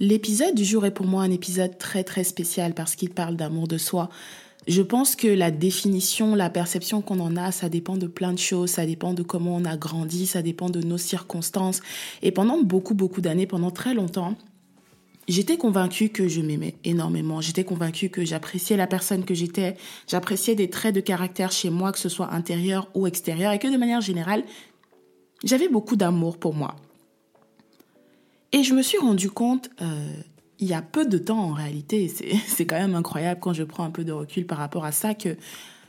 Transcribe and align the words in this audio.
L'épisode 0.00 0.54
du 0.54 0.64
jour 0.64 0.86
est 0.86 0.92
pour 0.92 1.06
moi 1.06 1.22
un 1.22 1.30
épisode 1.32 1.76
très 1.76 2.04
très 2.04 2.22
spécial 2.22 2.72
parce 2.72 2.94
qu'il 2.94 3.10
parle 3.10 3.34
d'amour 3.34 3.66
de 3.66 3.78
soi. 3.78 4.08
Je 4.68 4.80
pense 4.80 5.16
que 5.16 5.26
la 5.26 5.50
définition, 5.50 6.34
la 6.34 6.50
perception 6.50 7.02
qu'on 7.02 7.18
en 7.18 7.36
a, 7.36 7.50
ça 7.50 7.68
dépend 7.68 7.96
de 7.96 8.06
plein 8.06 8.32
de 8.32 8.38
choses, 8.38 8.70
ça 8.70 8.86
dépend 8.86 9.12
de 9.12 9.22
comment 9.24 9.56
on 9.56 9.64
a 9.64 9.76
grandi, 9.76 10.26
ça 10.26 10.40
dépend 10.40 10.70
de 10.70 10.80
nos 10.80 10.98
circonstances. 10.98 11.80
Et 12.22 12.30
pendant 12.30 12.62
beaucoup 12.62 12.94
beaucoup 12.94 13.20
d'années, 13.20 13.46
pendant 13.46 13.70
très 13.70 13.92
longtemps, 13.92 14.36
j'étais 15.28 15.56
convaincue 15.56 16.08
que 16.08 16.26
je 16.26 16.40
m'aimais 16.40 16.74
énormément. 16.84 17.40
J'étais 17.40 17.64
convaincue 17.64 18.08
que 18.08 18.24
j'appréciais 18.24 18.76
la 18.76 18.86
personne 18.86 19.24
que 19.24 19.34
j'étais, 19.34 19.76
j'appréciais 20.08 20.54
des 20.54 20.70
traits 20.70 20.94
de 20.94 21.00
caractère 21.00 21.52
chez 21.52 21.70
moi, 21.70 21.92
que 21.92 21.98
ce 21.98 22.08
soit 22.08 22.32
intérieur 22.32 22.88
ou 22.94 23.06
extérieur, 23.06 23.52
et 23.52 23.58
que 23.58 23.68
de 23.68 23.76
manière 23.76 24.00
générale, 24.00 24.44
j'avais 25.44 25.68
beaucoup 25.68 25.96
d'amour 25.96 26.38
pour 26.38 26.54
moi. 26.54 26.76
Et 28.52 28.62
je 28.62 28.74
me 28.74 28.82
suis 28.82 28.98
rendu 28.98 29.30
compte, 29.30 29.70
euh, 29.82 30.12
il 30.58 30.68
y 30.68 30.74
a 30.74 30.82
peu 30.82 31.04
de 31.04 31.18
temps 31.18 31.38
en 31.38 31.52
réalité, 31.52 32.08
c'est 32.46 32.66
quand 32.66 32.78
même 32.78 32.94
incroyable 32.94 33.40
quand 33.40 33.52
je 33.52 33.64
prends 33.64 33.84
un 33.84 33.90
peu 33.90 34.04
de 34.04 34.12
recul 34.12 34.46
par 34.46 34.58
rapport 34.58 34.84
à 34.84 34.92
ça, 34.92 35.14
que 35.14 35.36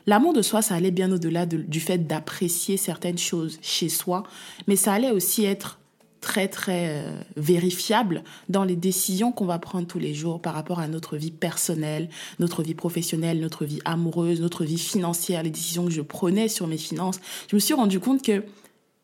l'amour 0.05 0.33
de 0.33 0.41
soi, 0.41 0.61
ça 0.61 0.75
allait 0.75 0.91
bien 0.91 1.11
au-delà 1.11 1.45
du 1.45 1.79
fait 1.79 1.99
d'apprécier 1.99 2.75
certaines 2.75 3.17
choses 3.17 3.57
chez 3.61 3.87
soi, 3.87 4.23
mais 4.67 4.75
ça 4.75 4.93
allait 4.93 5.11
aussi 5.11 5.45
être 5.45 5.79
très 6.21 6.47
très 6.47 6.89
euh, 6.89 7.19
vérifiable 7.37 8.23
dans 8.49 8.63
les 8.63 8.75
décisions 8.75 9.31
qu'on 9.31 9.45
va 9.45 9.59
prendre 9.59 9.87
tous 9.87 9.99
les 9.99 10.13
jours 10.13 10.41
par 10.41 10.53
rapport 10.53 10.79
à 10.79 10.87
notre 10.87 11.17
vie 11.17 11.31
personnelle, 11.31 12.09
notre 12.39 12.63
vie 12.63 12.73
professionnelle, 12.73 13.39
notre 13.39 13.65
vie 13.65 13.79
amoureuse, 13.85 14.41
notre 14.41 14.65
vie 14.65 14.77
financière, 14.77 15.43
les 15.43 15.49
décisions 15.49 15.85
que 15.85 15.91
je 15.91 16.01
prenais 16.01 16.47
sur 16.47 16.67
mes 16.67 16.77
finances. 16.77 17.19
Je 17.49 17.55
me 17.55 17.59
suis 17.59 17.73
rendu 17.73 17.99
compte 17.99 18.21
que 18.21 18.43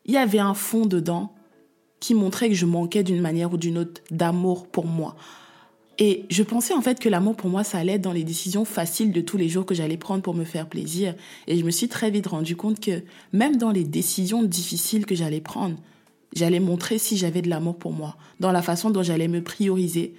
il 0.04 0.14
y 0.14 0.18
avait 0.18 0.38
un 0.38 0.54
fond 0.54 0.86
dedans 0.86 1.32
qui 2.00 2.14
montrait 2.14 2.48
que 2.48 2.54
je 2.54 2.66
manquais 2.66 3.02
d'une 3.02 3.20
manière 3.20 3.52
ou 3.52 3.56
d'une 3.56 3.78
autre 3.78 4.02
d'amour 4.10 4.68
pour 4.68 4.86
moi. 4.86 5.16
Et 5.98 6.26
je 6.28 6.42
pensais 6.42 6.74
en 6.74 6.82
fait 6.82 7.00
que 7.00 7.08
l'amour 7.08 7.36
pour 7.36 7.48
moi, 7.48 7.64
ça 7.64 7.78
allait 7.78 7.94
être 7.94 8.02
dans 8.02 8.12
les 8.12 8.24
décisions 8.24 8.64
faciles 8.64 9.12
de 9.12 9.20
tous 9.22 9.38
les 9.38 9.48
jours 9.48 9.64
que 9.64 9.74
j'allais 9.74 9.96
prendre 9.96 10.22
pour 10.22 10.34
me 10.34 10.44
faire 10.44 10.68
plaisir. 10.68 11.14
Et 11.46 11.56
je 11.56 11.64
me 11.64 11.70
suis 11.70 11.88
très 11.88 12.10
vite 12.10 12.26
rendu 12.26 12.54
compte 12.54 12.80
que 12.80 13.02
même 13.32 13.56
dans 13.56 13.70
les 13.70 13.84
décisions 13.84 14.42
difficiles 14.42 15.06
que 15.06 15.14
j'allais 15.14 15.40
prendre, 15.40 15.76
j'allais 16.36 16.60
montrer 16.60 16.98
si 16.98 17.16
j'avais 17.16 17.42
de 17.42 17.48
l'amour 17.48 17.76
pour 17.76 17.92
moi, 17.92 18.16
dans 18.38 18.52
la 18.52 18.62
façon 18.62 18.90
dont 18.90 19.02
j'allais 19.02 19.26
me 19.26 19.42
prioriser 19.42 20.14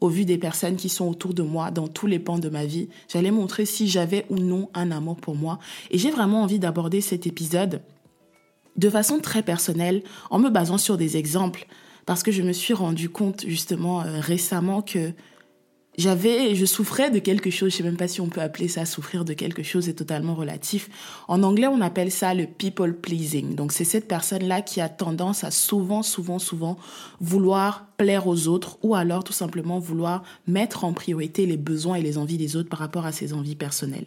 au 0.00 0.08
vu 0.08 0.24
des 0.24 0.36
personnes 0.36 0.76
qui 0.76 0.88
sont 0.88 1.06
autour 1.06 1.32
de 1.32 1.42
moi 1.42 1.70
dans 1.70 1.86
tous 1.86 2.08
les 2.08 2.18
pans 2.18 2.40
de 2.40 2.48
ma 2.48 2.66
vie. 2.66 2.88
J'allais 3.08 3.30
montrer 3.30 3.64
si 3.64 3.88
j'avais 3.88 4.26
ou 4.28 4.36
non 4.36 4.68
un 4.74 4.90
amour 4.90 5.16
pour 5.16 5.36
moi. 5.36 5.60
Et 5.92 5.98
j'ai 5.98 6.10
vraiment 6.10 6.42
envie 6.42 6.58
d'aborder 6.58 7.00
cet 7.00 7.26
épisode 7.28 7.80
de 8.76 8.90
façon 8.90 9.20
très 9.20 9.42
personnelle, 9.42 10.02
en 10.30 10.38
me 10.38 10.50
basant 10.50 10.78
sur 10.78 10.96
des 10.96 11.16
exemples, 11.16 11.66
parce 12.06 12.22
que 12.22 12.32
je 12.32 12.42
me 12.42 12.52
suis 12.52 12.74
rendu 12.74 13.10
compte 13.10 13.44
justement 13.46 14.00
euh, 14.00 14.18
récemment 14.18 14.82
que 14.82 15.12
j'avais, 15.98 16.54
je 16.54 16.64
souffrais 16.64 17.10
de 17.10 17.18
quelque 17.18 17.50
chose, 17.50 17.72
je 17.72 17.76
sais 17.76 17.82
même 17.82 17.98
pas 17.98 18.08
si 18.08 18.20
on 18.20 18.28
peut 18.28 18.40
appeler 18.40 18.68
ça 18.68 18.86
souffrir 18.86 19.24
de 19.24 19.34
quelque 19.34 19.62
chose, 19.62 19.84
c'est 19.84 19.94
totalement 19.94 20.34
relatif. 20.34 20.88
En 21.28 21.42
anglais, 21.42 21.66
on 21.66 21.82
appelle 21.82 22.10
ça 22.10 22.32
le 22.32 22.46
people 22.46 22.94
pleasing. 22.94 23.54
Donc 23.54 23.72
c'est 23.72 23.84
cette 23.84 24.08
personne-là 24.08 24.62
qui 24.62 24.80
a 24.80 24.88
tendance 24.88 25.44
à 25.44 25.50
souvent, 25.50 26.02
souvent, 26.02 26.38
souvent 26.38 26.78
vouloir 27.20 27.86
plaire 27.98 28.26
aux 28.26 28.48
autres 28.48 28.78
ou 28.82 28.94
alors 28.94 29.22
tout 29.22 29.34
simplement 29.34 29.78
vouloir 29.78 30.22
mettre 30.46 30.84
en 30.84 30.94
priorité 30.94 31.44
les 31.44 31.58
besoins 31.58 31.96
et 31.96 32.02
les 32.02 32.16
envies 32.16 32.38
des 32.38 32.56
autres 32.56 32.70
par 32.70 32.78
rapport 32.78 33.04
à 33.04 33.12
ses 33.12 33.34
envies 33.34 33.56
personnelles. 33.56 34.06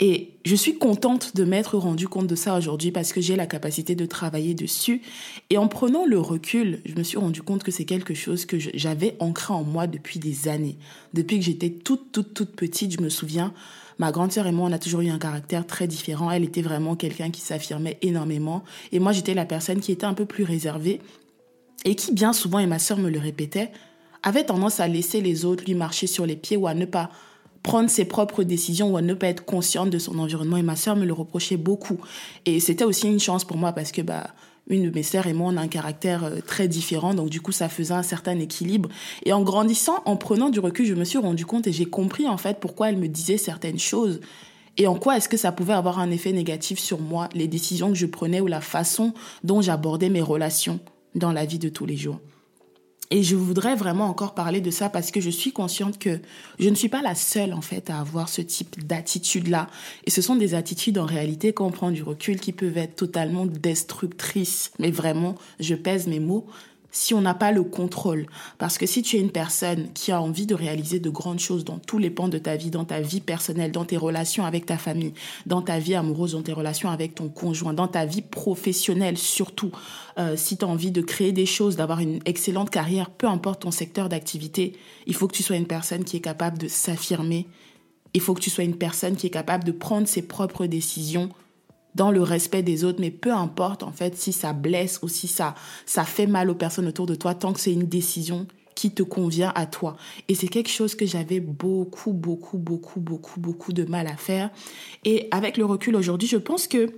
Et 0.00 0.32
je 0.44 0.56
suis 0.56 0.76
contente 0.76 1.36
de 1.36 1.44
m'être 1.44 1.78
rendu 1.78 2.08
compte 2.08 2.26
de 2.26 2.34
ça 2.34 2.56
aujourd'hui 2.58 2.90
parce 2.90 3.12
que 3.12 3.20
j'ai 3.20 3.36
la 3.36 3.46
capacité 3.46 3.94
de 3.94 4.06
travailler 4.06 4.54
dessus. 4.54 5.02
Et 5.50 5.58
en 5.58 5.68
prenant 5.68 6.04
le 6.04 6.18
recul, 6.18 6.80
je 6.84 6.96
me 6.96 7.04
suis 7.04 7.16
rendu 7.16 7.42
compte 7.42 7.62
que 7.62 7.70
c'est 7.70 7.84
quelque 7.84 8.12
chose 8.12 8.44
que 8.44 8.58
j'avais 8.58 9.16
ancré 9.20 9.54
en 9.54 9.62
moi 9.62 9.86
depuis 9.86 10.18
des 10.18 10.48
années. 10.48 10.78
Depuis 11.12 11.38
que 11.38 11.44
j'étais 11.44 11.70
toute, 11.70 12.10
toute, 12.10 12.34
toute 12.34 12.56
petite, 12.56 12.92
je 12.92 13.00
me 13.00 13.08
souviens, 13.08 13.54
ma 13.98 14.10
grande 14.10 14.32
sœur 14.32 14.48
et 14.48 14.52
moi, 14.52 14.68
on 14.68 14.72
a 14.72 14.80
toujours 14.80 15.00
eu 15.00 15.10
un 15.10 15.18
caractère 15.18 15.64
très 15.64 15.86
différent. 15.86 16.28
Elle 16.28 16.42
était 16.42 16.62
vraiment 16.62 16.96
quelqu'un 16.96 17.30
qui 17.30 17.40
s'affirmait 17.40 17.98
énormément. 18.02 18.64
Et 18.90 18.98
moi, 18.98 19.12
j'étais 19.12 19.34
la 19.34 19.44
personne 19.44 19.78
qui 19.78 19.92
était 19.92 20.06
un 20.06 20.14
peu 20.14 20.26
plus 20.26 20.42
réservée 20.42 21.00
et 21.84 21.94
qui, 21.94 22.12
bien 22.12 22.32
souvent, 22.32 22.58
et 22.58 22.66
ma 22.66 22.80
sœur 22.80 22.98
me 22.98 23.10
le 23.10 23.20
répétait, 23.20 23.70
avait 24.24 24.44
tendance 24.44 24.80
à 24.80 24.88
laisser 24.88 25.20
les 25.20 25.44
autres 25.44 25.64
lui 25.64 25.74
marcher 25.74 26.08
sur 26.08 26.26
les 26.26 26.36
pieds 26.36 26.56
ou 26.56 26.66
à 26.66 26.74
ne 26.74 26.86
pas 26.86 27.10
prendre 27.64 27.90
ses 27.90 28.04
propres 28.04 28.44
décisions 28.44 28.92
ou 28.92 28.96
à 28.96 29.02
ne 29.02 29.14
pas 29.14 29.26
être 29.26 29.44
consciente 29.44 29.90
de 29.90 29.98
son 29.98 30.20
environnement. 30.20 30.58
Et 30.58 30.62
ma 30.62 30.76
sœur 30.76 30.94
me 30.94 31.04
le 31.04 31.12
reprochait 31.12 31.56
beaucoup. 31.56 31.98
Et 32.46 32.60
c'était 32.60 32.84
aussi 32.84 33.08
une 33.08 33.18
chance 33.18 33.44
pour 33.44 33.56
moi 33.56 33.72
parce 33.72 33.90
que 33.90 34.02
bah 34.02 34.28
une 34.68 34.84
de 34.84 34.94
mes 34.94 35.02
sœurs 35.02 35.26
et 35.26 35.34
moi, 35.34 35.50
on 35.52 35.56
a 35.58 35.60
un 35.60 35.68
caractère 35.68 36.24
euh, 36.24 36.40
très 36.40 36.68
différent, 36.68 37.12
donc 37.12 37.28
du 37.28 37.42
coup, 37.42 37.52
ça 37.52 37.68
faisait 37.68 37.92
un 37.92 38.02
certain 38.02 38.38
équilibre. 38.38 38.88
Et 39.26 39.32
en 39.34 39.42
grandissant, 39.42 40.02
en 40.06 40.16
prenant 40.16 40.48
du 40.48 40.58
recul, 40.58 40.86
je 40.86 40.94
me 40.94 41.04
suis 41.04 41.18
rendu 41.18 41.44
compte 41.44 41.66
et 41.66 41.72
j'ai 41.72 41.84
compris 41.84 42.26
en 42.26 42.38
fait 42.38 42.60
pourquoi 42.60 42.88
elle 42.88 42.96
me 42.96 43.08
disait 43.08 43.36
certaines 43.36 43.78
choses 43.78 44.20
et 44.76 44.86
en 44.86 44.96
quoi 44.96 45.16
est-ce 45.16 45.28
que 45.28 45.36
ça 45.36 45.52
pouvait 45.52 45.74
avoir 45.74 45.98
un 45.98 46.10
effet 46.10 46.32
négatif 46.32 46.78
sur 46.78 47.00
moi, 47.00 47.28
les 47.34 47.46
décisions 47.46 47.90
que 47.90 47.98
je 47.98 48.06
prenais 48.06 48.40
ou 48.40 48.46
la 48.46 48.60
façon 48.60 49.12
dont 49.44 49.60
j'abordais 49.60 50.08
mes 50.08 50.22
relations 50.22 50.80
dans 51.14 51.30
la 51.30 51.44
vie 51.44 51.60
de 51.60 51.68
tous 51.68 51.86
les 51.86 51.96
jours. 51.96 52.18
Et 53.10 53.22
je 53.22 53.36
voudrais 53.36 53.76
vraiment 53.76 54.06
encore 54.06 54.34
parler 54.34 54.60
de 54.60 54.70
ça 54.70 54.88
parce 54.88 55.10
que 55.10 55.20
je 55.20 55.30
suis 55.30 55.52
consciente 55.52 55.98
que 55.98 56.20
je 56.58 56.68
ne 56.68 56.74
suis 56.74 56.88
pas 56.88 57.02
la 57.02 57.14
seule 57.14 57.52
en 57.52 57.60
fait 57.60 57.90
à 57.90 58.00
avoir 58.00 58.28
ce 58.28 58.40
type 58.40 58.86
d'attitude-là. 58.86 59.68
Et 60.06 60.10
ce 60.10 60.22
sont 60.22 60.36
des 60.36 60.54
attitudes 60.54 60.98
en 60.98 61.04
réalité, 61.04 61.52
quand 61.52 61.66
on 61.66 61.70
prend 61.70 61.90
du 61.90 62.02
recul, 62.02 62.40
qui 62.40 62.52
peuvent 62.52 62.78
être 62.78 62.96
totalement 62.96 63.46
destructrices. 63.46 64.72
Mais 64.78 64.90
vraiment, 64.90 65.34
je 65.60 65.74
pèse 65.74 66.06
mes 66.06 66.20
mots, 66.20 66.46
si 66.94 67.12
on 67.12 67.20
n'a 67.20 67.34
pas 67.34 67.50
le 67.50 67.64
contrôle. 67.64 68.26
Parce 68.56 68.78
que 68.78 68.86
si 68.86 69.02
tu 69.02 69.16
es 69.16 69.20
une 69.20 69.32
personne 69.32 69.88
qui 69.92 70.12
a 70.12 70.22
envie 70.22 70.46
de 70.46 70.54
réaliser 70.54 71.00
de 71.00 71.10
grandes 71.10 71.40
choses 71.40 71.64
dans 71.64 71.78
tous 71.78 71.98
les 71.98 72.08
pans 72.08 72.28
de 72.28 72.38
ta 72.38 72.56
vie, 72.56 72.70
dans 72.70 72.84
ta 72.84 73.00
vie 73.00 73.20
personnelle, 73.20 73.72
dans 73.72 73.84
tes 73.84 73.96
relations 73.96 74.44
avec 74.44 74.64
ta 74.64 74.78
famille, 74.78 75.12
dans 75.44 75.60
ta 75.60 75.80
vie 75.80 75.96
amoureuse, 75.96 76.32
dans 76.32 76.42
tes 76.42 76.52
relations 76.52 76.88
avec 76.88 77.16
ton 77.16 77.28
conjoint, 77.28 77.74
dans 77.74 77.88
ta 77.88 78.06
vie 78.06 78.22
professionnelle 78.22 79.18
surtout, 79.18 79.72
euh, 80.18 80.36
si 80.36 80.56
tu 80.56 80.64
as 80.64 80.68
envie 80.68 80.92
de 80.92 81.02
créer 81.02 81.32
des 81.32 81.46
choses, 81.46 81.74
d'avoir 81.74 81.98
une 81.98 82.20
excellente 82.26 82.70
carrière, 82.70 83.10
peu 83.10 83.26
importe 83.26 83.62
ton 83.62 83.72
secteur 83.72 84.08
d'activité, 84.08 84.74
il 85.08 85.14
faut 85.14 85.26
que 85.26 85.34
tu 85.34 85.42
sois 85.42 85.56
une 85.56 85.66
personne 85.66 86.04
qui 86.04 86.16
est 86.16 86.20
capable 86.20 86.58
de 86.58 86.68
s'affirmer. 86.68 87.48
Il 88.14 88.20
faut 88.20 88.34
que 88.34 88.40
tu 88.40 88.50
sois 88.50 88.62
une 88.62 88.76
personne 88.76 89.16
qui 89.16 89.26
est 89.26 89.30
capable 89.30 89.64
de 89.64 89.72
prendre 89.72 90.06
ses 90.06 90.22
propres 90.22 90.66
décisions 90.66 91.30
dans 91.94 92.10
le 92.10 92.22
respect 92.22 92.62
des 92.62 92.84
autres, 92.84 93.00
mais 93.00 93.10
peu 93.10 93.32
importe 93.32 93.82
en 93.82 93.92
fait 93.92 94.16
si 94.16 94.32
ça 94.32 94.52
blesse 94.52 95.00
ou 95.02 95.08
si 95.08 95.28
ça, 95.28 95.54
ça 95.86 96.04
fait 96.04 96.26
mal 96.26 96.50
aux 96.50 96.54
personnes 96.54 96.88
autour 96.88 97.06
de 97.06 97.14
toi, 97.14 97.34
tant 97.34 97.52
que 97.52 97.60
c'est 97.60 97.72
une 97.72 97.86
décision 97.86 98.46
qui 98.74 98.90
te 98.90 99.02
convient 99.02 99.52
à 99.54 99.66
toi. 99.66 99.96
Et 100.28 100.34
c'est 100.34 100.48
quelque 100.48 100.70
chose 100.70 100.94
que 100.94 101.06
j'avais 101.06 101.40
beaucoup, 101.40 102.12
beaucoup, 102.12 102.58
beaucoup, 102.58 103.00
beaucoup, 103.00 103.40
beaucoup 103.40 103.72
de 103.72 103.84
mal 103.84 104.06
à 104.08 104.16
faire. 104.16 104.50
Et 105.04 105.28
avec 105.30 105.56
le 105.56 105.64
recul 105.64 105.94
aujourd'hui, 105.96 106.28
je 106.28 106.36
pense 106.36 106.66
que 106.66 106.90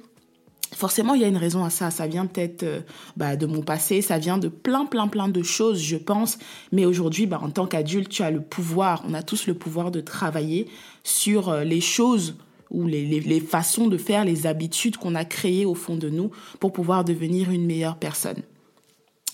Forcément, 0.75 1.15
il 1.15 1.23
y 1.23 1.25
a 1.25 1.29
une 1.29 1.37
raison 1.37 1.65
à 1.65 1.71
ça. 1.71 1.91
Ça 1.91 2.07
vient 2.07 2.27
peut-être 2.27 2.65
euh, 2.65 2.81
bah, 3.17 3.37
de 3.37 3.47
mon 3.47 3.63
passé, 3.63 4.03
ça 4.03 4.19
vient 4.19 4.37
de 4.37 4.49
plein, 4.49 4.85
plein, 4.85 5.07
plein 5.07 5.29
de 5.29 5.43
choses, 5.43 5.81
je 5.81 5.97
pense. 5.97 6.39
Mais 6.73 6.85
aujourd'hui, 6.85 7.27
bah, 7.27 7.39
en 7.41 7.51
tant 7.51 7.67
qu'adulte, 7.67 8.09
tu 8.09 8.23
as 8.23 8.33
le 8.33 8.41
pouvoir, 8.41 9.03
on 9.09 9.15
a 9.15 9.23
tous 9.23 9.47
le 9.47 9.55
pouvoir 9.55 9.91
de 9.93 10.01
travailler 10.01 10.67
sur 11.05 11.51
euh, 11.51 11.63
les 11.63 11.81
choses 11.81 12.35
ou 12.71 12.87
les, 12.87 13.05
les, 13.21 13.41
façons 13.41 13.87
de 13.87 13.97
faire, 13.97 14.25
les 14.25 14.47
habitudes 14.47 14.97
qu'on 14.97 15.15
a 15.15 15.25
créées 15.25 15.65
au 15.65 15.75
fond 15.75 15.97
de 15.97 16.09
nous 16.09 16.31
pour 16.61 16.73
pouvoir 16.73 17.05
devenir 17.05 17.51
une 17.51 17.67
meilleure 17.67 17.97
personne. 17.97 18.43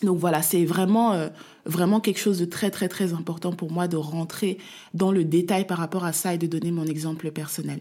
Donc 0.02 0.18
voilà, 0.18 0.42
c'est 0.42 0.64
vraiment, 0.64 1.12
euh, 1.12 1.28
vraiment 1.64 2.00
quelque 2.00 2.18
chose 2.18 2.38
de 2.38 2.44
très, 2.44 2.70
très, 2.70 2.88
très 2.88 3.12
important 3.12 3.52
pour 3.52 3.70
moi 3.70 3.88
de 3.88 3.96
rentrer 3.96 4.58
dans 4.94 5.12
le 5.12 5.24
détail 5.24 5.66
par 5.66 5.78
rapport 5.78 6.04
à 6.04 6.12
ça 6.12 6.34
et 6.34 6.38
de 6.38 6.46
donner 6.46 6.72
mon 6.72 6.84
exemple 6.84 7.30
personnel. 7.30 7.80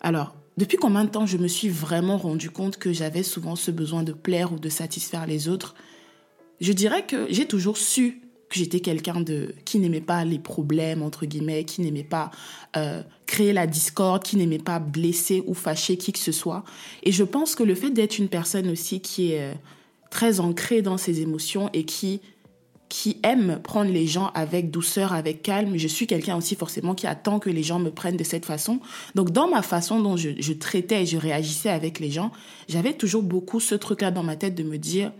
Alors, 0.00 0.34
depuis 0.56 0.76
combien 0.76 1.04
de 1.04 1.10
temps 1.10 1.26
je 1.26 1.38
me 1.38 1.48
suis 1.48 1.68
vraiment 1.68 2.18
rendu 2.18 2.50
compte 2.50 2.76
que 2.76 2.92
j'avais 2.92 3.22
souvent 3.22 3.56
ce 3.56 3.70
besoin 3.70 4.02
de 4.02 4.12
plaire 4.12 4.52
ou 4.52 4.58
de 4.58 4.68
satisfaire 4.68 5.26
les 5.26 5.48
autres? 5.48 5.74
Je 6.60 6.72
dirais 6.72 7.04
que 7.04 7.26
j'ai 7.30 7.46
toujours 7.46 7.78
su 7.78 8.20
que 8.48 8.58
j'étais 8.58 8.80
quelqu'un 8.80 9.20
de 9.20 9.54
qui 9.64 9.78
n'aimait 9.78 10.00
pas 10.00 10.24
les 10.24 10.38
problèmes 10.38 11.02
entre 11.02 11.26
guillemets, 11.26 11.64
qui 11.64 11.80
n'aimait 11.80 12.04
pas 12.04 12.30
euh, 12.76 13.02
créer 13.26 13.52
la 13.52 13.66
discorde, 13.66 14.22
qui 14.22 14.36
n'aimait 14.36 14.58
pas 14.58 14.78
blesser 14.78 15.42
ou 15.46 15.54
fâcher 15.54 15.96
qui 15.96 16.12
que 16.12 16.18
ce 16.18 16.32
soit. 16.32 16.64
Et 17.02 17.12
je 17.12 17.24
pense 17.24 17.54
que 17.54 17.62
le 17.62 17.74
fait 17.74 17.90
d'être 17.90 18.18
une 18.18 18.28
personne 18.28 18.68
aussi 18.70 19.00
qui 19.00 19.32
est 19.32 19.40
euh, 19.40 19.54
très 20.10 20.40
ancrée 20.40 20.82
dans 20.82 20.98
ses 20.98 21.20
émotions 21.20 21.70
et 21.72 21.84
qui 21.84 22.20
qui 22.90 23.18
aime 23.24 23.58
prendre 23.64 23.90
les 23.90 24.06
gens 24.06 24.30
avec 24.34 24.70
douceur, 24.70 25.12
avec 25.12 25.42
calme. 25.42 25.76
Je 25.76 25.88
suis 25.88 26.06
quelqu'un 26.06 26.36
aussi 26.36 26.54
forcément 26.54 26.94
qui 26.94 27.08
attend 27.08 27.40
que 27.40 27.50
les 27.50 27.64
gens 27.64 27.80
me 27.80 27.90
prennent 27.90 28.16
de 28.16 28.22
cette 28.22 28.44
façon. 28.44 28.78
Donc 29.16 29.30
dans 29.30 29.48
ma 29.48 29.62
façon 29.62 30.00
dont 30.00 30.16
je, 30.16 30.30
je 30.38 30.52
traitais 30.52 31.02
et 31.02 31.06
je 31.06 31.16
réagissais 31.16 31.70
avec 31.70 31.98
les 31.98 32.12
gens, 32.12 32.30
j'avais 32.68 32.92
toujours 32.92 33.24
beaucoup 33.24 33.58
ce 33.58 33.74
truc-là 33.74 34.12
dans 34.12 34.22
ma 34.22 34.36
tête 34.36 34.54
de 34.54 34.62
me 34.62 34.78
dire, 34.78 35.10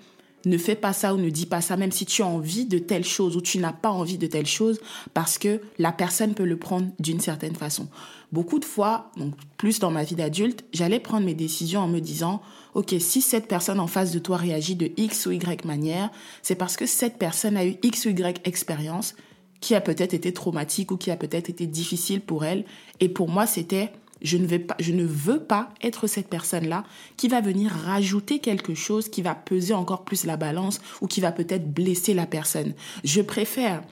ne 0.47 0.59
fais 0.59 0.75
pas 0.75 0.93
ça 0.93 1.15
ou 1.15 1.19
ne 1.19 1.31
dis 1.31 1.47
pas 1.47 1.61
ça, 1.61 1.77
même 1.77 1.93
si 1.93 2.07
tu 2.07 2.23
as 2.23 2.27
envie 2.27 2.67
de 2.67 2.79
telle 2.79 3.05
chose 3.05 3.37
ou 3.37 3.41
tu 3.41 3.59
n'as 3.59 3.73
pas 3.73 3.91
envie 3.91 4.19
de 4.19 4.27
telle 4.27 4.47
chose, 4.47 4.81
parce 5.13 5.39
que 5.39 5.61
la 5.79 5.93
personne 5.93 6.35
peut 6.35 6.45
le 6.45 6.59
prendre 6.59 6.89
d'une 6.99 7.21
certaine 7.21 7.55
façon. 7.55 7.89
Beaucoup 8.33 8.59
de 8.59 8.65
fois, 8.65 9.11
donc 9.17 9.35
plus 9.57 9.79
dans 9.79 9.91
ma 9.91 10.03
vie 10.03 10.17
d'adulte, 10.17 10.65
j'allais 10.73 11.01
prendre 11.01 11.25
mes 11.25 11.35
décisions 11.35 11.81
en 11.81 11.89
me 11.89 12.01
disant, 12.01 12.43
ok, 12.75 12.95
si 12.99 13.23
cette 13.23 13.47
personne 13.47 13.81
en 13.81 13.87
face 13.87 14.13
de 14.13 14.19
toi 14.19 14.37
réagit 14.37 14.75
de 14.75 14.91
X 14.97 15.27
ou 15.27 15.33
Y 15.33 15.65
manière, 15.65 16.11
c'est 16.43 16.57
parce 16.57 16.77
que 16.77 16.87
cette 16.87 17.19
personne 17.19 17.57
a 17.57 17.65
eu 17.65 17.77
X 17.83 18.07
ou 18.07 18.11
Y 18.11 18.41
expérience 18.45 19.15
qui 19.61 19.75
a 19.75 19.81
peut-être 19.81 20.13
été 20.13 20.33
traumatique 20.33 20.91
ou 20.91 20.97
qui 20.97 21.11
a 21.11 21.17
peut-être 21.17 21.49
été 21.49 21.67
difficile 21.67 22.21
pour 22.21 22.45
elle. 22.45 22.67
Et 23.01 23.09
pour 23.09 23.29
moi, 23.29 23.47
c'était 23.47 23.93
je 24.25 24.39
ne, 24.39 24.47
vais 24.47 24.59
pas, 24.59 24.75
je 24.81 24.93
ne 24.93 25.05
veux 25.05 25.39
pas 25.39 25.69
être 25.83 26.09
cette 26.09 26.29
personne-là 26.29 26.83
qui 27.17 27.29
va 27.29 27.41
venir 27.41 27.71
rajouter 27.71 28.41
quelque 28.41 28.75
chose 28.75 29.09
qui 29.09 29.23
va 29.23 29.35
peser 29.35 29.75
encore 29.75 30.05
plus 30.05 30.25
la 30.25 30.37
balance 30.37 30.81
ou 31.01 31.07
qui 31.07 31.21
va 31.21 31.31
peut-être 31.31 31.73
blesser 31.73 32.15
la 32.15 32.27
personne. 32.27 32.73
Je 33.05 33.21
préfère 33.21 33.83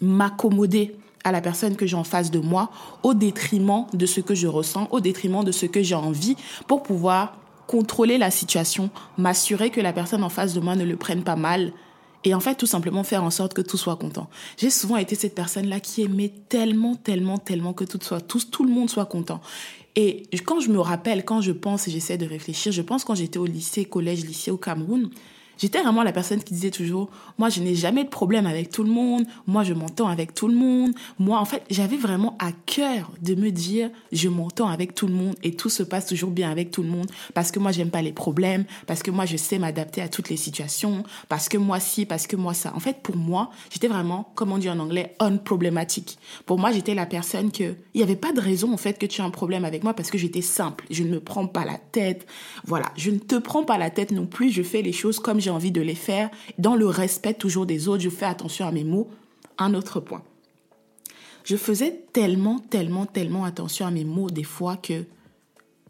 m'accommoder 0.00 0.96
à 1.24 1.32
la 1.32 1.40
personne 1.40 1.74
que 1.74 1.86
j'ai 1.86 1.96
en 1.96 2.04
face 2.04 2.30
de 2.30 2.38
moi 2.38 2.70
au 3.02 3.14
détriment 3.14 3.86
de 3.92 4.06
ce 4.06 4.20
que 4.20 4.34
je 4.34 4.46
ressens, 4.46 4.86
au 4.92 5.00
détriment 5.00 5.44
de 5.44 5.52
ce 5.52 5.66
que 5.66 5.82
j'ai 5.82 5.96
envie 5.96 6.36
pour 6.68 6.84
pouvoir 6.84 7.36
contrôler 7.66 8.16
la 8.16 8.30
situation, 8.30 8.90
m'assurer 9.18 9.70
que 9.70 9.80
la 9.80 9.92
personne 9.92 10.22
en 10.22 10.30
face 10.30 10.54
de 10.54 10.60
moi 10.60 10.76
ne 10.76 10.84
le 10.84 10.96
prenne 10.96 11.22
pas 11.22 11.36
mal 11.36 11.72
et 12.24 12.34
en 12.34 12.40
fait, 12.40 12.56
tout 12.56 12.66
simplement 12.66 13.04
faire 13.04 13.22
en 13.22 13.30
sorte 13.30 13.54
que 13.54 13.62
tout 13.62 13.76
soit 13.76 13.96
content. 13.96 14.28
J'ai 14.56 14.70
souvent 14.70 14.96
été 14.96 15.14
cette 15.14 15.34
personne-là 15.34 15.80
qui 15.80 16.02
aimait 16.02 16.32
tellement, 16.48 16.96
tellement, 16.96 17.38
tellement 17.38 17.72
que 17.72 17.84
tout 17.84 17.98
soit, 18.02 18.20
tout, 18.20 18.40
tout 18.50 18.64
le 18.64 18.70
monde 18.70 18.90
soit 18.90 19.06
content. 19.06 19.40
Et 19.96 20.28
quand 20.44 20.60
je 20.60 20.68
me 20.70 20.78
rappelle, 20.78 21.24
quand 21.24 21.40
je 21.40 21.50
pense 21.50 21.88
et 21.88 21.90
j'essaie 21.90 22.18
de 22.18 22.26
réfléchir, 22.26 22.70
je 22.70 22.82
pense 22.82 23.04
quand 23.04 23.16
j'étais 23.16 23.38
au 23.38 23.46
lycée, 23.46 23.84
collège, 23.84 24.24
lycée 24.24 24.50
au 24.50 24.56
Cameroun, 24.56 25.10
J'étais 25.58 25.82
vraiment 25.82 26.02
la 26.02 26.12
personne 26.12 26.42
qui 26.42 26.54
disait 26.54 26.70
toujours, 26.70 27.10
moi, 27.36 27.48
je 27.48 27.60
n'ai 27.60 27.74
jamais 27.74 28.04
de 28.04 28.08
problème 28.08 28.46
avec 28.46 28.70
tout 28.70 28.84
le 28.84 28.90
monde, 28.90 29.24
moi, 29.46 29.64
je 29.64 29.74
m'entends 29.74 30.08
avec 30.08 30.34
tout 30.34 30.48
le 30.48 30.54
monde. 30.54 30.92
Moi, 31.18 31.38
en 31.38 31.44
fait, 31.44 31.62
j'avais 31.70 31.96
vraiment 31.96 32.36
à 32.38 32.52
cœur 32.66 33.10
de 33.20 33.34
me 33.34 33.50
dire, 33.50 33.90
je 34.12 34.28
m'entends 34.28 34.68
avec 34.68 34.94
tout 34.94 35.06
le 35.06 35.14
monde 35.14 35.34
et 35.42 35.54
tout 35.54 35.68
se 35.68 35.82
passe 35.82 36.06
toujours 36.06 36.30
bien 36.30 36.50
avec 36.50 36.70
tout 36.70 36.82
le 36.82 36.88
monde 36.88 37.10
parce 37.34 37.50
que 37.50 37.58
moi, 37.58 37.72
j'aime 37.72 37.90
pas 37.90 38.02
les 38.02 38.12
problèmes, 38.12 38.64
parce 38.86 39.02
que 39.02 39.10
moi, 39.10 39.26
je 39.26 39.36
sais 39.36 39.58
m'adapter 39.58 40.00
à 40.00 40.08
toutes 40.08 40.28
les 40.28 40.36
situations, 40.36 41.02
parce 41.28 41.48
que 41.48 41.58
moi, 41.58 41.80
si, 41.80 42.06
parce 42.06 42.26
que 42.26 42.36
moi, 42.36 42.54
ça. 42.54 42.72
En 42.74 42.80
fait, 42.80 43.02
pour 43.02 43.16
moi, 43.16 43.50
j'étais 43.70 43.88
vraiment, 43.88 44.30
comme 44.34 44.52
on 44.52 44.58
dit 44.58 44.70
en 44.70 44.78
anglais, 44.78 45.14
unproblématique. 45.20 46.18
Pour 46.46 46.58
moi, 46.58 46.72
j'étais 46.72 46.94
la 46.94 47.06
personne 47.06 47.50
que, 47.50 47.74
il 47.94 47.98
n'y 47.98 48.02
avait 48.02 48.16
pas 48.16 48.32
de 48.32 48.40
raison, 48.40 48.72
en 48.72 48.76
fait, 48.76 48.98
que 48.98 49.06
tu 49.06 49.20
aies 49.20 49.24
un 49.24 49.30
problème 49.30 49.64
avec 49.64 49.82
moi 49.82 49.94
parce 49.94 50.10
que 50.10 50.18
j'étais 50.18 50.42
simple. 50.42 50.84
Je 50.90 51.02
ne 51.02 51.10
me 51.10 51.20
prends 51.20 51.46
pas 51.46 51.64
la 51.64 51.78
tête. 51.78 52.26
Voilà. 52.64 52.86
Je 52.96 53.10
ne 53.10 53.18
te 53.18 53.36
prends 53.36 53.64
pas 53.64 53.78
la 53.78 53.90
tête 53.90 54.12
non 54.12 54.26
plus. 54.26 54.50
Je 54.50 54.62
fais 54.62 54.82
les 54.82 54.92
choses 54.92 55.18
comme 55.18 55.40
j'ai 55.48 55.54
envie 55.54 55.72
de 55.72 55.80
les 55.80 55.94
faire, 55.94 56.28
dans 56.58 56.76
le 56.76 56.86
respect 56.86 57.32
toujours 57.32 57.64
des 57.64 57.88
autres, 57.88 58.02
je 58.02 58.10
fais 58.10 58.26
attention 58.26 58.66
à 58.66 58.70
mes 58.70 58.84
mots. 58.84 59.08
Un 59.56 59.72
autre 59.72 59.98
point. 59.98 60.22
Je 61.42 61.56
faisais 61.56 62.02
tellement, 62.12 62.58
tellement, 62.58 63.06
tellement 63.06 63.46
attention 63.46 63.86
à 63.86 63.90
mes 63.90 64.04
mots 64.04 64.28
des 64.28 64.44
fois 64.44 64.76
que 64.76 65.04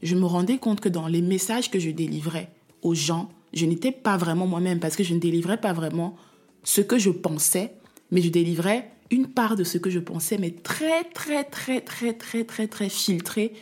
je 0.01 0.15
me 0.15 0.27
rendais 0.27 0.59
compte 0.59 0.79
que 0.81 0.89
dans 0.89 1.09
les 1.09 1.23
messages 1.23 1.73
que 1.73 1.81
je 1.81 1.91
délivrais 1.91 2.53
aux 2.83 2.95
gens, 2.95 3.31
je 3.53 3.67
n'étais 3.67 3.91
pas 3.91 4.17
vraiment 4.17 4.47
moi-même 4.47 4.79
parce 4.79 4.95
que 4.95 5.03
je 5.03 5.13
ne 5.13 5.19
délivrais 5.19 5.61
pas 5.61 5.73
vraiment 5.73 6.15
ce 6.63 6.81
que 6.81 6.97
je 6.97 7.11
pensais, 7.11 7.73
mais 8.13 8.23
je 8.23 8.29
délivrais 8.29 8.93
une 9.11 9.27
part 9.27 9.57
de 9.57 9.65
ce 9.65 9.77
que 9.77 9.91
je 9.91 9.99
pensais, 9.99 10.39
mais 10.39 10.53
très, 10.53 11.03
très, 11.03 11.43
très, 11.43 11.81
très, 11.81 12.13
très, 12.13 12.45
très, 12.45 12.69
très 12.69 12.89
filtré 12.89 13.55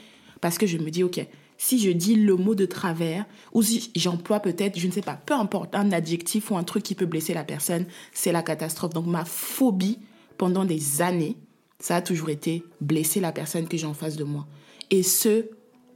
parce 0.43 0.59
que 0.59 0.67
je 0.67 0.77
me 0.77 0.91
dis, 0.91 1.05
OK, 1.05 1.27
si 1.59 1.79
je 1.79 1.91
dis 1.91 2.15
le 2.15 2.37
mot 2.37 2.55
de 2.55 2.67
travers 2.67 3.25
ou 3.53 3.63
si 3.63 3.91
j'emploie 3.97 4.41
peut-être, 4.41 4.79
je 4.79 4.87
ne 4.87 4.93
sais 4.93 5.01
pas, 5.01 5.15
peu 5.15 5.35
importe, 5.35 5.75
un 5.75 5.93
adjectif 5.93 6.51
ou 6.51 6.57
un 6.57 6.65
truc 6.65 6.83
qui 6.83 6.95
peut 6.95 7.07
blesser 7.07 7.35
la 7.35 7.45
personne, 7.45 7.87
c'est 8.13 8.33
la 8.33 8.43
catastrophe. 8.43 8.93
Donc 8.93 9.07
ma 9.07 9.25
phobie 9.25 9.99
pendant 10.37 10.65
des 10.65 11.03
années, 11.03 11.37
ça 11.79 11.97
a 11.97 12.03
toujours 12.03 12.31
été 12.31 12.65
blesser 12.81 13.21
la 13.21 13.33
personne 13.33 13.69
que 13.69 13.77
j'ai 13.77 13.87
en 13.87 13.95
face 13.95 14.17
de 14.17 14.25
moi. 14.25 14.47
Et 14.91 15.03
ce, 15.03 15.47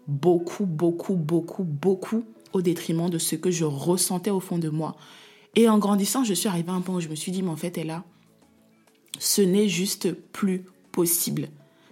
beaucoup, 0.07 0.67
beaucoup, 0.67 1.15
beaucoup, 1.15 1.65
beaucoup 1.65 2.25
au 2.53 2.62
détriment 2.62 3.11
de 3.11 3.19
ce 3.19 3.37
que 3.37 3.51
je 3.51 3.65
ressentais 3.65 4.31
au 4.31 4.41
fond 4.41 4.59
de 4.59 4.69
moi. 4.69 4.97
Et 5.57 5.69
en 5.69 5.79
grandissant, 5.79 6.25
je 6.25 6.35
suis 6.35 6.49
arrivée 6.49 6.71
à 6.71 6.75
un 6.75 6.81
point 6.81 6.97
où 6.97 7.01
je 7.01 7.09
me 7.09 7.15
suis 7.15 7.33
dit, 7.33 7.43
mais 7.43 7.51
en 7.51 7.57
fait, 7.57 7.77
elle 7.79 7.91
a, 7.91 8.05
ce 9.19 9.43
n'est 9.43 9.69
juste 9.69 10.12
plus 10.33 10.65
possible 10.93 11.49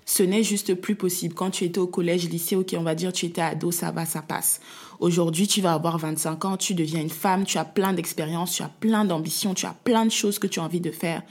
ce 0.08 0.22
n'est 0.22 0.42
juste 0.42 0.72
plus 0.72 0.94
possible. 0.94 1.34
Quand 1.34 1.50
tu 1.50 1.64
étais 1.64 1.78
au 1.78 1.86
collège, 1.86 2.30
lycée, 2.30 2.56
ok, 2.56 2.74
on 2.78 2.82
va 2.82 2.94
dire 2.94 3.12
tu 3.12 3.26
étais 3.26 3.42
ado, 3.42 3.70
ça 3.70 3.90
va, 3.90 4.06
ça 4.06 4.22
passe. 4.22 4.58
Aujourd'hui, 5.00 5.46
tu 5.46 5.60
vas 5.60 5.74
avoir 5.74 5.98
25 5.98 6.44
ans, 6.46 6.56
tu 6.56 6.72
deviens 6.72 7.02
une 7.02 7.10
femme, 7.10 7.44
tu 7.44 7.58
as 7.58 7.66
plein 7.66 7.92
d'expériences, 7.92 8.54
tu 8.54 8.62
as 8.62 8.70
plein 8.80 9.04
d'ambitions, 9.04 9.52
tu 9.52 9.66
as 9.66 9.76
plein 9.84 10.06
de 10.06 10.10
choses 10.10 10.38
que 10.38 10.46
tu 10.46 10.60
as 10.60 10.62
envie 10.62 10.80
de 10.80 10.90
faire. 10.90 11.22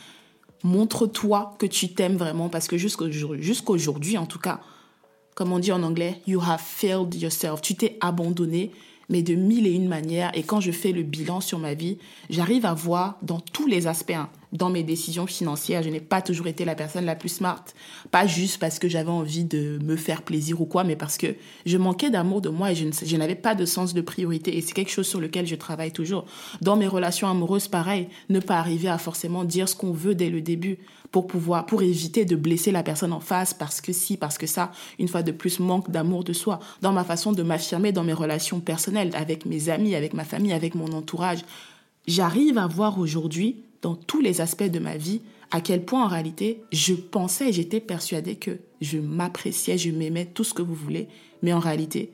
Montre-toi 0.63 1.55
que 1.57 1.65
tu 1.65 1.91
t'aimes 1.95 2.17
vraiment 2.17 2.49
parce 2.49 2.67
que 2.67 2.77
jusqu'aujourd'hui, 2.77 4.15
en 4.19 4.27
tout 4.27 4.37
cas, 4.37 4.61
comme 5.33 5.51
on 5.53 5.59
dit 5.59 5.71
en 5.71 5.81
anglais, 5.81 6.21
you 6.27 6.39
have 6.39 6.61
failed 6.61 7.15
yourself. 7.15 7.61
Tu 7.61 7.73
t'es 7.73 7.97
abandonné, 7.99 8.71
mais 9.09 9.21
de 9.21 9.35
mille 9.35 9.67
et 9.67 9.71
une 9.71 9.87
manières. 9.87 10.31
Et 10.33 10.43
quand 10.43 10.59
je 10.59 10.71
fais 10.71 10.91
le 10.91 11.03
bilan 11.03 11.41
sur 11.41 11.59
ma 11.59 11.73
vie, 11.73 11.97
j'arrive 12.29 12.65
à 12.65 12.73
voir 12.73 13.17
dans 13.21 13.39
tous 13.39 13.67
les 13.67 13.87
aspects, 13.87 14.11
hein, 14.11 14.29
dans 14.51 14.69
mes 14.69 14.83
décisions 14.83 15.27
financières. 15.27 15.83
Je 15.83 15.89
n'ai 15.89 15.99
pas 15.99 16.21
toujours 16.21 16.47
été 16.47 16.65
la 16.65 16.75
personne 16.75 17.05
la 17.05 17.15
plus 17.15 17.29
smart. 17.29 17.63
Pas 18.11 18.27
juste 18.27 18.59
parce 18.59 18.79
que 18.79 18.89
j'avais 18.89 19.09
envie 19.09 19.43
de 19.43 19.79
me 19.83 19.95
faire 19.95 20.21
plaisir 20.21 20.61
ou 20.61 20.65
quoi, 20.65 20.83
mais 20.83 20.95
parce 20.95 21.17
que 21.17 21.35
je 21.65 21.77
manquais 21.77 22.09
d'amour 22.09 22.41
de 22.41 22.49
moi 22.49 22.71
et 22.71 22.75
je, 22.75 23.17
n'avais 23.17 23.35
pas 23.35 23.55
de 23.55 23.65
sens 23.65 23.93
de 23.93 24.01
priorité. 24.01 24.57
Et 24.57 24.61
c'est 24.61 24.73
quelque 24.73 24.91
chose 24.91 25.07
sur 25.07 25.19
lequel 25.19 25.47
je 25.47 25.55
travaille 25.55 25.91
toujours. 25.91 26.25
Dans 26.61 26.75
mes 26.75 26.87
relations 26.87 27.29
amoureuses, 27.29 27.67
pareil, 27.67 28.09
ne 28.29 28.39
pas 28.39 28.57
arriver 28.57 28.89
à 28.89 28.97
forcément 28.97 29.43
dire 29.43 29.69
ce 29.69 29.75
qu'on 29.75 29.91
veut 29.91 30.15
dès 30.15 30.29
le 30.29 30.41
début 30.41 30.79
pour 31.11 31.27
pouvoir, 31.27 31.65
pour 31.65 31.81
éviter 31.83 32.25
de 32.25 32.35
blesser 32.35 32.71
la 32.71 32.83
personne 32.83 33.13
en 33.13 33.19
face 33.19 33.53
parce 33.53 33.81
que 33.81 33.93
si, 33.93 34.17
parce 34.17 34.37
que 34.37 34.47
ça, 34.47 34.71
une 34.99 35.07
fois 35.07 35.23
de 35.23 35.31
plus, 35.31 35.59
manque 35.59 35.89
d'amour 35.89 36.23
de 36.23 36.33
soi. 36.33 36.59
Dans 36.81 36.91
ma 36.91 37.03
façon 37.03 37.31
de 37.31 37.43
m'affirmer 37.43 37.91
dans 37.91 38.03
mes 38.03 38.13
relations 38.13 38.59
personnelles, 38.59 38.96
avec 38.97 39.45
mes 39.45 39.69
amis, 39.69 39.95
avec 39.95 40.13
ma 40.13 40.23
famille, 40.23 40.53
avec 40.53 40.75
mon 40.75 40.91
entourage, 40.91 41.39
j'arrive 42.07 42.57
à 42.57 42.67
voir 42.67 42.99
aujourd'hui 42.99 43.63
dans 43.81 43.95
tous 43.95 44.21
les 44.21 44.41
aspects 44.41 44.63
de 44.63 44.79
ma 44.79 44.97
vie 44.97 45.21
à 45.51 45.61
quel 45.61 45.85
point 45.85 46.03
en 46.03 46.07
réalité 46.07 46.61
je 46.71 46.93
pensais, 46.93 47.53
j'étais 47.53 47.79
persuadée 47.79 48.35
que 48.35 48.59
je 48.81 48.97
m'appréciais, 48.97 49.77
je 49.77 49.91
m'aimais, 49.91 50.25
tout 50.25 50.43
ce 50.43 50.53
que 50.53 50.61
vous 50.61 50.73
voulez, 50.75 51.07
mais 51.41 51.53
en 51.53 51.59
réalité, 51.59 52.11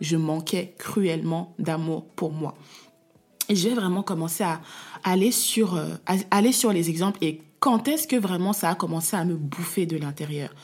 je 0.00 0.16
manquais 0.16 0.74
cruellement 0.78 1.54
d'amour 1.58 2.04
pour 2.16 2.32
moi. 2.32 2.54
Et 3.48 3.56
je 3.56 3.68
vraiment 3.68 4.02
commencer 4.02 4.44
à 4.44 4.60
aller 5.02 5.32
sur, 5.32 5.74
euh, 5.74 5.88
aller 6.30 6.52
sur 6.52 6.72
les 6.72 6.88
exemples 6.88 7.18
et 7.22 7.40
quand 7.58 7.88
est-ce 7.88 8.06
que 8.06 8.16
vraiment 8.16 8.52
ça 8.52 8.70
a 8.70 8.74
commencé 8.74 9.16
à 9.16 9.24
me 9.24 9.34
bouffer 9.34 9.86
de 9.86 9.96
l'intérieur. 9.96 10.54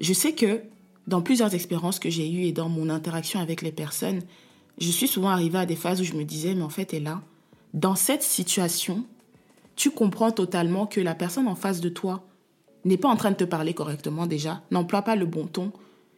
Je 0.00 0.12
sais 0.12 0.32
que 0.32 0.60
dans 1.06 1.22
plusieurs 1.22 1.54
expériences 1.54 1.98
que 1.98 2.10
j'ai 2.10 2.30
eues 2.30 2.44
et 2.44 2.52
dans 2.52 2.68
mon 2.68 2.88
interaction 2.88 3.40
avec 3.40 3.62
les 3.62 3.72
personnes, 3.72 4.20
je 4.78 4.90
suis 4.90 5.08
souvent 5.08 5.28
arrivée 5.28 5.58
à 5.58 5.66
des 5.66 5.76
phases 5.76 6.00
où 6.00 6.04
je 6.04 6.14
me 6.14 6.24
disais, 6.24 6.54
mais 6.54 6.62
en 6.62 6.68
fait, 6.68 6.94
elle 6.94 7.04
là, 7.04 7.20
dans 7.74 7.94
cette 7.94 8.22
situation, 8.22 9.04
tu 9.76 9.90
comprends 9.90 10.30
totalement 10.30 10.86
que 10.86 11.00
la 11.00 11.14
personne 11.14 11.48
en 11.48 11.54
face 11.54 11.80
de 11.80 11.88
toi 11.88 12.24
n'est 12.84 12.96
pas 12.96 13.08
en 13.08 13.16
train 13.16 13.30
de 13.30 13.36
te 13.36 13.44
parler 13.44 13.74
correctement 13.74 14.26
déjà, 14.26 14.62
n'emploie 14.70 15.02
pas 15.02 15.16
le 15.16 15.26
bon 15.26 15.46
ton, 15.46 15.72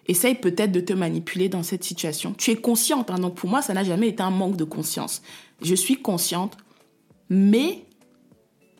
essaye 0.07 0.35
peut-être 0.35 0.73
de 0.73 0.81
te 0.81 0.93
manipuler 0.93 1.49
dans 1.49 1.63
cette 1.63 1.85
situation. 1.85 2.35
Tu 2.37 2.51
es 2.51 2.57
consciente, 2.57 3.11
hein, 3.11 3.19
donc 3.19 3.35
pour 3.35 3.49
moi, 3.49 3.63
ça 3.63 3.75
n'a 3.75 3.85
jamais 3.85 4.09
été 4.09 4.23
un 4.23 4.31
manque 4.31 4.57
de 4.57 4.65
conscience. 4.65 5.23
Je 5.63 5.75
suis 5.75 5.97
consciente, 5.97 6.57
mais 7.29 7.85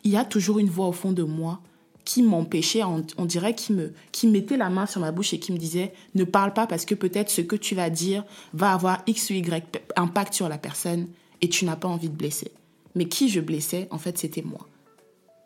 il 0.03 0.11
y 0.11 0.17
a 0.17 0.25
toujours 0.25 0.59
une 0.59 0.69
voix 0.69 0.87
au 0.87 0.91
fond 0.91 1.11
de 1.11 1.23
moi 1.23 1.61
qui 2.05 2.21
m'empêchait, 2.21 2.83
on, 2.83 3.25
dirait, 3.25 3.55
qui 3.55 3.73
me, 3.73 3.91
qui 4.11 4.27
mettait 4.27 4.57
la 4.57 4.69
main 4.69 4.85
sur 4.85 5.01
ma 5.01 5.11
bouche 5.11 5.33
et 5.33 5.39
qui 5.39 5.51
me 5.51 5.57
disait 5.57 5.91
ne 6.13 6.23
parle 6.23 6.53
pas 6.53 6.67
parce 6.67 6.85
que 6.85 6.93
peut-être 6.93 7.31
ce 7.31 7.41
que 7.41 7.55
tu 7.55 7.73
vas 7.73 7.89
dire 7.89 8.23
va 8.53 8.71
avoir 8.71 9.01
X 9.07 9.31
ou 9.31 9.33
Y 9.33 9.81
impact 9.95 10.35
sur 10.35 10.47
la 10.47 10.59
personne 10.59 11.07
et 11.41 11.49
tu 11.49 11.65
n'as 11.65 11.75
pas 11.75 11.87
envie 11.87 12.09
de 12.09 12.15
blesser. 12.15 12.51
Mais 12.93 13.05
qui 13.05 13.27
je 13.27 13.41
blessais, 13.41 13.87
en 13.89 13.97
fait, 13.97 14.17
c'était 14.19 14.43
moi. 14.43 14.67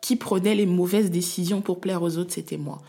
Qui 0.02 0.16
prenait 0.16 0.54
les 0.54 0.66
mauvaises 0.66 1.10
décisions 1.10 1.62
pour 1.62 1.80
plaire 1.80 2.02
aux 2.02 2.18
autres, 2.18 2.34
c'était 2.34 2.58
moi. 2.58 2.80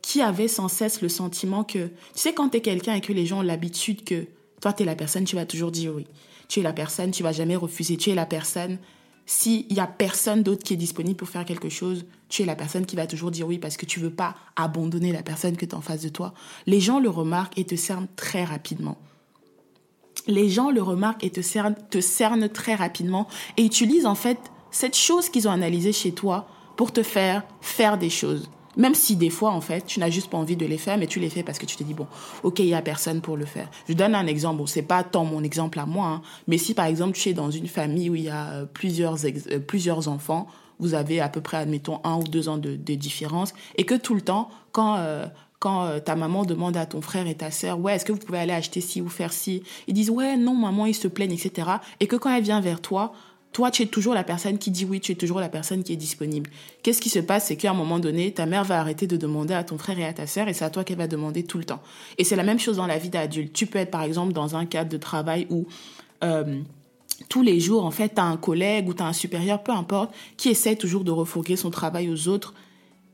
Qui 0.00 0.22
avait 0.22 0.48
sans 0.48 0.68
cesse 0.68 1.02
le 1.02 1.08
sentiment 1.08 1.64
que, 1.64 1.88
tu 1.88 1.92
sais, 2.14 2.32
quand 2.34 2.50
tu 2.50 2.58
es 2.58 2.60
quelqu'un 2.60 2.94
et 2.94 3.00
que 3.00 3.12
les 3.12 3.26
gens 3.26 3.40
ont 3.40 3.42
l'habitude 3.42 4.04
que 4.04 4.26
toi, 4.60 4.72
tu 4.72 4.84
es 4.84 4.86
la 4.86 4.94
personne, 4.94 5.24
tu 5.24 5.34
vas 5.34 5.44
toujours 5.44 5.72
dire 5.72 5.92
oui. 5.94 6.06
Tu 6.48 6.60
es 6.60 6.62
la 6.62 6.72
personne, 6.72 7.10
tu 7.10 7.24
vas 7.24 7.32
jamais 7.32 7.56
refuser. 7.56 7.96
Tu 7.96 8.10
es 8.10 8.14
la 8.14 8.26
personne, 8.26 8.78
s'il 9.26 9.66
n'y 9.68 9.80
a 9.80 9.88
personne 9.88 10.42
d'autre 10.42 10.62
qui 10.62 10.74
est 10.74 10.78
disponible 10.78 11.16
pour 11.16 11.28
faire 11.28 11.44
quelque 11.44 11.68
chose, 11.68 12.06
tu 12.28 12.42
es 12.42 12.46
la 12.46 12.54
personne 12.54 12.86
qui 12.86 12.96
va 12.96 13.06
toujours 13.06 13.32
dire 13.32 13.46
oui 13.46 13.58
parce 13.58 13.76
que 13.76 13.84
tu 13.84 14.00
veux 14.00 14.10
pas 14.10 14.36
abandonner 14.54 15.12
la 15.12 15.22
personne 15.22 15.56
que 15.56 15.66
tu 15.66 15.74
en 15.74 15.80
face 15.80 16.02
de 16.02 16.08
toi. 16.08 16.32
Les 16.66 16.80
gens 16.80 17.00
le 17.00 17.10
remarquent 17.10 17.58
et 17.58 17.64
te 17.64 17.74
cernent 17.74 18.08
très 18.14 18.44
rapidement. 18.44 18.96
Les 20.28 20.48
gens 20.48 20.70
le 20.70 20.82
remarquent 20.82 21.24
et 21.24 21.30
te 21.30 21.42
cernent, 21.42 21.76
te 21.90 22.00
cernent 22.00 22.48
très 22.48 22.74
rapidement 22.74 23.26
et 23.56 23.64
utilisent 23.64 24.06
en 24.06 24.14
fait 24.14 24.38
cette 24.70 24.96
chose 24.96 25.28
qu'ils 25.28 25.48
ont 25.48 25.52
analysée 25.52 25.92
chez 25.92 26.12
toi 26.12 26.48
pour 26.76 26.92
te 26.92 27.02
faire 27.02 27.42
faire 27.60 27.98
des 27.98 28.10
choses. 28.10 28.48
Même 28.76 28.94
si 28.94 29.16
des 29.16 29.30
fois, 29.30 29.52
en 29.52 29.60
fait, 29.60 29.86
tu 29.86 30.00
n'as 30.00 30.10
juste 30.10 30.30
pas 30.30 30.38
envie 30.38 30.56
de 30.56 30.66
les 30.66 30.78
faire, 30.78 30.98
mais 30.98 31.06
tu 31.06 31.20
les 31.20 31.30
fais 31.30 31.42
parce 31.42 31.58
que 31.58 31.66
tu 31.66 31.76
te 31.76 31.82
dis, 31.82 31.94
bon, 31.94 32.06
ok, 32.42 32.58
il 32.58 32.66
y 32.66 32.74
a 32.74 32.82
personne 32.82 33.20
pour 33.20 33.36
le 33.36 33.46
faire. 33.46 33.68
Je 33.88 33.94
donne 33.94 34.14
un 34.14 34.26
exemple. 34.26 34.58
Bon, 34.58 34.66
c'est 34.66 34.82
pas 34.82 35.02
tant 35.02 35.24
mon 35.24 35.42
exemple 35.42 35.78
à 35.78 35.86
moi, 35.86 36.06
hein, 36.06 36.22
mais 36.46 36.58
si 36.58 36.74
par 36.74 36.86
exemple 36.86 37.16
tu 37.16 37.28
es 37.28 37.34
dans 37.34 37.50
une 37.50 37.68
famille 37.68 38.10
où 38.10 38.14
il 38.14 38.24
y 38.24 38.28
a 38.28 38.50
euh, 38.50 38.64
plusieurs, 38.66 39.16
euh, 39.24 39.58
plusieurs 39.58 40.08
enfants, 40.08 40.46
vous 40.78 40.94
avez 40.94 41.20
à 41.20 41.28
peu 41.28 41.40
près, 41.40 41.56
admettons, 41.56 42.00
un 42.04 42.16
ou 42.16 42.24
deux 42.24 42.48
ans 42.48 42.58
de, 42.58 42.76
de 42.76 42.94
différence, 42.94 43.54
et 43.76 43.84
que 43.84 43.94
tout 43.94 44.14
le 44.14 44.20
temps, 44.20 44.50
quand, 44.72 44.96
euh, 44.98 45.26
quand 45.58 46.00
ta 46.00 46.16
maman 46.16 46.44
demande 46.44 46.76
à 46.76 46.84
ton 46.84 47.00
frère 47.00 47.26
et 47.26 47.34
ta 47.34 47.50
sœur, 47.50 47.80
ouais, 47.80 47.96
est-ce 47.96 48.04
que 48.04 48.12
vous 48.12 48.18
pouvez 48.18 48.38
aller 48.38 48.52
acheter 48.52 48.82
ci 48.82 49.00
ou 49.00 49.08
faire 49.08 49.32
ci, 49.32 49.62
ils 49.86 49.94
disent, 49.94 50.10
ouais, 50.10 50.36
non, 50.36 50.54
maman, 50.54 50.84
ils 50.84 50.94
se 50.94 51.08
plaignent, 51.08 51.32
etc. 51.32 51.68
Et 52.00 52.06
que 52.06 52.16
quand 52.16 52.30
elle 52.30 52.42
vient 52.42 52.60
vers 52.60 52.80
toi, 52.82 53.14
toi, 53.56 53.70
tu 53.70 53.82
es 53.82 53.86
toujours 53.86 54.12
la 54.12 54.22
personne 54.22 54.58
qui 54.58 54.70
dit 54.70 54.84
oui, 54.84 55.00
tu 55.00 55.12
es 55.12 55.14
toujours 55.14 55.40
la 55.40 55.48
personne 55.48 55.82
qui 55.82 55.94
est 55.94 55.96
disponible. 55.96 56.50
Qu'est-ce 56.82 57.00
qui 57.00 57.08
se 57.08 57.20
passe? 57.20 57.46
C'est 57.46 57.56
qu'à 57.56 57.70
un 57.70 57.74
moment 57.74 57.98
donné, 57.98 58.30
ta 58.30 58.44
mère 58.44 58.64
va 58.64 58.78
arrêter 58.78 59.06
de 59.06 59.16
demander 59.16 59.54
à 59.54 59.64
ton 59.64 59.78
frère 59.78 59.98
et 59.98 60.04
à 60.04 60.12
ta 60.12 60.26
sœur 60.26 60.46
et 60.48 60.52
c'est 60.52 60.66
à 60.66 60.68
toi 60.68 60.84
qu'elle 60.84 60.98
va 60.98 61.06
demander 61.06 61.42
tout 61.42 61.56
le 61.56 61.64
temps. 61.64 61.80
Et 62.18 62.24
c'est 62.24 62.36
la 62.36 62.42
même 62.42 62.58
chose 62.58 62.76
dans 62.76 62.86
la 62.86 62.98
vie 62.98 63.08
d'adulte. 63.08 63.54
Tu 63.54 63.64
peux 63.64 63.78
être 63.78 63.90
par 63.90 64.02
exemple 64.02 64.34
dans 64.34 64.56
un 64.56 64.66
cadre 64.66 64.90
de 64.90 64.98
travail 64.98 65.46
où 65.48 65.64
euh, 66.22 66.60
tous 67.30 67.40
les 67.40 67.58
jours, 67.58 67.86
en 67.86 67.90
fait, 67.90 68.16
tu 68.16 68.20
as 68.20 68.24
un 68.24 68.36
collègue 68.36 68.90
ou 68.90 68.92
tu 68.92 69.02
as 69.02 69.06
un 69.06 69.14
supérieur, 69.14 69.62
peu 69.62 69.72
importe, 69.72 70.14
qui 70.36 70.50
essaie 70.50 70.76
toujours 70.76 71.04
de 71.04 71.10
refourguer 71.10 71.56
son 71.56 71.70
travail 71.70 72.10
aux 72.10 72.28
autres. 72.28 72.52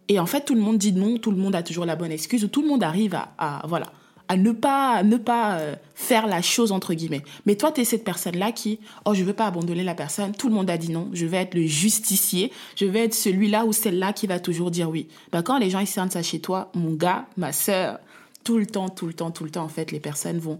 Et 0.08 0.18
en 0.18 0.26
fait, 0.26 0.44
tout 0.44 0.56
le 0.56 0.60
monde 0.60 0.76
dit 0.76 0.92
non, 0.92 1.18
tout 1.18 1.30
le 1.30 1.36
monde 1.36 1.54
a 1.54 1.62
toujours 1.62 1.84
la 1.84 1.94
bonne 1.94 2.10
excuse, 2.10 2.42
ou 2.42 2.48
tout 2.48 2.62
le 2.62 2.68
monde 2.68 2.82
arrive 2.82 3.14
à, 3.14 3.32
à 3.38 3.64
voilà, 3.68 3.92
à 4.28 4.36
ne 4.36 4.52
pas, 4.52 5.02
ne 5.02 5.16
pas 5.16 5.56
euh, 5.56 5.74
faire 5.94 6.26
la 6.26 6.42
chose 6.42 6.72
entre 6.72 6.94
guillemets. 6.94 7.22
Mais 7.46 7.56
toi, 7.56 7.72
tu 7.72 7.80
es 7.80 7.84
cette 7.84 8.04
personne-là 8.04 8.52
qui, 8.52 8.80
oh, 9.04 9.14
je 9.14 9.24
veux 9.24 9.32
pas 9.32 9.46
abandonner 9.46 9.84
la 9.84 9.94
personne, 9.94 10.32
tout 10.32 10.48
le 10.48 10.54
monde 10.54 10.70
a 10.70 10.78
dit 10.78 10.90
non, 10.90 11.08
je 11.12 11.26
vais 11.26 11.38
être 11.38 11.54
le 11.54 11.66
justicier, 11.66 12.52
je 12.76 12.86
vais 12.86 13.04
être 13.04 13.14
celui-là 13.14 13.64
ou 13.64 13.72
celle-là 13.72 14.12
qui 14.12 14.26
va 14.26 14.40
toujours 14.40 14.70
dire 14.70 14.88
oui. 14.88 15.08
Ben, 15.32 15.42
quand 15.42 15.58
les 15.58 15.70
gens 15.70 15.80
ils 15.80 15.86
sentent 15.86 16.12
ça 16.12 16.22
chez 16.22 16.40
toi, 16.40 16.70
mon 16.74 16.92
gars, 16.92 17.26
ma 17.36 17.52
sœur, 17.52 17.98
tout 18.44 18.58
le 18.58 18.66
temps, 18.66 18.88
tout 18.88 19.06
le 19.06 19.14
temps, 19.14 19.30
tout 19.30 19.44
le 19.44 19.50
temps, 19.50 19.64
en 19.64 19.68
fait, 19.68 19.92
les 19.92 20.00
personnes 20.00 20.38
vont 20.38 20.58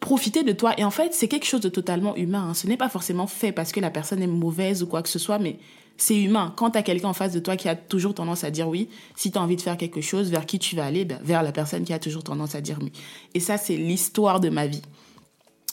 profiter 0.00 0.42
de 0.42 0.52
toi. 0.52 0.74
Et 0.78 0.84
en 0.84 0.90
fait, 0.90 1.12
c'est 1.14 1.28
quelque 1.28 1.46
chose 1.46 1.60
de 1.60 1.68
totalement 1.68 2.16
humain. 2.16 2.48
Hein. 2.50 2.54
Ce 2.54 2.66
n'est 2.66 2.76
pas 2.76 2.88
forcément 2.88 3.26
fait 3.26 3.52
parce 3.52 3.70
que 3.70 3.80
la 3.80 3.90
personne 3.90 4.22
est 4.22 4.26
mauvaise 4.26 4.82
ou 4.82 4.86
quoi 4.86 5.02
que 5.02 5.08
ce 5.08 5.18
soit, 5.18 5.38
mais 5.38 5.58
c'est 6.00 6.16
humain. 6.16 6.54
Quand 6.56 6.70
tu 6.70 6.78
as 6.78 6.82
quelqu'un 6.82 7.08
en 7.08 7.14
face 7.14 7.32
de 7.32 7.40
toi 7.40 7.56
qui 7.56 7.68
a 7.68 7.76
toujours 7.76 8.14
tendance 8.14 8.42
à 8.42 8.50
dire 8.50 8.68
oui, 8.68 8.88
si 9.16 9.30
tu 9.30 9.38
as 9.38 9.42
envie 9.42 9.56
de 9.56 9.60
faire 9.60 9.76
quelque 9.76 10.00
chose, 10.00 10.30
vers 10.30 10.46
qui 10.46 10.58
tu 10.58 10.74
vas 10.74 10.86
aller 10.86 11.04
ben, 11.04 11.20
Vers 11.22 11.42
la 11.42 11.52
personne 11.52 11.84
qui 11.84 11.92
a 11.92 11.98
toujours 11.98 12.24
tendance 12.24 12.54
à 12.54 12.60
dire 12.60 12.78
oui. 12.80 12.90
Et 13.34 13.40
ça, 13.40 13.58
c'est 13.58 13.76
l'histoire 13.76 14.40
de 14.40 14.48
ma 14.48 14.66
vie. 14.66 14.82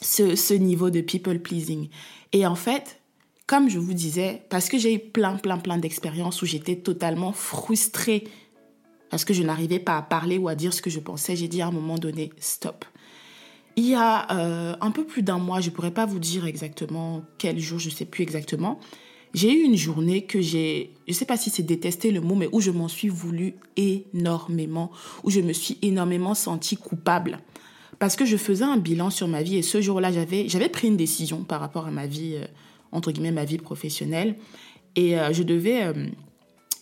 Ce, 0.01 0.53
niveau 0.53 0.89
de 0.89 1.01
people 1.01 1.39
pleasing. 1.39 1.89
Et 2.33 2.45
en 2.45 2.55
fait, 2.55 2.99
comme 3.47 3.69
je 3.69 3.79
vous 3.79 3.93
disais, 3.93 4.43
parce 4.49 4.69
que 4.69 4.77
j'ai 4.77 4.93
eu 4.93 4.99
plein, 4.99 5.37
plein, 5.37 5.57
plein 5.57 5.77
d'expériences 5.77 6.41
où 6.41 6.45
j'étais 6.45 6.75
totalement 6.75 7.31
frustrée 7.31 8.25
parce 9.09 9.23
que 9.23 9.33
je 9.33 9.41
n'arrivais 9.41 9.79
pas 9.79 9.97
à 9.97 10.01
parler 10.01 10.37
ou 10.37 10.49
à 10.49 10.55
dire 10.55 10.73
ce 10.73 10.81
que 10.81 10.89
je 10.89 10.99
pensais, 10.99 11.37
j'ai 11.37 11.47
dit 11.47 11.61
à 11.61 11.67
un 11.67 11.71
moment 11.71 11.97
donné, 11.97 12.31
stop. 12.37 12.83
Il 13.77 13.85
y 13.85 13.95
a 13.95 14.29
euh, 14.35 14.75
un 14.81 14.91
peu 14.91 15.05
plus 15.05 15.23
d'un 15.23 15.37
mois, 15.37 15.61
je 15.61 15.69
ne 15.69 15.75
pourrais 15.75 15.91
pas 15.91 16.05
vous 16.05 16.19
dire 16.19 16.45
exactement 16.45 17.23
quel 17.37 17.57
jour, 17.59 17.79
je 17.79 17.89
ne 17.89 17.93
sais 17.93 18.05
plus 18.05 18.23
exactement, 18.23 18.79
j'ai 19.33 19.53
eu 19.53 19.63
une 19.63 19.75
journée 19.75 20.23
que 20.23 20.41
j'ai, 20.41 20.91
je 21.07 21.11
ne 21.11 21.15
sais 21.15 21.25
pas 21.25 21.37
si 21.37 21.49
c'est 21.49 21.63
détesté 21.63 22.11
le 22.11 22.21
mot, 22.21 22.35
mais 22.35 22.49
où 22.51 22.61
je 22.61 22.71
m'en 22.71 22.87
suis 22.87 23.09
voulu 23.09 23.55
énormément, 23.75 24.91
où 25.23 25.29
je 25.29 25.41
me 25.41 25.53
suis 25.53 25.77
énormément 25.81 26.33
sentie 26.33 26.77
coupable. 26.77 27.39
Parce 27.99 28.15
que 28.15 28.25
je 28.25 28.37
faisais 28.37 28.63
un 28.63 28.77
bilan 28.77 29.09
sur 29.09 29.27
ma 29.27 29.41
vie 29.41 29.57
et 29.57 29.61
ce 29.61 29.81
jour-là, 29.81 30.11
j'avais, 30.11 30.47
j'avais 30.47 30.69
pris 30.69 30.87
une 30.87 30.97
décision 30.97 31.43
par 31.43 31.59
rapport 31.59 31.87
à 31.87 31.91
ma 31.91 32.05
vie, 32.05 32.35
euh, 32.35 32.45
entre 32.91 33.11
guillemets, 33.11 33.31
ma 33.31 33.45
vie 33.45 33.57
professionnelle. 33.57 34.35
Et 34.95 35.19
euh, 35.19 35.33
je 35.33 35.43
devais 35.43 35.83
euh, 35.83 35.93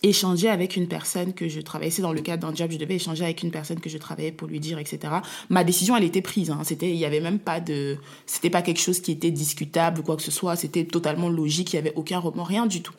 échanger 0.08 0.48
avec 0.48 0.76
une 0.76 0.88
personne 0.88 1.32
que 1.32 1.48
je 1.48 1.60
travaillais. 1.60 1.90
C'est 1.90 2.02
dans 2.02 2.12
le 2.12 2.20
cadre 2.20 2.46
d'un 2.46 2.54
job, 2.54 2.70
je 2.70 2.78
devais 2.78 2.94
échanger 2.94 3.24
avec 3.24 3.42
une 3.42 3.50
personne 3.50 3.80
que 3.80 3.90
je 3.90 3.98
travaillais 3.98 4.32
pour 4.32 4.48
lui 4.48 4.60
dire, 4.60 4.78
etc. 4.78 5.14
Ma 5.50 5.64
décision, 5.64 5.96
elle 5.96 6.04
était 6.04 6.22
prise. 6.22 6.50
Hein. 6.50 6.60
C'était, 6.64 6.90
il 6.90 6.96
y 6.96 7.04
avait 7.04 7.20
même 7.20 7.38
pas 7.38 7.60
de, 7.60 7.96
c'était 8.26 8.50
pas 8.50 8.62
quelque 8.62 8.80
chose 8.80 9.00
qui 9.00 9.12
était 9.12 9.30
discutable 9.30 10.00
ou 10.00 10.02
quoi 10.02 10.16
que 10.16 10.22
ce 10.22 10.30
soit. 10.30 10.56
C'était 10.56 10.84
totalement 10.84 11.28
logique. 11.28 11.72
Il 11.72 11.76
y 11.76 11.78
avait 11.78 11.94
aucun 11.96 12.18
remords, 12.18 12.46
rien 12.46 12.66
du 12.66 12.82
tout. 12.82 12.94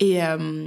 Et 0.00 0.22
euh, 0.24 0.66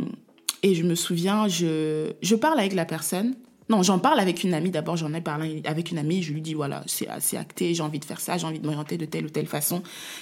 et 0.62 0.76
je 0.76 0.84
me 0.84 0.96
souviens, 0.96 1.48
je 1.48 2.14
je 2.22 2.36
parle 2.36 2.60
avec 2.60 2.74
la 2.74 2.86
personne. 2.86 3.36
Non, 3.70 3.82
j'en 3.82 3.98
parle 3.98 4.20
avec 4.20 4.44
une 4.44 4.54
amie. 4.54 4.72
D'abord, 4.72 4.98
j'en 4.98 5.14
ai 5.14 5.22
parlé 5.22 5.62
avec 5.66 5.92
une 5.92 5.98
amie. 5.98 6.22
Je 6.22 6.34
lui 6.34 6.42
dis 6.42 6.54
voilà, 6.54 6.84
c'est 6.86 7.08
assez 7.08 7.38
acté. 7.38 7.74
J'ai 7.74 7.82
envie 7.82 8.00
de 8.00 8.06
faire 8.06 8.20
ça. 8.20 8.38
J'ai 8.38 8.46
envie 8.46 8.60
de 8.60 8.66
m'orienter 8.66 8.98
de 8.98 9.06
telle 9.06 9.26
ou 9.26 9.30
telle 9.30 9.48
façon, 9.48 9.82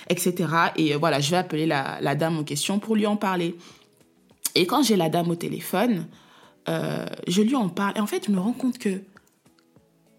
etc. 0.09 0.49
Et 0.77 0.93
euh, 0.93 0.97
voilà, 0.97 1.19
je 1.19 1.31
vais 1.31 1.37
appeler 1.37 1.65
la, 1.65 1.99
la 2.01 2.15
dame 2.15 2.37
en 2.37 2.43
question 2.43 2.79
pour 2.79 2.95
lui 2.95 3.05
en 3.05 3.17
parler. 3.17 3.55
Et 4.55 4.65
quand 4.65 4.83
j'ai 4.83 4.95
la 4.95 5.09
dame 5.09 5.29
au 5.29 5.35
téléphone, 5.35 6.07
euh, 6.69 7.05
je 7.27 7.41
lui 7.41 7.55
en 7.55 7.69
parle. 7.69 7.93
Et 7.97 7.99
en 7.99 8.07
fait, 8.07 8.25
je 8.27 8.31
me 8.31 8.39
rends 8.39 8.53
compte 8.53 8.77
que 8.77 9.01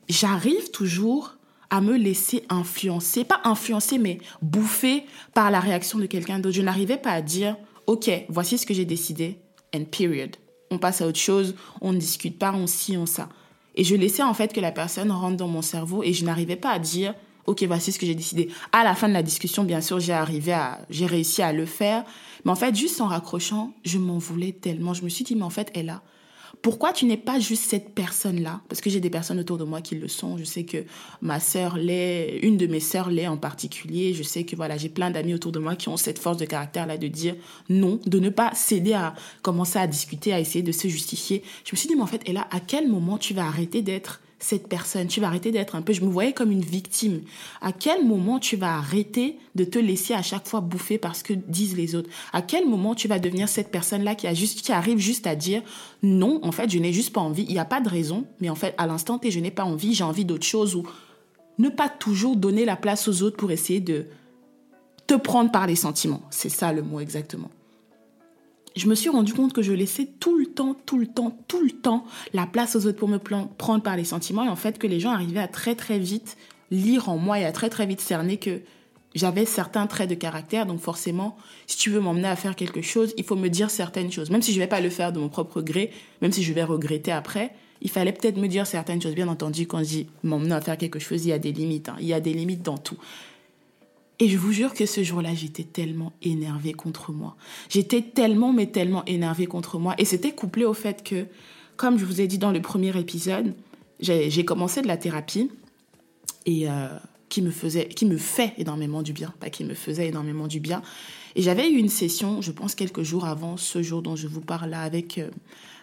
j'arrive 0.08 0.70
toujours 0.70 1.36
à 1.70 1.80
me 1.80 1.96
laisser 1.96 2.44
influencer, 2.50 3.24
pas 3.24 3.40
influencer, 3.44 3.98
mais 3.98 4.18
bouffer 4.42 5.04
par 5.32 5.50
la 5.50 5.60
réaction 5.60 5.98
de 5.98 6.06
quelqu'un 6.06 6.38
d'autre. 6.38 6.54
Je 6.56 6.62
n'arrivais 6.62 6.98
pas 6.98 7.12
à 7.12 7.22
dire, 7.22 7.56
OK, 7.86 8.10
voici 8.28 8.58
ce 8.58 8.66
que 8.66 8.74
j'ai 8.74 8.84
décidé, 8.84 9.38
and 9.74 9.84
period. 9.84 10.36
On 10.70 10.78
passe 10.78 11.00
à 11.00 11.06
autre 11.06 11.18
chose, 11.18 11.54
on 11.80 11.92
ne 11.92 11.98
discute 11.98 12.38
pas, 12.38 12.52
on 12.52 12.66
ci, 12.66 12.96
on 12.96 13.06
ça. 13.06 13.28
Et 13.74 13.84
je 13.84 13.94
laissais 13.96 14.22
en 14.22 14.34
fait 14.34 14.52
que 14.52 14.60
la 14.60 14.72
personne 14.72 15.10
rentre 15.10 15.36
dans 15.36 15.48
mon 15.48 15.62
cerveau 15.62 16.02
et 16.02 16.12
je 16.12 16.24
n'arrivais 16.24 16.56
pas 16.56 16.70
à 16.70 16.78
dire, 16.78 17.14
ok, 17.46 17.62
voici 17.64 17.92
ce 17.92 17.98
que 17.98 18.06
j'ai 18.06 18.14
décidé. 18.14 18.48
À 18.72 18.84
la 18.84 18.94
fin 18.94 19.08
de 19.08 19.14
la 19.14 19.22
discussion, 19.22 19.64
bien 19.64 19.80
sûr, 19.80 20.00
j'ai 20.00 20.12
arrivé 20.12 20.52
à, 20.52 20.80
j'ai 20.90 21.06
réussi 21.06 21.42
à 21.42 21.52
le 21.52 21.66
faire. 21.66 22.04
Mais 22.44 22.50
en 22.50 22.56
fait, 22.56 22.74
juste 22.74 23.00
en 23.00 23.06
raccrochant, 23.06 23.72
je 23.84 23.98
m'en 23.98 24.18
voulais 24.18 24.52
tellement. 24.52 24.94
Je 24.94 25.04
me 25.04 25.08
suis 25.08 25.24
dit, 25.24 25.36
mais 25.36 25.42
en 25.42 25.50
fait, 25.50 25.70
elle 25.74 25.90
a. 25.90 26.02
Pourquoi 26.60 26.92
tu 26.92 27.06
n'es 27.06 27.16
pas 27.16 27.40
juste 27.40 27.64
cette 27.64 27.92
personne-là? 27.92 28.60
Parce 28.68 28.80
que 28.80 28.88
j'ai 28.88 29.00
des 29.00 29.10
personnes 29.10 29.40
autour 29.40 29.58
de 29.58 29.64
moi 29.64 29.80
qui 29.80 29.96
le 29.96 30.06
sont. 30.06 30.38
Je 30.38 30.44
sais 30.44 30.62
que 30.62 30.84
ma 31.20 31.40
sœur 31.40 31.76
l'est, 31.76 32.38
une 32.42 32.56
de 32.56 32.68
mes 32.68 32.78
sœurs 32.78 33.10
l'est 33.10 33.26
en 33.26 33.36
particulier. 33.36 34.14
Je 34.14 34.22
sais 34.22 34.44
que 34.44 34.54
voilà, 34.54 34.76
j'ai 34.76 34.88
plein 34.88 35.10
d'amis 35.10 35.34
autour 35.34 35.50
de 35.50 35.58
moi 35.58 35.74
qui 35.74 35.88
ont 35.88 35.96
cette 35.96 36.20
force 36.20 36.36
de 36.36 36.44
caractère-là 36.44 36.98
de 36.98 37.08
dire 37.08 37.34
non, 37.68 37.98
de 38.06 38.20
ne 38.20 38.28
pas 38.28 38.52
céder 38.54 38.92
à 38.92 39.14
commencer 39.42 39.80
à 39.80 39.88
discuter, 39.88 40.32
à 40.32 40.38
essayer 40.38 40.62
de 40.62 40.70
se 40.70 40.86
justifier. 40.86 41.42
Je 41.64 41.72
me 41.72 41.76
suis 41.76 41.88
dit, 41.88 41.96
mais 41.96 42.02
en 42.02 42.06
fait, 42.06 42.22
elle 42.26 42.36
a, 42.36 42.46
à 42.52 42.60
quel 42.60 42.88
moment 42.88 43.18
tu 43.18 43.34
vas 43.34 43.46
arrêter 43.46 43.82
d'être 43.82 44.20
cette 44.42 44.68
personne. 44.68 45.06
Tu 45.06 45.20
vas 45.20 45.28
arrêter 45.28 45.52
d'être 45.52 45.76
un 45.76 45.82
peu, 45.82 45.92
je 45.92 46.02
me 46.02 46.10
voyais 46.10 46.32
comme 46.32 46.50
une 46.50 46.64
victime. 46.64 47.22
À 47.60 47.72
quel 47.72 48.04
moment 48.04 48.38
tu 48.38 48.56
vas 48.56 48.76
arrêter 48.76 49.38
de 49.54 49.64
te 49.64 49.78
laisser 49.78 50.14
à 50.14 50.22
chaque 50.22 50.48
fois 50.48 50.60
bouffer 50.60 50.98
parce 50.98 51.22
que 51.22 51.32
disent 51.32 51.76
les 51.76 51.94
autres? 51.94 52.10
À 52.32 52.42
quel 52.42 52.68
moment 52.68 52.94
tu 52.94 53.08
vas 53.08 53.18
devenir 53.18 53.48
cette 53.48 53.70
personne-là 53.70 54.14
qui, 54.14 54.26
qui 54.32 54.72
arrive 54.72 54.98
juste 54.98 55.26
à 55.26 55.36
dire 55.36 55.62
non, 56.02 56.40
en 56.42 56.52
fait, 56.52 56.70
je 56.70 56.78
n'ai 56.78 56.92
juste 56.92 57.12
pas 57.12 57.20
envie. 57.20 57.44
Il 57.44 57.52
n'y 57.52 57.58
a 57.58 57.64
pas 57.64 57.80
de 57.80 57.88
raison, 57.88 58.26
mais 58.40 58.50
en 58.50 58.54
fait, 58.54 58.74
à 58.78 58.86
l'instant 58.86 59.18
T, 59.18 59.30
je 59.30 59.40
n'ai 59.40 59.50
pas 59.50 59.64
envie, 59.64 59.94
j'ai 59.94 60.04
envie 60.04 60.24
d'autre 60.24 60.46
chose 60.46 60.74
ou 60.74 60.82
ne 61.58 61.68
pas 61.68 61.88
toujours 61.88 62.36
donner 62.36 62.64
la 62.64 62.76
place 62.76 63.08
aux 63.08 63.22
autres 63.22 63.36
pour 63.36 63.52
essayer 63.52 63.80
de 63.80 64.06
te 65.06 65.14
prendre 65.14 65.50
par 65.50 65.66
les 65.66 65.76
sentiments. 65.76 66.22
C'est 66.30 66.48
ça 66.48 66.72
le 66.72 66.82
mot 66.82 67.00
exactement 67.00 67.50
je 68.76 68.86
me 68.86 68.94
suis 68.94 69.10
rendu 69.10 69.34
compte 69.34 69.52
que 69.52 69.62
je 69.62 69.72
laissais 69.72 70.08
tout 70.20 70.38
le 70.38 70.46
temps, 70.46 70.76
tout 70.86 70.98
le 70.98 71.06
temps, 71.06 71.36
tout 71.48 71.62
le 71.62 71.70
temps 71.70 72.04
la 72.32 72.46
place 72.46 72.76
aux 72.76 72.86
autres 72.86 72.98
pour 72.98 73.08
me 73.08 73.18
prendre 73.18 73.82
par 73.82 73.96
les 73.96 74.04
sentiments 74.04 74.44
et 74.44 74.48
en 74.48 74.56
fait 74.56 74.78
que 74.78 74.86
les 74.86 75.00
gens 75.00 75.10
arrivaient 75.10 75.40
à 75.40 75.48
très 75.48 75.74
très 75.74 75.98
vite 75.98 76.36
lire 76.70 77.08
en 77.08 77.18
moi 77.18 77.38
et 77.38 77.44
à 77.44 77.52
très 77.52 77.68
très 77.68 77.86
vite 77.86 78.00
cerner 78.00 78.38
que 78.38 78.60
j'avais 79.14 79.44
certains 79.44 79.86
traits 79.86 80.08
de 80.08 80.14
caractère, 80.14 80.66
donc 80.66 80.80
forcément, 80.80 81.36
si 81.66 81.76
tu 81.76 81.90
veux 81.90 82.00
m'emmener 82.00 82.28
à 82.28 82.36
faire 82.36 82.56
quelque 82.56 82.80
chose, 82.80 83.12
il 83.18 83.24
faut 83.24 83.36
me 83.36 83.48
dire 83.48 83.70
certaines 83.70 84.10
choses. 84.10 84.30
Même 84.30 84.42
si 84.42 84.52
je 84.52 84.56
ne 84.56 84.62
vais 84.62 84.68
pas 84.68 84.80
le 84.80 84.90
faire 84.90 85.12
de 85.12 85.18
mon 85.18 85.28
propre 85.28 85.60
gré, 85.60 85.90
même 86.22 86.32
si 86.32 86.42
je 86.42 86.52
vais 86.52 86.64
regretter 86.64 87.12
après, 87.12 87.52
il 87.82 87.90
fallait 87.90 88.12
peut-être 88.12 88.38
me 88.38 88.46
dire 88.46 88.66
certaines 88.66 89.02
choses. 89.02 89.14
Bien 89.14 89.28
entendu, 89.28 89.66
quand 89.66 89.80
je 89.80 89.88
dis 89.88 90.06
m'emmener 90.22 90.54
à 90.54 90.60
faire 90.60 90.78
quelque 90.78 90.98
chose, 90.98 91.24
il 91.26 91.28
y 91.28 91.32
a 91.32 91.38
des 91.38 91.52
limites. 91.52 91.88
Hein. 91.88 91.96
Il 92.00 92.06
y 92.06 92.14
a 92.14 92.20
des 92.20 92.32
limites 92.32 92.62
dans 92.62 92.78
tout. 92.78 92.96
Et 94.18 94.28
je 94.28 94.36
vous 94.36 94.52
jure 94.52 94.74
que 94.74 94.86
ce 94.86 95.02
jour-là, 95.02 95.34
j'étais 95.34 95.64
tellement 95.64 96.12
énervée 96.22 96.72
contre 96.72 97.12
moi. 97.12 97.36
J'étais 97.68 98.02
tellement, 98.02 98.52
mais 98.52 98.66
tellement 98.66 99.04
énervée 99.06 99.46
contre 99.46 99.78
moi. 99.78 99.94
Et 99.98 100.04
c'était 100.04 100.32
couplé 100.32 100.64
au 100.64 100.74
fait 100.74 101.02
que, 101.02 101.26
comme 101.76 101.98
je 101.98 102.04
vous 102.04 102.20
ai 102.20 102.26
dit 102.26 102.38
dans 102.38 102.52
le 102.52 102.62
premier 102.62 102.96
épisode, 102.98 103.54
j'ai 104.00 104.44
commencé 104.44 104.82
de 104.82 104.86
la 104.86 104.96
thérapie. 104.96 105.50
Et 106.44 106.68
euh, 106.68 106.88
qui 107.32 107.40
me 107.40 107.50
faisait, 107.50 107.88
qui 107.88 108.04
me 108.04 108.18
fait 108.18 108.52
énormément 108.58 109.00
du 109.00 109.14
bien, 109.14 109.32
pas 109.40 109.48
qui 109.48 109.64
me 109.64 109.72
faisait 109.72 110.08
énormément 110.08 110.46
du 110.46 110.60
bien. 110.60 110.82
Et 111.34 111.40
j'avais 111.40 111.70
eu 111.70 111.78
une 111.78 111.88
session, 111.88 112.42
je 112.42 112.52
pense 112.52 112.74
quelques 112.74 113.02
jours 113.04 113.24
avant 113.24 113.56
ce 113.56 113.82
jour 113.82 114.02
dont 114.02 114.16
je 114.16 114.28
vous 114.28 114.42
parle 114.42 114.68
là, 114.68 114.82
avec 114.82 115.16
euh, 115.16 115.30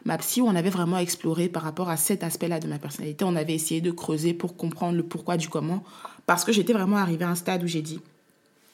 ma 0.05 0.19
psy, 0.19 0.41
où 0.41 0.45
on 0.45 0.55
avait 0.55 0.69
vraiment 0.69 0.99
exploré 0.99 1.49
par 1.49 1.63
rapport 1.63 1.89
à 1.89 1.97
cet 1.97 2.23
aspect-là 2.23 2.59
de 2.59 2.67
ma 2.67 2.77
personnalité. 2.77 3.25
On 3.25 3.35
avait 3.35 3.55
essayé 3.55 3.81
de 3.81 3.89
creuser 3.89 4.35
pour 4.35 4.57
comprendre 4.57 4.95
le 4.95 5.01
pourquoi 5.01 5.37
du 5.37 5.49
comment, 5.49 5.83
parce 6.27 6.45
que 6.45 6.51
j'étais 6.51 6.73
vraiment 6.73 6.97
arrivée 6.97 7.25
à 7.25 7.31
un 7.31 7.35
stade 7.35 7.63
où 7.63 7.67
j'ai 7.67 7.81
dit, 7.81 7.99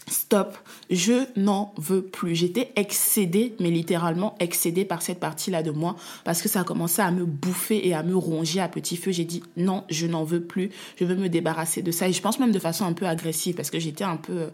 stop, 0.07 0.57
je 0.89 1.25
n'en 1.39 1.73
veux 1.77 2.03
plus. 2.03 2.35
J'étais 2.35 2.71
excédée, 2.75 3.55
mais 3.59 3.71
littéralement 3.71 4.35
excédée 4.39 4.85
par 4.85 5.01
cette 5.01 5.19
partie-là 5.19 5.63
de 5.63 5.71
moi 5.71 5.95
parce 6.23 6.41
que 6.41 6.49
ça 6.49 6.61
a 6.61 6.63
commencé 6.63 7.01
à 7.01 7.11
me 7.11 7.25
bouffer 7.25 7.87
et 7.87 7.93
à 7.93 8.03
me 8.03 8.15
ronger 8.15 8.59
à 8.59 8.67
petit 8.67 8.97
feu. 8.97 9.11
J'ai 9.11 9.25
dit 9.25 9.41
non, 9.57 9.83
je 9.89 10.07
n'en 10.07 10.23
veux 10.23 10.43
plus, 10.43 10.69
je 10.99 11.05
veux 11.05 11.15
me 11.15 11.29
débarrasser 11.29 11.81
de 11.81 11.91
ça. 11.91 12.07
Et 12.07 12.13
je 12.13 12.21
pense 12.21 12.39
même 12.39 12.51
de 12.51 12.59
façon 12.59 12.85
un 12.85 12.93
peu 12.93 13.07
agressive 13.07 13.55
parce 13.55 13.71
que 13.71 13.79
j'étais 13.79 14.03
un 14.03 14.17
peu, 14.17 14.49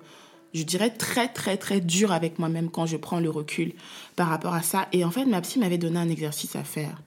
je 0.53 0.63
dirais, 0.63 0.89
très, 0.89 1.27
très, 1.27 1.58
très 1.58 1.81
dure 1.81 2.12
avec 2.12 2.39
moi-même 2.39 2.70
quand 2.70 2.86
je 2.86 2.98
prends 2.98 3.20
le 3.20 3.29
recul 3.29 3.74
par 4.15 4.27
rapport 4.27 4.53
à 4.53 4.62
ça. 4.62 4.88
Et 4.93 5.03
en 5.03 5.12
fait, 5.12 5.25
ma 5.25 5.41
psy 5.41 5.60
m'avait 5.60 5.77
donné 5.77 6.00
un 6.00 6.10
exercice 6.10 6.55
à 6.55 6.63
faire. 6.63 7.01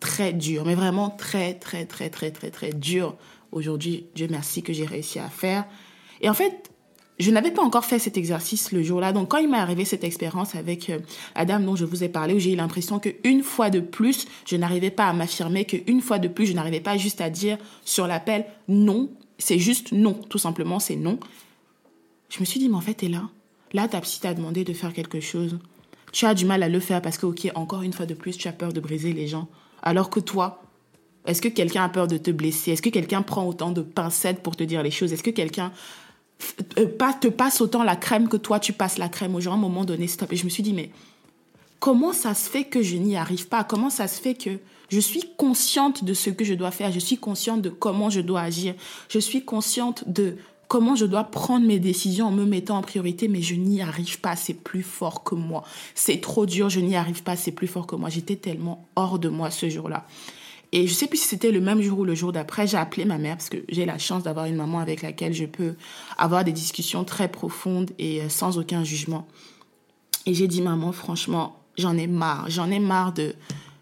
Très 0.00 0.32
dur, 0.32 0.64
mais 0.66 0.74
vraiment 0.74 1.10
très, 1.10 1.54
très, 1.54 1.86
très, 1.86 2.10
très, 2.10 2.30
très, 2.30 2.50
très 2.50 2.72
dur. 2.72 3.16
Aujourd'hui, 3.52 4.06
Dieu 4.16 4.26
merci 4.28 4.62
que 4.62 4.72
j'ai 4.72 4.84
réussi 4.84 5.20
à 5.20 5.28
faire. 5.28 5.64
Et 6.20 6.28
en 6.28 6.34
fait, 6.34 6.73
je 7.18 7.30
n'avais 7.30 7.52
pas 7.52 7.62
encore 7.62 7.84
fait 7.84 7.98
cet 7.98 8.16
exercice 8.16 8.72
le 8.72 8.82
jour-là. 8.82 9.12
Donc, 9.12 9.30
quand 9.30 9.38
il 9.38 9.48
m'est 9.48 9.58
arrivé 9.58 9.84
cette 9.84 10.02
expérience 10.02 10.54
avec 10.56 10.90
euh, 10.90 10.98
la 11.36 11.44
dame 11.44 11.64
dont 11.64 11.76
je 11.76 11.84
vous 11.84 12.02
ai 12.02 12.08
parlé, 12.08 12.34
où 12.34 12.38
j'ai 12.40 12.52
eu 12.52 12.56
l'impression 12.56 12.98
qu'une 12.98 13.42
fois 13.42 13.70
de 13.70 13.80
plus, 13.80 14.26
je 14.46 14.56
n'arrivais 14.56 14.90
pas 14.90 15.06
à 15.06 15.12
m'affirmer, 15.12 15.64
qu'une 15.64 16.00
fois 16.00 16.18
de 16.18 16.28
plus, 16.28 16.46
je 16.46 16.54
n'arrivais 16.54 16.80
pas 16.80 16.96
juste 16.96 17.20
à 17.20 17.30
dire 17.30 17.58
sur 17.84 18.06
l'appel 18.06 18.46
non, 18.68 19.10
c'est 19.38 19.58
juste 19.58 19.92
non, 19.92 20.14
tout 20.14 20.38
simplement, 20.38 20.80
c'est 20.80 20.96
non. 20.96 21.18
Je 22.30 22.40
me 22.40 22.44
suis 22.44 22.58
dit, 22.58 22.68
mais 22.68 22.76
en 22.76 22.80
fait, 22.80 22.94
t'es 22.94 23.08
là. 23.08 23.30
Là, 23.72 23.86
ta 23.86 24.00
psy 24.00 24.20
t'a 24.20 24.34
demandé 24.34 24.64
de 24.64 24.72
faire 24.72 24.92
quelque 24.92 25.20
chose. 25.20 25.58
Tu 26.12 26.26
as 26.26 26.34
du 26.34 26.44
mal 26.44 26.62
à 26.62 26.68
le 26.68 26.80
faire 26.80 27.00
parce 27.00 27.18
que, 27.18 27.26
ok, 27.26 27.48
encore 27.54 27.82
une 27.82 27.92
fois 27.92 28.06
de 28.06 28.14
plus, 28.14 28.36
tu 28.36 28.48
as 28.48 28.52
peur 28.52 28.72
de 28.72 28.80
briser 28.80 29.12
les 29.12 29.28
gens. 29.28 29.48
Alors 29.82 30.10
que 30.10 30.20
toi, 30.20 30.62
est-ce 31.26 31.40
que 31.40 31.48
quelqu'un 31.48 31.84
a 31.84 31.88
peur 31.88 32.06
de 32.06 32.16
te 32.16 32.30
blesser? 32.30 32.72
Est-ce 32.72 32.82
que 32.82 32.90
quelqu'un 32.90 33.22
prend 33.22 33.46
autant 33.46 33.70
de 33.70 33.82
pincettes 33.82 34.42
pour 34.42 34.56
te 34.56 34.64
dire 34.64 34.82
les 34.82 34.90
choses? 34.90 35.12
Est-ce 35.12 35.22
que 35.22 35.30
quelqu'un 35.30 35.66
euh, 35.66 35.70
pas, 36.98 37.12
te 37.12 37.28
passe 37.28 37.60
autant 37.60 37.82
la 37.82 37.96
crème 37.96 38.28
que 38.28 38.36
toi 38.36 38.60
tu 38.60 38.72
passes 38.72 38.98
la 38.98 39.08
crème 39.08 39.34
aux 39.34 39.40
gens 39.40 39.52
à 39.52 39.54
un 39.54 39.58
moment 39.58 39.84
donné 39.84 40.06
stop. 40.06 40.32
Et 40.32 40.36
je 40.36 40.44
me 40.44 40.50
suis 40.50 40.62
dit 40.62 40.72
mais 40.72 40.90
comment 41.80 42.12
ça 42.12 42.34
se 42.34 42.48
fait 42.48 42.64
que 42.64 42.82
je 42.82 42.96
n'y 42.96 43.16
arrive 43.16 43.48
pas? 43.48 43.64
Comment 43.64 43.90
ça 43.90 44.08
se 44.08 44.20
fait 44.20 44.34
que 44.34 44.58
je 44.88 45.00
suis 45.00 45.24
consciente 45.36 46.04
de 46.04 46.14
ce 46.14 46.30
que 46.30 46.44
je 46.44 46.54
dois 46.54 46.70
faire? 46.70 46.92
Je 46.92 46.98
suis 46.98 47.18
consciente 47.18 47.62
de 47.62 47.70
comment 47.70 48.10
je 48.10 48.20
dois 48.20 48.42
agir. 48.42 48.74
Je 49.08 49.18
suis 49.18 49.44
consciente 49.44 50.04
de 50.06 50.36
comment 50.68 50.96
je 50.96 51.06
dois 51.06 51.24
prendre 51.24 51.66
mes 51.66 51.78
décisions 51.78 52.26
en 52.26 52.32
me 52.32 52.44
mettant 52.44 52.78
en 52.78 52.82
priorité 52.82 53.28
mais 53.28 53.42
je 53.42 53.54
n'y 53.54 53.82
arrive 53.82 54.20
pas. 54.20 54.36
C'est 54.36 54.54
plus 54.54 54.82
fort 54.82 55.24
que 55.24 55.34
moi. 55.34 55.64
C'est 55.94 56.20
trop 56.20 56.46
dur. 56.46 56.68
Je 56.68 56.80
n'y 56.80 56.96
arrive 56.96 57.22
pas. 57.22 57.36
C'est 57.36 57.52
plus 57.52 57.68
fort 57.68 57.86
que 57.86 57.96
moi. 57.96 58.08
J'étais 58.08 58.36
tellement 58.36 58.86
hors 58.96 59.18
de 59.18 59.28
moi 59.28 59.50
ce 59.50 59.68
jour-là 59.68 60.06
et 60.76 60.88
je 60.88 60.92
sais 60.92 61.06
plus 61.06 61.18
si 61.18 61.28
c'était 61.28 61.52
le 61.52 61.60
même 61.60 61.80
jour 61.80 62.00
ou 62.00 62.04
le 62.04 62.16
jour 62.16 62.32
d'après, 62.32 62.66
j'ai 62.66 62.76
appelé 62.76 63.04
ma 63.04 63.16
mère 63.16 63.36
parce 63.36 63.48
que 63.48 63.58
j'ai 63.68 63.86
la 63.86 63.96
chance 63.96 64.24
d'avoir 64.24 64.46
une 64.46 64.56
maman 64.56 64.80
avec 64.80 65.02
laquelle 65.02 65.32
je 65.32 65.44
peux 65.44 65.76
avoir 66.18 66.42
des 66.42 66.50
discussions 66.50 67.04
très 67.04 67.28
profondes 67.28 67.92
et 68.00 68.22
euh, 68.22 68.28
sans 68.28 68.58
aucun 68.58 68.82
jugement. 68.82 69.24
Et 70.26 70.34
j'ai 70.34 70.48
dit, 70.48 70.60
maman, 70.60 70.90
franchement, 70.90 71.60
j'en 71.78 71.96
ai 71.96 72.08
marre. 72.08 72.50
J'en 72.50 72.72
ai 72.72 72.80
marre 72.80 73.12
de, 73.12 73.36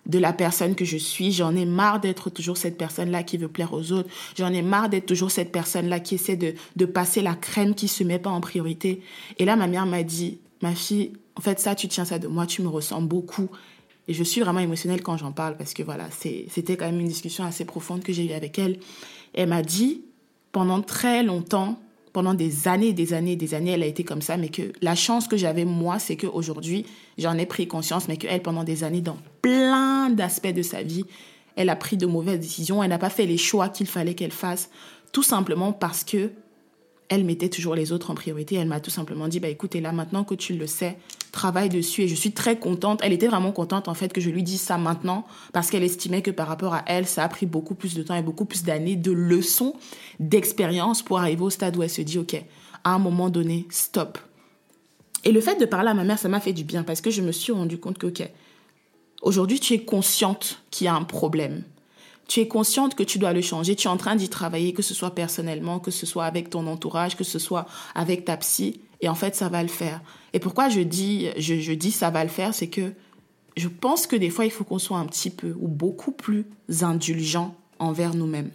la 0.06 0.34
personne 0.34 0.74
que 0.74 0.84
je 0.84 0.98
suis. 0.98 1.32
J'en 1.32 1.56
ai 1.56 1.64
marre 1.64 1.98
d'être 1.98 2.28
toujours 2.28 2.58
cette 2.58 2.76
personne-là 2.76 3.22
qui 3.22 3.38
veut 3.38 3.48
plaire 3.48 3.72
aux 3.72 3.92
autres. 3.92 4.10
J'en 4.36 4.52
ai 4.52 4.60
marre 4.60 4.90
d'être 4.90 5.06
toujours 5.06 5.30
cette 5.30 5.50
personne-là 5.50 5.98
qui 5.98 6.16
essaie 6.16 6.36
de, 6.36 6.52
de 6.76 6.84
passer 6.84 7.22
la 7.22 7.34
crème 7.34 7.74
qui 7.74 7.88
se 7.88 8.04
met 8.04 8.18
pas 8.18 8.28
en 8.28 8.42
priorité. 8.42 9.00
Et 9.38 9.46
là, 9.46 9.56
ma 9.56 9.66
mère 9.66 9.86
m'a 9.86 10.02
dit, 10.02 10.40
ma 10.60 10.74
fille, 10.74 11.12
en 11.36 11.40
fait, 11.40 11.58
ça, 11.58 11.74
tu 11.74 11.88
tiens 11.88 12.04
ça 12.04 12.18
de 12.18 12.28
moi, 12.28 12.44
tu 12.44 12.60
me 12.60 12.68
ressens 12.68 13.00
beaucoup. 13.00 13.48
Et 14.08 14.14
je 14.14 14.24
suis 14.24 14.40
vraiment 14.40 14.60
émotionnelle 14.60 15.02
quand 15.02 15.16
j'en 15.16 15.32
parle 15.32 15.56
parce 15.56 15.74
que 15.74 15.82
voilà, 15.82 16.08
c'était 16.10 16.76
quand 16.76 16.86
même 16.86 17.00
une 17.00 17.08
discussion 17.08 17.44
assez 17.44 17.64
profonde 17.64 18.02
que 18.02 18.12
j'ai 18.12 18.26
eue 18.26 18.32
avec 18.32 18.58
elle. 18.58 18.78
Elle 19.34 19.48
m'a 19.48 19.62
dit, 19.62 20.02
pendant 20.50 20.82
très 20.82 21.22
longtemps, 21.22 21.78
pendant 22.12 22.34
des 22.34 22.68
années, 22.68 22.92
des 22.92 23.14
années, 23.14 23.36
des 23.36 23.54
années, 23.54 23.70
elle 23.70 23.82
a 23.82 23.86
été 23.86 24.04
comme 24.04 24.20
ça, 24.20 24.36
mais 24.36 24.48
que 24.48 24.72
la 24.82 24.94
chance 24.94 25.28
que 25.28 25.36
j'avais 25.36 25.64
moi, 25.64 25.98
c'est 25.98 26.16
qu'aujourd'hui, 26.16 26.84
j'en 27.16 27.38
ai 27.38 27.46
pris 27.46 27.66
conscience, 27.66 28.08
mais 28.08 28.16
qu'elle, 28.16 28.42
pendant 28.42 28.64
des 28.64 28.84
années, 28.84 29.00
dans 29.00 29.16
plein 29.40 30.10
d'aspects 30.10 30.52
de 30.52 30.62
sa 30.62 30.82
vie, 30.82 31.04
elle 31.56 31.70
a 31.70 31.76
pris 31.76 31.96
de 31.96 32.06
mauvaises 32.06 32.40
décisions, 32.40 32.82
elle 32.82 32.90
n'a 32.90 32.98
pas 32.98 33.10
fait 33.10 33.26
les 33.26 33.38
choix 33.38 33.68
qu'il 33.68 33.86
fallait 33.86 34.14
qu'elle 34.14 34.32
fasse, 34.32 34.68
tout 35.12 35.22
simplement 35.22 35.72
parce 35.72 36.04
que 36.04 36.30
elle 37.12 37.24
mettait 37.24 37.50
toujours 37.50 37.74
les 37.74 37.92
autres 37.92 38.10
en 38.10 38.14
priorité. 38.14 38.54
Elle 38.54 38.68
m'a 38.68 38.80
tout 38.80 38.90
simplement 38.90 39.28
dit, 39.28 39.38
bah 39.38 39.48
écoutez, 39.48 39.82
là 39.82 39.92
maintenant 39.92 40.24
que 40.24 40.34
tu 40.34 40.54
le 40.54 40.66
sais, 40.66 40.96
travaille 41.30 41.68
dessus. 41.68 42.02
Et 42.02 42.08
je 42.08 42.14
suis 42.14 42.32
très 42.32 42.58
contente. 42.58 43.00
Elle 43.02 43.12
était 43.12 43.28
vraiment 43.28 43.52
contente 43.52 43.86
en 43.86 43.92
fait 43.92 44.14
que 44.14 44.20
je 44.20 44.30
lui 44.30 44.42
dise 44.42 44.62
ça 44.62 44.78
maintenant 44.78 45.26
parce 45.52 45.70
qu'elle 45.70 45.82
estimait 45.82 46.22
que 46.22 46.30
par 46.30 46.48
rapport 46.48 46.72
à 46.72 46.84
elle, 46.86 47.06
ça 47.06 47.22
a 47.22 47.28
pris 47.28 47.44
beaucoup 47.44 47.74
plus 47.74 47.94
de 47.94 48.02
temps 48.02 48.14
et 48.14 48.22
beaucoup 48.22 48.46
plus 48.46 48.64
d'années 48.64 48.96
de 48.96 49.12
leçons, 49.12 49.74
d'expérience 50.20 51.02
pour 51.02 51.18
arriver 51.18 51.42
au 51.42 51.50
stade 51.50 51.76
où 51.76 51.82
elle 51.82 51.90
se 51.90 52.00
dit, 52.00 52.18
ok, 52.18 52.42
à 52.82 52.94
un 52.94 52.98
moment 52.98 53.28
donné, 53.28 53.66
stop. 53.68 54.18
Et 55.24 55.32
le 55.32 55.40
fait 55.42 55.60
de 55.60 55.66
parler 55.66 55.90
à 55.90 55.94
ma 55.94 56.04
mère, 56.04 56.18
ça 56.18 56.30
m'a 56.30 56.40
fait 56.40 56.54
du 56.54 56.64
bien 56.64 56.82
parce 56.82 57.02
que 57.02 57.10
je 57.10 57.20
me 57.20 57.30
suis 57.30 57.52
rendu 57.52 57.78
compte 57.78 57.98
que, 57.98 58.06
ok, 58.06 58.26
aujourd'hui 59.20 59.60
tu 59.60 59.74
es 59.74 59.80
consciente 59.80 60.62
qu'il 60.70 60.86
y 60.86 60.88
a 60.88 60.94
un 60.94 61.04
problème 61.04 61.62
tu 62.32 62.40
es 62.40 62.48
consciente 62.48 62.94
que 62.94 63.02
tu 63.02 63.18
dois 63.18 63.34
le 63.34 63.42
changer, 63.42 63.76
tu 63.76 63.88
es 63.88 63.90
en 63.90 63.98
train 63.98 64.16
d'y 64.16 64.30
travailler, 64.30 64.72
que 64.72 64.80
ce 64.80 64.94
soit 64.94 65.14
personnellement, 65.14 65.80
que 65.80 65.90
ce 65.90 66.06
soit 66.06 66.24
avec 66.24 66.48
ton 66.48 66.66
entourage, 66.66 67.14
que 67.14 67.24
ce 67.24 67.38
soit 67.38 67.66
avec 67.94 68.24
ta 68.24 68.38
psy, 68.38 68.80
et 69.02 69.10
en 69.10 69.14
fait, 69.14 69.34
ça 69.34 69.50
va 69.50 69.62
le 69.62 69.68
faire. 69.68 70.00
Et 70.32 70.38
pourquoi 70.38 70.70
je 70.70 70.80
dis, 70.80 71.28
je, 71.36 71.60
je 71.60 71.72
dis 71.72 71.92
ça 71.92 72.08
va 72.08 72.24
le 72.24 72.30
faire, 72.30 72.54
c'est 72.54 72.68
que 72.68 72.94
je 73.58 73.68
pense 73.68 74.06
que 74.06 74.16
des 74.16 74.30
fois, 74.30 74.46
il 74.46 74.50
faut 74.50 74.64
qu'on 74.64 74.78
soit 74.78 74.96
un 74.96 75.04
petit 75.04 75.28
peu 75.28 75.54
ou 75.60 75.68
beaucoup 75.68 76.10
plus 76.10 76.46
indulgent 76.80 77.54
envers 77.78 78.14
nous-mêmes. 78.14 78.50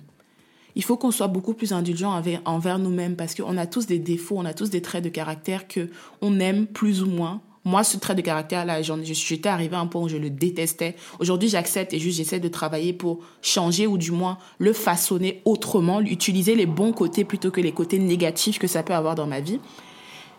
Il 0.74 0.84
faut 0.84 0.98
qu'on 0.98 1.12
soit 1.12 1.28
beaucoup 1.28 1.54
plus 1.54 1.72
indulgent 1.72 2.20
envers, 2.46 2.80
nous-mêmes 2.80 3.16
parce 3.16 3.36
qu'on 3.36 3.58
a 3.58 3.68
tous 3.68 3.86
des 3.86 4.00
défauts, 4.00 4.40
on 4.40 4.46
a 4.46 4.56
tous 4.56 4.72
des 4.72 4.82
traits 4.82 5.04
de 5.04 5.10
caractère 5.10 5.68
que 5.68 5.92
on 6.22 6.40
aime 6.40 6.66
plus 6.66 7.04
ou 7.04 7.12
moins, 7.12 7.42
moi, 7.68 7.84
ce 7.84 7.98
trait 7.98 8.16
de 8.16 8.22
caractère-là, 8.22 8.82
j'étais 8.82 9.50
arrivé 9.50 9.76
à 9.76 9.80
un 9.80 9.88
point 9.88 10.02
où 10.02 10.08
je 10.08 10.16
le 10.16 10.30
détestais. 10.30 10.96
Aujourd'hui, 11.20 11.50
j'accepte 11.50 11.94
et 11.94 12.00
juste 12.00 12.18
j'essaie 12.18 12.40
de 12.40 12.48
travailler 12.48 12.94
pour 12.94 13.20
changer 13.42 13.88
ou 13.88 13.98
du 13.98 14.12
moins 14.12 14.38
le 14.58 14.72
façonner 14.72 15.42
autrement, 15.44 16.00
utiliser 16.00 16.56
les 16.56 16.66
bons 16.66 16.94
côtés 16.94 17.26
plutôt 17.26 17.52
que 17.52 17.60
les 17.60 17.74
côtés 17.74 18.00
négatifs 18.00 18.58
que 18.58 18.68
ça 18.68 18.84
peut 18.84 18.94
avoir 18.94 19.16
dans 19.16 19.28
ma 19.28 19.42
vie. 19.42 19.60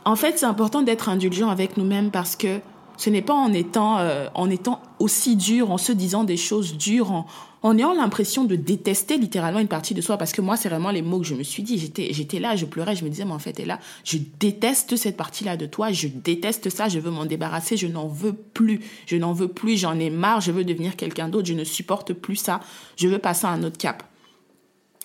En 0.06 0.16
fait, 0.16 0.38
c'est 0.38 0.46
important 0.46 0.80
d'être 0.80 1.10
indulgent 1.10 1.50
avec 1.50 1.76
nous-mêmes 1.76 2.10
parce 2.10 2.34
que 2.34 2.60
ce 2.96 3.10
n'est 3.10 3.22
pas 3.22 3.34
en 3.34 3.52
étant, 3.52 3.98
euh, 3.98 4.28
en 4.34 4.48
étant 4.48 4.80
aussi 4.98 5.36
dur, 5.36 5.70
en 5.70 5.76
se 5.76 5.92
disant 5.92 6.24
des 6.24 6.38
choses 6.38 6.78
dures, 6.78 7.12
en, 7.12 7.26
en 7.62 7.77
ayant 7.77 7.94
l'impression 7.94 8.44
de 8.44 8.57
détester 8.57 9.18
littéralement 9.18 9.59
une 9.59 9.68
partie 9.68 9.94
de 9.94 10.01
soi, 10.01 10.16
parce 10.16 10.33
que 10.33 10.40
moi, 10.40 10.57
c'est 10.57 10.68
vraiment 10.68 10.90
les 10.90 11.03
mots 11.03 11.21
que 11.21 11.27
je 11.27 11.35
me 11.35 11.42
suis 11.42 11.62
dit. 11.62 11.79
J'étais, 11.79 12.12
j'étais 12.12 12.38
là, 12.38 12.57
je 12.57 12.66
pleurais, 12.66 12.94
je 12.94 13.05
me 13.05 13.11
disais, 13.11 13.25
mais 13.25 13.33
en 13.33 13.38
fait, 13.38 13.59
et 13.61 13.64
là, 13.64 13.79
je 14.05 14.18
déteste 14.38 14.97
cette 14.97 15.16
partie-là 15.16 15.57
de 15.57 15.66
toi, 15.66 15.90
je 15.90 16.09
déteste 16.09 16.71
ça, 16.71 16.88
je 16.88 16.99
veux 16.99 17.11
m'en 17.11 17.27
débarrasser, 17.27 17.77
je 17.77 17.87
n'en 17.87 18.07
veux 18.07 18.33
plus, 18.33 18.81
je 19.07 19.16
n'en 19.16 19.33
veux 19.33 19.49
plus, 19.49 19.77
j'en 19.77 19.99
ai 19.99 20.11
marre, 20.11 20.40
je 20.40 20.53
veux 20.53 20.64
devenir 20.64 20.97
quelqu'un 20.97 21.29
d'autre, 21.29 21.49
je 21.49 21.55
ne 21.55 21.64
supporte 21.64 22.12
plus 22.12 22.37
ça, 22.37 22.61
je 22.97 23.09
veux 23.09 23.18
passer 23.18 23.47
à 23.47 23.51
un 23.51 23.62
autre 23.64 23.79
cap. 23.79 24.05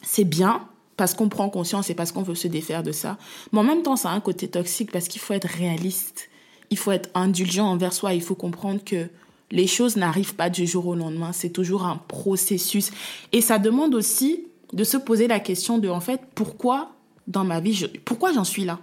C'est 0.01 0.25
bien, 0.25 0.67
parce 0.97 1.13
qu'on 1.13 1.29
prend 1.29 1.49
conscience 1.49 1.89
et 1.89 1.95
parce 1.95 2.11
qu'on 2.11 2.23
veut 2.23 2.35
se 2.35 2.47
défaire 2.47 2.83
de 2.83 2.91
ça. 2.91 3.17
Mais 3.51 3.59
en 3.59 3.63
même 3.63 3.81
temps, 3.81 3.95
ça 3.95 4.09
a 4.09 4.13
un 4.13 4.19
côté 4.19 4.47
toxique 4.47 4.91
parce 4.91 5.07
qu'il 5.07 5.21
faut 5.21 5.33
être 5.33 5.47
réaliste. 5.47 6.29
Il 6.69 6.77
faut 6.77 6.91
être 6.91 7.09
indulgent 7.13 7.67
envers 7.67 7.93
soi. 7.93 8.13
Il 8.13 8.21
faut 8.21 8.35
comprendre 8.35 8.83
que 8.83 9.09
les 9.53 9.67
choses 9.67 9.95
n'arrivent 9.95 10.33
pas 10.33 10.49
du 10.49 10.65
jour 10.65 10.87
au 10.87 10.95
lendemain, 10.95 11.31
c'est 11.31 11.51
toujours 11.51 11.85
un 11.85 11.97
processus. 12.07 12.89
Et 13.31 13.39
ça 13.39 13.59
demande 13.59 13.93
aussi 13.93 14.47
de 14.73 14.83
se 14.83 14.97
poser 14.97 15.27
la 15.27 15.39
question 15.39 15.77
de, 15.77 15.87
en 15.87 16.01
fait, 16.01 16.21
pourquoi 16.33 16.89
dans 17.27 17.43
ma 17.43 17.59
vie, 17.59 17.85
pourquoi 18.03 18.33
j'en 18.33 18.43
suis 18.43 18.65
là? 18.65 18.79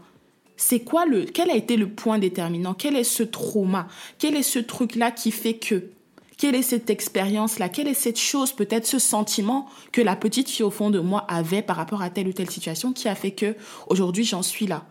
C'est 0.57 0.81
quoi 0.81 1.07
le, 1.07 1.25
quel 1.25 1.51
a 1.51 1.57
été 1.57 1.77
le 1.77 1.89
point 1.89 2.19
déterminant? 2.19 2.75
Quel 2.75 2.95
est 2.95 3.05
ce 3.05 3.25
trauma? 3.25 3.89
Quel 4.19 4.37
est 4.37 4.45
ce 4.45 4.61
truc-là 4.61 5.11
qui 5.11 5.33
fait 5.33 5.55
que 5.55 5.91
quelle 6.39 6.55
est 6.55 6.63
cette 6.63 6.89
expérience-là? 6.89 7.69
Quelle 7.69 7.89
est 7.89 7.93
cette 7.93 8.19
chose, 8.19 8.53
peut-être 8.53 8.87
ce 8.87 8.99
sentiment 8.99 9.69
que 9.93 10.01
la 10.01 10.17
petite 10.17 10.49
fille 10.49 10.65
au 10.65 10.71
fond 10.71 10.89
de 10.91 11.01
moi 11.01 11.27
avait 11.29 11.63
par 11.63 11.77
rapport 11.77 12.01
à 12.01 12.11
telle 12.11 12.29
ou 12.29 12.33
telle 12.33 12.49
situation 12.49 12.93
qui 12.93 13.09
a 13.09 13.15
fait 13.15 13.33
que 13.33 13.57
aujourd'hui 13.89 14.25
j'en 14.25 14.43
suis 14.43 14.67
là? 14.67 14.87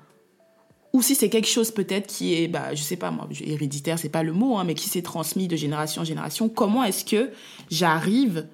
Ou 0.93 1.01
si 1.01 1.15
c'est 1.15 1.29
quelque 1.29 1.47
chose 1.47 1.71
peut-être 1.71 2.07
qui 2.07 2.33
est, 2.33 2.47
bah, 2.47 2.73
je 2.73 2.81
sais 2.81 2.95
pas 2.95 3.11
moi, 3.11 3.27
héréditaire, 3.41 3.99
c'est 3.99 4.09
pas 4.09 4.23
le 4.23 4.33
mot, 4.33 4.57
hein, 4.57 4.63
mais 4.63 4.73
qui 4.73 4.89
s'est 4.89 5.01
transmis 5.01 5.47
de 5.47 5.55
génération 5.55 6.01
en 6.01 6.05
génération, 6.05 6.49
comment 6.49 6.83
est-ce 6.83 7.05
que 7.05 7.29
j'arrive 7.69 8.47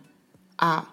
à 0.58 0.86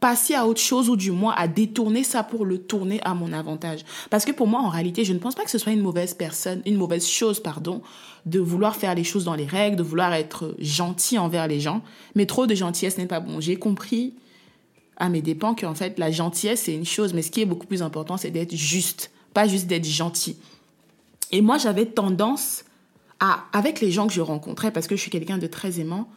passer 0.00 0.34
à 0.34 0.46
autre 0.46 0.60
chose 0.60 0.88
ou 0.88 0.96
du 0.96 1.12
moins 1.12 1.34
à 1.36 1.46
détourner 1.46 2.02
ça 2.02 2.24
pour 2.24 2.44
le 2.44 2.58
tourner 2.58 3.00
à 3.04 3.14
mon 3.14 3.32
avantage? 3.32 3.80
Parce 4.08 4.24
que 4.24 4.32
pour 4.32 4.46
moi, 4.46 4.60
en 4.60 4.68
réalité, 4.68 5.04
je 5.04 5.12
ne 5.12 5.18
pense 5.18 5.34
pas 5.34 5.44
que 5.44 5.50
ce 5.50 5.58
soit 5.58 5.72
une 5.72 5.82
mauvaise 5.82 6.14
personne, 6.14 6.62
une 6.64 6.76
mauvaise 6.76 7.06
chose, 7.06 7.38
pardon, 7.38 7.82
de 8.24 8.40
vouloir 8.40 8.74
faire 8.74 8.94
les 8.94 9.04
choses 9.04 9.24
dans 9.24 9.34
les 9.34 9.46
règles, 9.46 9.76
de 9.76 9.82
vouloir 9.82 10.14
être 10.14 10.54
gentil 10.58 11.18
envers 11.18 11.48
les 11.48 11.60
gens. 11.60 11.82
Mais 12.14 12.24
trop 12.24 12.46
de 12.46 12.54
gentillesse 12.54 12.96
n'est 12.96 13.06
pas 13.06 13.20
bon. 13.20 13.40
J'ai 13.40 13.56
compris 13.56 14.14
à 14.96 15.08
mes 15.08 15.22
dépens 15.22 15.54
qu'en 15.54 15.74
fait, 15.74 15.98
la 15.98 16.10
gentillesse, 16.10 16.62
c'est 16.62 16.74
une 16.74 16.86
chose, 16.86 17.12
mais 17.12 17.22
ce 17.22 17.30
qui 17.30 17.42
est 17.42 17.46
beaucoup 17.46 17.66
plus 17.66 17.82
important, 17.82 18.16
c'est 18.16 18.30
d'être 18.30 18.54
juste, 18.54 19.10
pas 19.34 19.46
juste 19.46 19.66
d'être 19.66 19.86
gentil. 19.86 20.36
Et 21.32 21.40
moi, 21.40 21.58
j'avais 21.58 21.86
tendance 21.86 22.64
à, 23.20 23.44
avec 23.52 23.80
les 23.80 23.90
gens 23.90 24.06
que 24.06 24.12
je 24.12 24.20
rencontrais, 24.20 24.70
parce 24.70 24.86
que 24.86 24.96
je 24.96 25.00
suis 25.00 25.10
quelqu'un 25.10 25.38
de 25.38 25.46
très 25.46 25.80
aimant, 25.80 26.08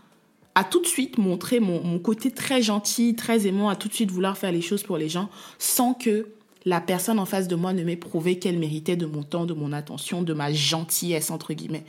à 0.55 0.63
tout 0.63 0.81
de 0.81 0.87
suite 0.87 1.17
montrer 1.17 1.59
mon, 1.59 1.99
côté 1.99 2.31
très 2.31 2.61
gentil, 2.61 3.15
très 3.15 3.45
aimant, 3.47 3.69
à 3.69 3.75
tout 3.75 3.89
de 3.89 3.93
suite 3.93 4.11
vouloir 4.11 4.37
faire 4.37 4.51
les 4.51 4.61
choses 4.61 4.83
pour 4.83 4.97
les 4.97 5.09
gens, 5.09 5.29
sans 5.59 5.93
que 5.93 6.27
la 6.65 6.81
personne 6.81 7.19
en 7.19 7.25
face 7.25 7.47
de 7.47 7.55
moi 7.55 7.73
ne 7.73 7.83
m'ait 7.83 7.97
prouvé 7.97 8.39
qu'elle 8.39 8.57
méritait 8.57 8.95
de 8.95 9.05
mon 9.05 9.23
temps, 9.23 9.45
de 9.45 9.53
mon 9.53 9.71
attention, 9.73 10.23
de 10.23 10.33
ma 10.33 10.51
gentillesse, 10.51 11.29
entre 11.29 11.53
guillemets. 11.53 11.85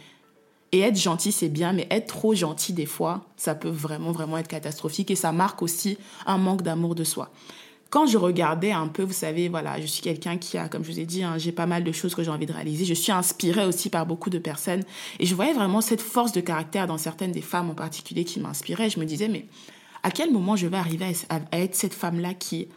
Et 0.73 0.81
être 0.81 0.99
gentil, 0.99 1.33
c'est 1.33 1.49
bien, 1.49 1.73
mais 1.73 1.87
être 1.91 2.09
trop 2.09 2.35
gentil, 2.35 2.73
des 2.73 2.87
fois, 2.87 3.25
ça 3.37 3.55
peut 3.55 3.69
vraiment, 3.69 4.11
vraiment 4.11 4.37
être 4.37 4.49
catastrophique 4.49 5.11
et 5.11 5.17
ça 5.17 5.33
marque 5.33 5.63
aussi 5.63 5.97
un 6.27 6.37
manque 6.37 6.63
d'amour 6.63 6.95
de 6.95 7.05
soi. 7.05 7.31
Quand 7.89 8.07
je 8.07 8.19
regardais 8.19 8.73
un 8.73 8.89
peu, 8.89 9.05
vous 9.05 9.13
savez, 9.13 9.49
voilà, 9.49 9.81
je 9.81 9.87
suis 9.87 10.03
quelqu'un 10.03 10.39
qui 10.39 10.59
a, 10.59 10.69
comme 10.69 10.83
je 10.83 10.91
vous 10.91 10.99
ai 10.99 11.07
dit, 11.07 11.23
hein, 11.23 11.39
j'ai 11.39 11.53
pas 11.53 11.67
mal 11.67 11.85
de 11.85 11.93
choses 11.93 12.15
que 12.15 12.23
j'ai 12.25 12.31
envie 12.31 12.47
de 12.47 12.53
réaliser. 12.53 12.85
Je 12.85 12.95
suis 12.95 13.13
inspirée 13.13 13.65
aussi 13.65 13.91
par 13.91 14.07
beaucoup 14.07 14.29
de 14.29 14.39
personnes 14.39 14.83
et 15.21 15.27
je 15.27 15.35
voyais 15.35 15.53
vraiment 15.53 15.81
cette 15.81 16.01
force 16.01 16.33
de 16.33 16.41
caractère 16.41 16.89
dans 16.89 16.99
certaines 16.99 17.31
des 17.31 17.43
femmes 17.43 17.71
en 17.71 17.75
particulier 17.75 18.25
qui 18.25 18.41
m'inspiraient. 18.41 18.91
Je 18.91 18.99
me 18.99 19.05
disais, 19.05 19.29
mais 19.29 19.47
à 20.03 20.11
quel 20.11 20.33
moment 20.33 20.57
je 20.57 20.67
vais 20.67 20.77
arriver 20.77 21.13
à, 21.29 21.41
être 21.53 21.77
cette 21.77 21.95
femme-là 21.95 22.35
qui 22.35 22.69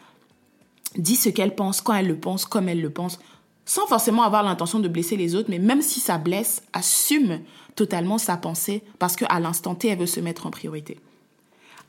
dit 0.96 1.16
ce 1.16 1.30
qu'elle 1.30 1.56
pense, 1.56 1.82
quand 1.82 1.96
elle 1.96 2.08
le 2.08 2.20
pense, 2.20 2.46
comme 2.46 2.70
elle 2.70 2.82
le 2.82 2.92
pense, 2.92 3.20
sans 3.66 3.88
forcément 3.88 4.24
avoir 4.24 4.44
l'intention 4.44 4.80
de 4.80 4.88
blesser 4.88 5.16
les 5.16 5.36
autres, 5.36 5.50
mais 5.50 5.60
même 5.60 5.82
si 5.82 6.00
ça 6.00 6.18
blesse, 6.20 6.62
assume 6.74 7.40
totalement 7.76 8.20
sa 8.20 8.38
pensée 8.38 8.84
parce 9.00 9.16
qu'à 9.16 9.40
l'instant 9.40 9.74
T, 9.74 9.88
elle 9.88 10.00
veut 10.00 10.06
se 10.06 10.20
mettre 10.20 10.46
en 10.46 10.52
priorité. 10.52 11.00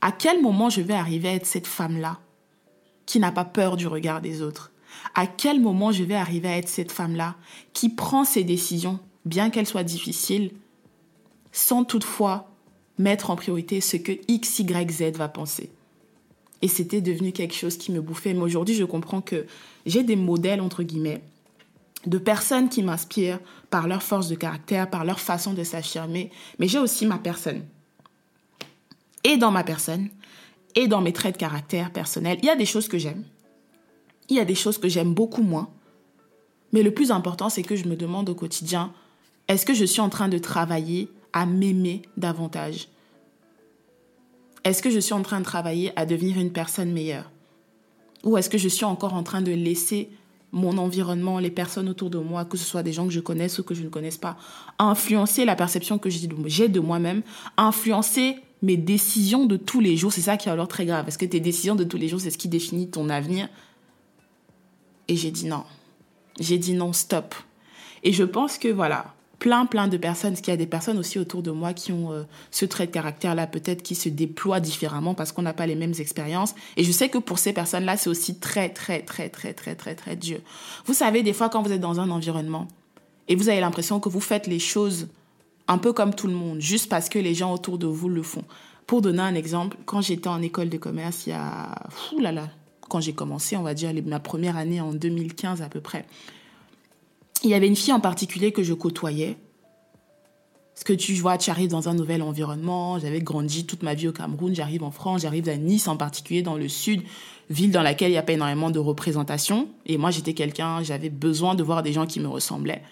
À 0.01 0.11
quel 0.11 0.41
moment 0.41 0.71
je 0.71 0.81
vais 0.81 0.93
arriver 0.95 1.29
à 1.29 1.33
être 1.33 1.45
cette 1.45 1.67
femme-là 1.67 2.19
qui 3.11 3.19
n'a 3.19 3.33
pas 3.33 3.43
peur 3.43 3.75
du 3.75 3.87
regard 3.87 4.21
des 4.21 4.41
autres 4.41 4.71
À 5.15 5.27
quel 5.27 5.59
moment 5.59 5.91
je 5.91 6.05
vais 6.05 6.15
arriver 6.15 6.47
à 6.47 6.57
être 6.57 6.69
cette 6.69 6.93
femme-là 6.93 7.35
qui 7.73 7.89
prend 7.89 8.23
ses 8.23 8.45
décisions, 8.45 8.99
bien 9.25 9.49
qu'elles 9.49 9.67
soient 9.67 9.83
difficiles, 9.83 10.51
sans 11.51 11.83
toutefois 11.83 12.49
mettre 12.97 13.29
en 13.29 13.35
priorité 13.35 13.81
ce 13.81 13.97
que 13.97 14.13
X, 14.29 14.59
Y, 14.59 14.89
Z 14.89 15.17
va 15.17 15.27
penser? 15.27 15.71
Et 16.61 16.69
c'était 16.69 17.01
devenu 17.01 17.33
quelque 17.33 17.53
chose 17.53 17.77
qui 17.77 17.91
me 17.91 17.99
bouffait. 17.99 18.33
Mais 18.33 18.43
aujourd'hui, 18.43 18.75
je 18.75 18.85
comprends 18.85 19.19
que 19.19 19.45
j'ai 19.85 20.03
des 20.03 20.15
modèles, 20.15 20.61
entre 20.61 20.81
guillemets, 20.81 21.21
de 22.05 22.17
personnes 22.17 22.69
qui 22.69 22.81
m'inspirent 22.81 23.39
par 23.69 23.89
leur 23.89 24.03
force 24.03 24.29
de 24.29 24.35
caractère, 24.35 24.89
par 24.89 25.03
leur 25.03 25.19
façon 25.19 25.51
de 25.53 25.65
s'affirmer, 25.65 26.31
mais 26.59 26.69
j'ai 26.69 26.79
aussi 26.79 27.05
ma 27.05 27.17
personne. 27.17 27.65
Et 29.25 29.35
dans 29.35 29.51
ma 29.51 29.65
personne, 29.65 30.07
et 30.75 30.87
dans 30.87 31.01
mes 31.01 31.13
traits 31.13 31.35
de 31.35 31.39
caractère 31.39 31.91
personnels, 31.91 32.39
il 32.41 32.45
y 32.45 32.49
a 32.49 32.55
des 32.55 32.65
choses 32.65 32.87
que 32.87 32.97
j'aime. 32.97 33.23
Il 34.29 34.35
y 34.35 34.39
a 34.39 34.45
des 34.45 34.55
choses 34.55 34.77
que 34.77 34.89
j'aime 34.89 35.13
beaucoup 35.13 35.43
moins. 35.43 35.69
Mais 36.71 36.83
le 36.83 36.93
plus 36.93 37.11
important, 37.11 37.49
c'est 37.49 37.63
que 37.63 37.75
je 37.75 37.87
me 37.87 37.95
demande 37.95 38.29
au 38.29 38.35
quotidien, 38.35 38.93
est-ce 39.47 39.65
que 39.65 39.73
je 39.73 39.85
suis 39.85 40.01
en 40.01 40.09
train 40.09 40.29
de 40.29 40.37
travailler 40.37 41.09
à 41.33 41.45
m'aimer 41.45 42.01
davantage? 42.17 42.87
Est-ce 44.63 44.81
que 44.81 44.89
je 44.89 44.99
suis 44.99 45.13
en 45.13 45.23
train 45.23 45.39
de 45.39 45.45
travailler 45.45 45.91
à 45.97 46.05
devenir 46.05 46.39
une 46.39 46.51
personne 46.51 46.91
meilleure? 46.91 47.29
Ou 48.23 48.37
est-ce 48.37 48.49
que 48.49 48.57
je 48.57 48.69
suis 48.69 48.85
encore 48.85 49.15
en 49.15 49.23
train 49.23 49.41
de 49.41 49.51
laisser 49.51 50.09
mon 50.51 50.77
environnement, 50.77 51.39
les 51.39 51.49
personnes 51.49 51.89
autour 51.89 52.09
de 52.09 52.19
moi, 52.19 52.45
que 52.45 52.57
ce 52.57 52.65
soit 52.65 52.83
des 52.83 52.93
gens 52.93 53.07
que 53.07 53.13
je 53.13 53.19
connaisse 53.19 53.57
ou 53.59 53.63
que 53.63 53.73
je 53.73 53.83
ne 53.83 53.89
connaisse 53.89 54.17
pas, 54.17 54.37
influencer 54.79 55.45
la 55.45 55.55
perception 55.55 55.97
que 55.97 56.09
j'ai 56.09 56.67
de 56.67 56.79
moi-même, 56.79 57.21
influencer 57.57 58.37
mes 58.61 58.77
décisions 58.77 59.45
de 59.45 59.57
tous 59.57 59.79
les 59.79 59.97
jours. 59.97 60.13
C'est 60.13 60.21
ça 60.21 60.37
qui 60.37 60.49
est 60.49 60.51
alors 60.51 60.67
très 60.67 60.85
grave, 60.85 61.03
parce 61.03 61.17
que 61.17 61.25
tes 61.25 61.39
décisions 61.39 61.75
de 61.75 61.83
tous 61.83 61.97
les 61.97 62.07
jours, 62.07 62.21
c'est 62.21 62.31
ce 62.31 62.37
qui 62.37 62.47
définit 62.47 62.89
ton 62.89 63.09
avenir. 63.09 63.49
Et 65.07 65.15
j'ai 65.15 65.31
dit 65.31 65.45
non. 65.45 65.63
J'ai 66.39 66.57
dit 66.57 66.73
non, 66.73 66.93
stop. 66.93 67.35
Et 68.03 68.13
je 68.13 68.23
pense 68.23 68.57
que 68.57 68.67
voilà, 68.67 69.13
plein, 69.39 69.65
plein 69.65 69.87
de 69.87 69.97
personnes, 69.97 70.31
parce 70.33 70.41
qu'il 70.41 70.51
y 70.51 70.53
a 70.53 70.57
des 70.57 70.67
personnes 70.67 70.99
aussi 70.99 71.17
autour 71.17 71.41
de 71.41 71.51
moi 71.51 71.73
qui 71.73 71.91
ont 71.91 72.11
euh, 72.11 72.23
ce 72.51 72.65
trait 72.65 72.85
de 72.85 72.91
caractère-là, 72.91 73.47
peut-être 73.47 73.81
qui 73.81 73.95
se 73.95 74.07
déploient 74.07 74.59
différemment 74.59 75.15
parce 75.15 75.31
qu'on 75.31 75.41
n'a 75.41 75.53
pas 75.53 75.65
les 75.65 75.75
mêmes 75.75 75.95
expériences. 75.97 76.53
Et 76.77 76.83
je 76.83 76.91
sais 76.91 77.09
que 77.09 77.17
pour 77.17 77.39
ces 77.39 77.51
personnes-là, 77.51 77.97
c'est 77.97 78.09
aussi 78.09 78.39
très, 78.39 78.69
très, 78.69 79.01
très, 79.01 79.29
très, 79.29 79.53
très, 79.53 79.75
très, 79.75 79.95
très 79.95 80.15
dur. 80.15 80.39
Vous 80.85 80.93
savez, 80.93 81.23
des 81.23 81.33
fois, 81.33 81.49
quand 81.49 81.63
vous 81.63 81.71
êtes 81.71 81.81
dans 81.81 81.99
un 81.99 82.11
environnement 82.11 82.67
et 83.27 83.35
vous 83.35 83.49
avez 83.49 83.59
l'impression 83.59 83.99
que 83.99 84.09
vous 84.09 84.21
faites 84.21 84.45
les 84.45 84.59
choses 84.59 85.07
un 85.71 85.77
peu 85.77 85.93
comme 85.93 86.13
tout 86.13 86.27
le 86.27 86.33
monde, 86.33 86.59
juste 86.59 86.89
parce 86.89 87.07
que 87.07 87.17
les 87.17 87.33
gens 87.33 87.53
autour 87.53 87.77
de 87.77 87.87
vous 87.87 88.09
le 88.09 88.23
font. 88.23 88.43
Pour 88.87 89.01
donner 89.01 89.21
un 89.21 89.35
exemple, 89.35 89.77
quand 89.85 90.01
j'étais 90.01 90.27
en 90.27 90.41
école 90.41 90.67
de 90.67 90.77
commerce, 90.77 91.25
il 91.25 91.29
y 91.29 91.33
a... 91.33 91.87
Ouh 92.11 92.19
là 92.19 92.33
là, 92.33 92.49
quand 92.89 92.99
j'ai 92.99 93.13
commencé, 93.13 93.55
on 93.55 93.61
va 93.61 93.73
dire, 93.73 93.93
ma 94.05 94.19
première 94.19 94.57
année 94.57 94.81
en 94.81 94.91
2015 94.91 95.61
à 95.61 95.69
peu 95.69 95.79
près, 95.79 96.05
il 97.43 97.49
y 97.49 97.53
avait 97.53 97.67
une 97.67 97.77
fille 97.77 97.93
en 97.93 98.01
particulier 98.01 98.51
que 98.51 98.63
je 98.63 98.73
côtoyais. 98.73 99.37
Parce 100.73 100.83
que 100.83 100.91
tu 100.91 101.13
vois, 101.13 101.37
tu 101.37 101.49
arrives 101.49 101.69
dans 101.69 101.87
un 101.87 101.93
nouvel 101.93 102.21
environnement. 102.21 102.99
J'avais 102.99 103.21
grandi 103.21 103.65
toute 103.65 103.81
ma 103.81 103.93
vie 103.93 104.09
au 104.09 104.11
Cameroun. 104.11 104.53
J'arrive 104.53 104.83
en 104.83 104.91
France, 104.91 105.21
j'arrive 105.21 105.47
à 105.47 105.55
Nice 105.55 105.87
en 105.87 105.95
particulier, 105.95 106.41
dans 106.41 106.57
le 106.57 106.67
sud, 106.67 107.01
ville 107.49 107.71
dans 107.71 107.81
laquelle 107.81 108.09
il 108.09 108.13
n'y 108.13 108.17
a 108.17 108.23
pas 108.23 108.33
énormément 108.33 108.71
de 108.71 108.79
représentation. 108.79 109.69
Et 109.85 109.97
moi, 109.97 110.11
j'étais 110.11 110.33
quelqu'un, 110.33 110.83
j'avais 110.83 111.09
besoin 111.09 111.55
de 111.55 111.63
voir 111.63 111.81
des 111.81 111.93
gens 111.93 112.05
qui 112.05 112.19
me 112.19 112.27
ressemblaient. 112.27 112.83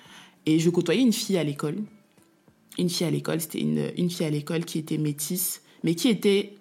Et 0.45 0.59
je 0.59 0.69
côtoyais 0.69 1.01
une 1.01 1.13
fille 1.13 1.37
à 1.37 1.43
l'école. 1.43 1.83
Une 2.79 2.89
fille 2.89 3.05
à 3.05 3.11
l'école, 3.11 3.41
c'était 3.41 3.59
une, 3.59 3.91
une 3.97 4.09
fille 4.09 4.25
à 4.25 4.29
l'école 4.29 4.65
qui 4.65 4.79
était 4.79 4.97
métisse, 4.97 5.61
mais 5.83 5.95
qui 5.95 6.09
était 6.09 6.55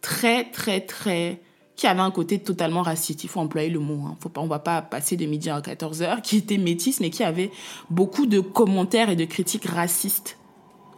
très, 0.00 0.44
très, 0.50 0.80
très 0.82 1.40
qui 1.76 1.86
avait 1.86 2.00
un 2.00 2.10
côté 2.10 2.38
totalement 2.38 2.82
raciste. 2.82 3.22
Il 3.24 3.28
faut 3.28 3.40
employer 3.40 3.68
le 3.68 3.78
mot. 3.78 4.06
Hein. 4.06 4.16
Faut 4.20 4.30
pas, 4.30 4.40
on 4.40 4.46
va 4.46 4.58
pas 4.58 4.82
passer 4.82 5.16
de 5.16 5.26
midi 5.26 5.50
à 5.50 5.60
14 5.60 6.02
heures, 6.02 6.22
qui 6.22 6.38
était 6.38 6.56
métisse, 6.56 7.00
mais 7.00 7.10
qui 7.10 7.22
avait 7.22 7.50
beaucoup 7.90 8.26
de 8.26 8.40
commentaires 8.40 9.10
et 9.10 9.16
de 9.16 9.24
critiques 9.26 9.66
racistes 9.66 10.38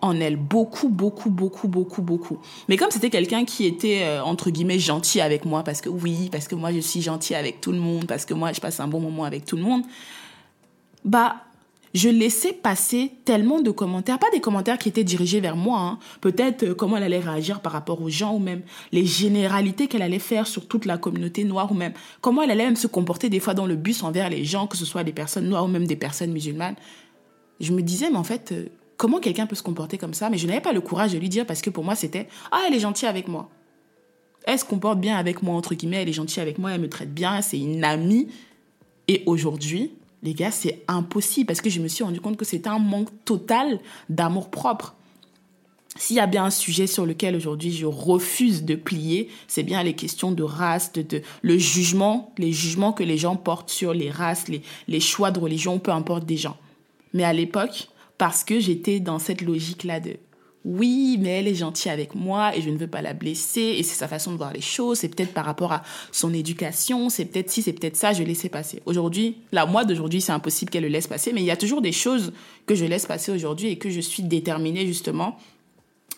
en 0.00 0.20
elle. 0.20 0.36
Beaucoup, 0.36 0.88
beaucoup, 0.88 1.30
beaucoup, 1.30 1.66
beaucoup, 1.66 2.02
beaucoup. 2.02 2.38
Mais 2.68 2.76
comme 2.76 2.92
c'était 2.92 3.10
quelqu'un 3.10 3.44
qui 3.44 3.66
était, 3.66 4.02
euh, 4.04 4.22
entre 4.22 4.50
guillemets, 4.50 4.78
gentil 4.78 5.20
avec 5.20 5.44
moi, 5.44 5.64
parce 5.64 5.80
que 5.80 5.88
oui, 5.88 6.28
parce 6.30 6.46
que 6.46 6.54
moi 6.54 6.72
je 6.72 6.78
suis 6.78 7.02
gentil 7.02 7.34
avec 7.34 7.60
tout 7.60 7.72
le 7.72 7.80
monde, 7.80 8.06
parce 8.06 8.24
que 8.24 8.34
moi 8.34 8.52
je 8.52 8.60
passe 8.60 8.78
un 8.78 8.86
bon 8.86 9.00
moment 9.00 9.24
avec 9.24 9.44
tout 9.44 9.56
le 9.56 9.62
monde, 9.62 9.82
bah, 11.04 11.36
je 11.94 12.08
laissais 12.08 12.52
passer 12.52 13.12
tellement 13.24 13.60
de 13.60 13.70
commentaires, 13.70 14.18
pas 14.18 14.30
des 14.30 14.40
commentaires 14.40 14.78
qui 14.78 14.88
étaient 14.88 15.04
dirigés 15.04 15.40
vers 15.40 15.56
moi, 15.56 15.80
hein. 15.80 15.98
peut-être 16.20 16.62
euh, 16.64 16.74
comment 16.74 16.96
elle 16.96 17.04
allait 17.04 17.18
réagir 17.18 17.60
par 17.60 17.72
rapport 17.72 18.02
aux 18.02 18.10
gens 18.10 18.34
ou 18.34 18.38
même 18.38 18.62
les 18.92 19.06
généralités 19.06 19.88
qu'elle 19.88 20.02
allait 20.02 20.18
faire 20.18 20.46
sur 20.46 20.68
toute 20.68 20.84
la 20.84 20.98
communauté 20.98 21.44
noire 21.44 21.70
ou 21.72 21.74
même 21.74 21.92
comment 22.20 22.42
elle 22.42 22.50
allait 22.50 22.64
même 22.64 22.76
se 22.76 22.86
comporter 22.86 23.30
des 23.30 23.40
fois 23.40 23.54
dans 23.54 23.66
le 23.66 23.76
bus 23.76 24.02
envers 24.02 24.28
les 24.28 24.44
gens, 24.44 24.66
que 24.66 24.76
ce 24.76 24.84
soit 24.84 25.04
des 25.04 25.12
personnes 25.12 25.48
noires 25.48 25.64
ou 25.64 25.68
même 25.68 25.86
des 25.86 25.96
personnes 25.96 26.32
musulmanes. 26.32 26.76
Je 27.60 27.72
me 27.72 27.82
disais, 27.82 28.10
mais 28.10 28.18
en 28.18 28.24
fait, 28.24 28.52
euh, 28.52 28.66
comment 28.96 29.20
quelqu'un 29.20 29.46
peut 29.46 29.56
se 29.56 29.62
comporter 29.62 29.98
comme 29.98 30.14
ça? 30.14 30.30
Mais 30.30 30.38
je 30.38 30.46
n'avais 30.46 30.60
pas 30.60 30.72
le 30.72 30.80
courage 30.80 31.12
de 31.12 31.18
lui 31.18 31.28
dire 31.28 31.46
parce 31.46 31.62
que 31.62 31.70
pour 31.70 31.84
moi, 31.84 31.94
c'était, 31.94 32.28
ah, 32.52 32.62
elle 32.66 32.74
est 32.74 32.80
gentille 32.80 33.08
avec 33.08 33.28
moi. 33.28 33.48
Elle 34.44 34.58
se 34.58 34.64
comporte 34.64 35.00
bien 35.00 35.16
avec 35.16 35.42
moi, 35.42 35.54
entre 35.54 35.74
guillemets, 35.74 36.02
elle 36.02 36.08
est 36.08 36.12
gentille 36.12 36.40
avec 36.40 36.58
moi, 36.58 36.72
elle 36.72 36.80
me 36.80 36.88
traite 36.88 37.12
bien, 37.12 37.42
c'est 37.42 37.58
une 37.58 37.84
amie. 37.84 38.28
Et 39.06 39.22
aujourd'hui, 39.26 39.92
les 40.22 40.34
gars, 40.34 40.50
c'est 40.50 40.82
impossible 40.88 41.46
parce 41.46 41.60
que 41.60 41.70
je 41.70 41.80
me 41.80 41.88
suis 41.88 42.04
rendu 42.04 42.20
compte 42.20 42.36
que 42.36 42.44
c'était 42.44 42.68
un 42.68 42.78
manque 42.78 43.10
total 43.24 43.80
d'amour 44.08 44.50
propre. 44.50 44.94
S'il 45.96 46.16
y 46.16 46.20
a 46.20 46.26
bien 46.26 46.44
un 46.44 46.50
sujet 46.50 46.86
sur 46.86 47.06
lequel 47.06 47.34
aujourd'hui 47.34 47.72
je 47.72 47.86
refuse 47.86 48.64
de 48.64 48.76
plier, 48.76 49.28
c'est 49.48 49.62
bien 49.62 49.82
les 49.82 49.94
questions 49.94 50.30
de 50.30 50.42
race, 50.42 50.92
de, 50.92 51.22
le 51.42 51.58
jugement, 51.58 52.32
les 52.38 52.52
jugements 52.52 52.92
que 52.92 53.02
les 53.02 53.18
gens 53.18 53.36
portent 53.36 53.70
sur 53.70 53.94
les 53.94 54.10
races, 54.10 54.48
les, 54.48 54.62
les 54.86 55.00
choix 55.00 55.30
de 55.30 55.40
religion, 55.40 55.78
peu 55.78 55.90
importe 55.90 56.24
des 56.24 56.36
gens. 56.36 56.56
Mais 57.14 57.24
à 57.24 57.32
l'époque, 57.32 57.88
parce 58.16 58.44
que 58.44 58.60
j'étais 58.60 59.00
dans 59.00 59.18
cette 59.18 59.42
logique-là 59.42 59.98
de 59.98 60.18
oui, 60.64 61.18
mais 61.20 61.38
elle 61.38 61.48
est 61.48 61.54
gentille 61.54 61.90
avec 61.90 62.14
moi 62.14 62.56
et 62.56 62.60
je 62.60 62.68
ne 62.68 62.76
veux 62.76 62.86
pas 62.86 63.00
la 63.00 63.14
blesser 63.14 63.76
et 63.78 63.82
c'est 63.82 63.94
sa 63.94 64.08
façon 64.08 64.32
de 64.32 64.36
voir 64.36 64.52
les 64.52 64.60
choses, 64.60 64.98
c'est 64.98 65.08
peut-être 65.08 65.32
par 65.32 65.44
rapport 65.44 65.72
à 65.72 65.82
son 66.12 66.34
éducation, 66.34 67.08
c'est 67.08 67.24
peut-être 67.24 67.50
si, 67.50 67.62
c'est 67.62 67.72
peut-être 67.72 67.96
ça, 67.96 68.12
je 68.12 68.22
laissais 68.22 68.48
passer. 68.48 68.82
Aujourd'hui, 68.84 69.36
la 69.52 69.66
moi 69.66 69.84
d'aujourd'hui, 69.84 70.20
c'est 70.20 70.32
impossible 70.32 70.70
qu'elle 70.70 70.82
le 70.82 70.88
laisse 70.88 71.06
passer, 71.06 71.32
mais 71.32 71.40
il 71.40 71.46
y 71.46 71.50
a 71.50 71.56
toujours 71.56 71.80
des 71.80 71.92
choses 71.92 72.32
que 72.66 72.74
je 72.74 72.84
laisse 72.84 73.06
passer 73.06 73.32
aujourd'hui 73.32 73.68
et 73.68 73.78
que 73.78 73.88
je 73.88 74.00
suis 74.00 74.22
déterminée 74.22 74.86
justement 74.86 75.38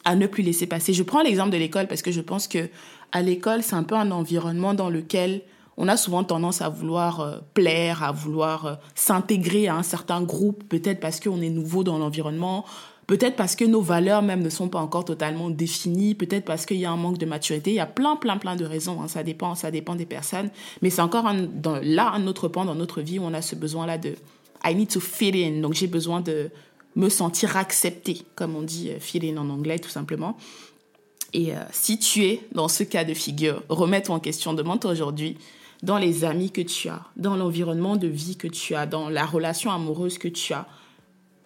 à 0.05 0.17
ne 0.17 0.27
plus 0.27 0.43
laisser 0.43 0.67
passer. 0.67 0.95
Je 0.95 1.03
prends 1.03 1.23
l'exemple 1.23 1.51
de 1.51 1.59
l'école 1.59 1.87
parce 1.87 2.03
que 2.03 2.11
je 2.11 2.21
pense 2.21 2.49
que 2.49 2.71
à 3.13 3.23
l'école, 3.23 3.63
c'est 3.63 3.75
un 3.75 3.83
peu 3.83 3.95
un 3.95 4.11
environnement 4.11 4.73
dans 4.73 4.89
lequel 4.89 5.43
on 5.77 5.89
a 5.89 5.97
souvent 5.97 6.25
tendance 6.25 6.61
à 6.61 6.69
vouloir 6.69 7.21
euh, 7.21 7.39
plaire, 7.55 8.03
à 8.03 8.13
vouloir 8.13 8.67
euh, 8.67 8.75
s'intégrer 8.95 9.69
à 9.69 9.77
un 9.77 9.83
certain 9.83 10.23
groupe, 10.23 10.65
peut-être 10.69 11.01
parce 11.01 11.21
qu'on 11.21 11.41
est 11.41 11.51
nouveau 11.51 11.85
dans 11.85 11.99
l'environnement, 11.99 12.65
Peut-être 13.11 13.35
parce 13.35 13.57
que 13.57 13.65
nos 13.65 13.81
valeurs 13.81 14.23
même 14.23 14.41
ne 14.41 14.49
sont 14.49 14.69
pas 14.69 14.79
encore 14.79 15.05
totalement 15.05 15.51
définies, 15.51 16.15
peut-être 16.15 16.45
parce 16.45 16.65
qu'il 16.65 16.77
y 16.77 16.85
a 16.85 16.93
un 16.93 16.97
manque 16.97 17.19
de 17.19 17.27
maturité. 17.27 17.73
Il 17.73 17.75
y 17.75 17.81
a 17.81 17.87
plein, 17.87 18.15
plein, 18.15 18.37
plein 18.37 18.55
de 18.55 18.65
raisons. 18.65 19.03
Hein. 19.03 19.09
Ça 19.09 19.25
dépend, 19.25 19.57
ça 19.57 19.73
dépend 19.73 19.97
des 19.97 20.07
personnes. 20.07 20.49
Mais 20.81 20.91
c'est 20.91 21.03
encore 21.03 21.25
là 21.83 22.13
un 22.13 22.29
autre 22.29 22.47
point 22.47 22.65
dans 22.65 22.77
notre 22.77 23.01
vie 23.01 23.19
où 23.19 23.25
on 23.25 23.35
a 23.35 23.43
ce 23.43 23.57
besoin-là 23.57 23.99
de 23.99 24.15
I 24.65 24.77
need 24.77 24.91
to 24.91 25.01
fit 25.01 25.33
in. 25.35 25.61
Donc 25.61 25.75
j'ai 25.75 25.89
besoin 25.89 26.21
de 26.21 26.51
me 26.95 27.09
sentir 27.09 27.57
accepté, 27.57 28.23
comme 28.37 28.55
on 28.55 28.63
dit 28.63 28.91
euh, 28.91 29.01
fit 29.01 29.29
in 29.29 29.39
en 29.39 29.51
anglais 29.51 29.81
tout 29.81 29.91
simplement. 29.91 30.37
Et 31.33 31.53
euh, 31.53 31.59
si 31.73 31.99
tu 31.99 32.23
es 32.27 32.47
dans 32.53 32.69
ce 32.69 32.85
cas 32.85 33.03
de 33.03 33.15
figure, 33.15 33.65
remets-toi 33.69 34.15
en 34.15 34.21
question, 34.21 34.55
demande-toi 34.55 34.93
aujourd'hui, 34.93 35.37
dans 35.83 35.99
les 35.99 36.23
amis 36.23 36.53
que 36.53 36.61
tu 36.61 36.89
as, 36.89 37.03
dans 37.17 37.35
l'environnement 37.35 37.97
de 37.97 38.07
vie 38.07 38.37
que 38.37 38.47
tu 38.47 38.77
as, 38.77 38.87
dans 38.87 39.09
la 39.09 39.27
relation 39.27 39.73
amoureuse 39.73 40.17
que 40.17 40.29
tu 40.29 40.53
as, 40.53 40.69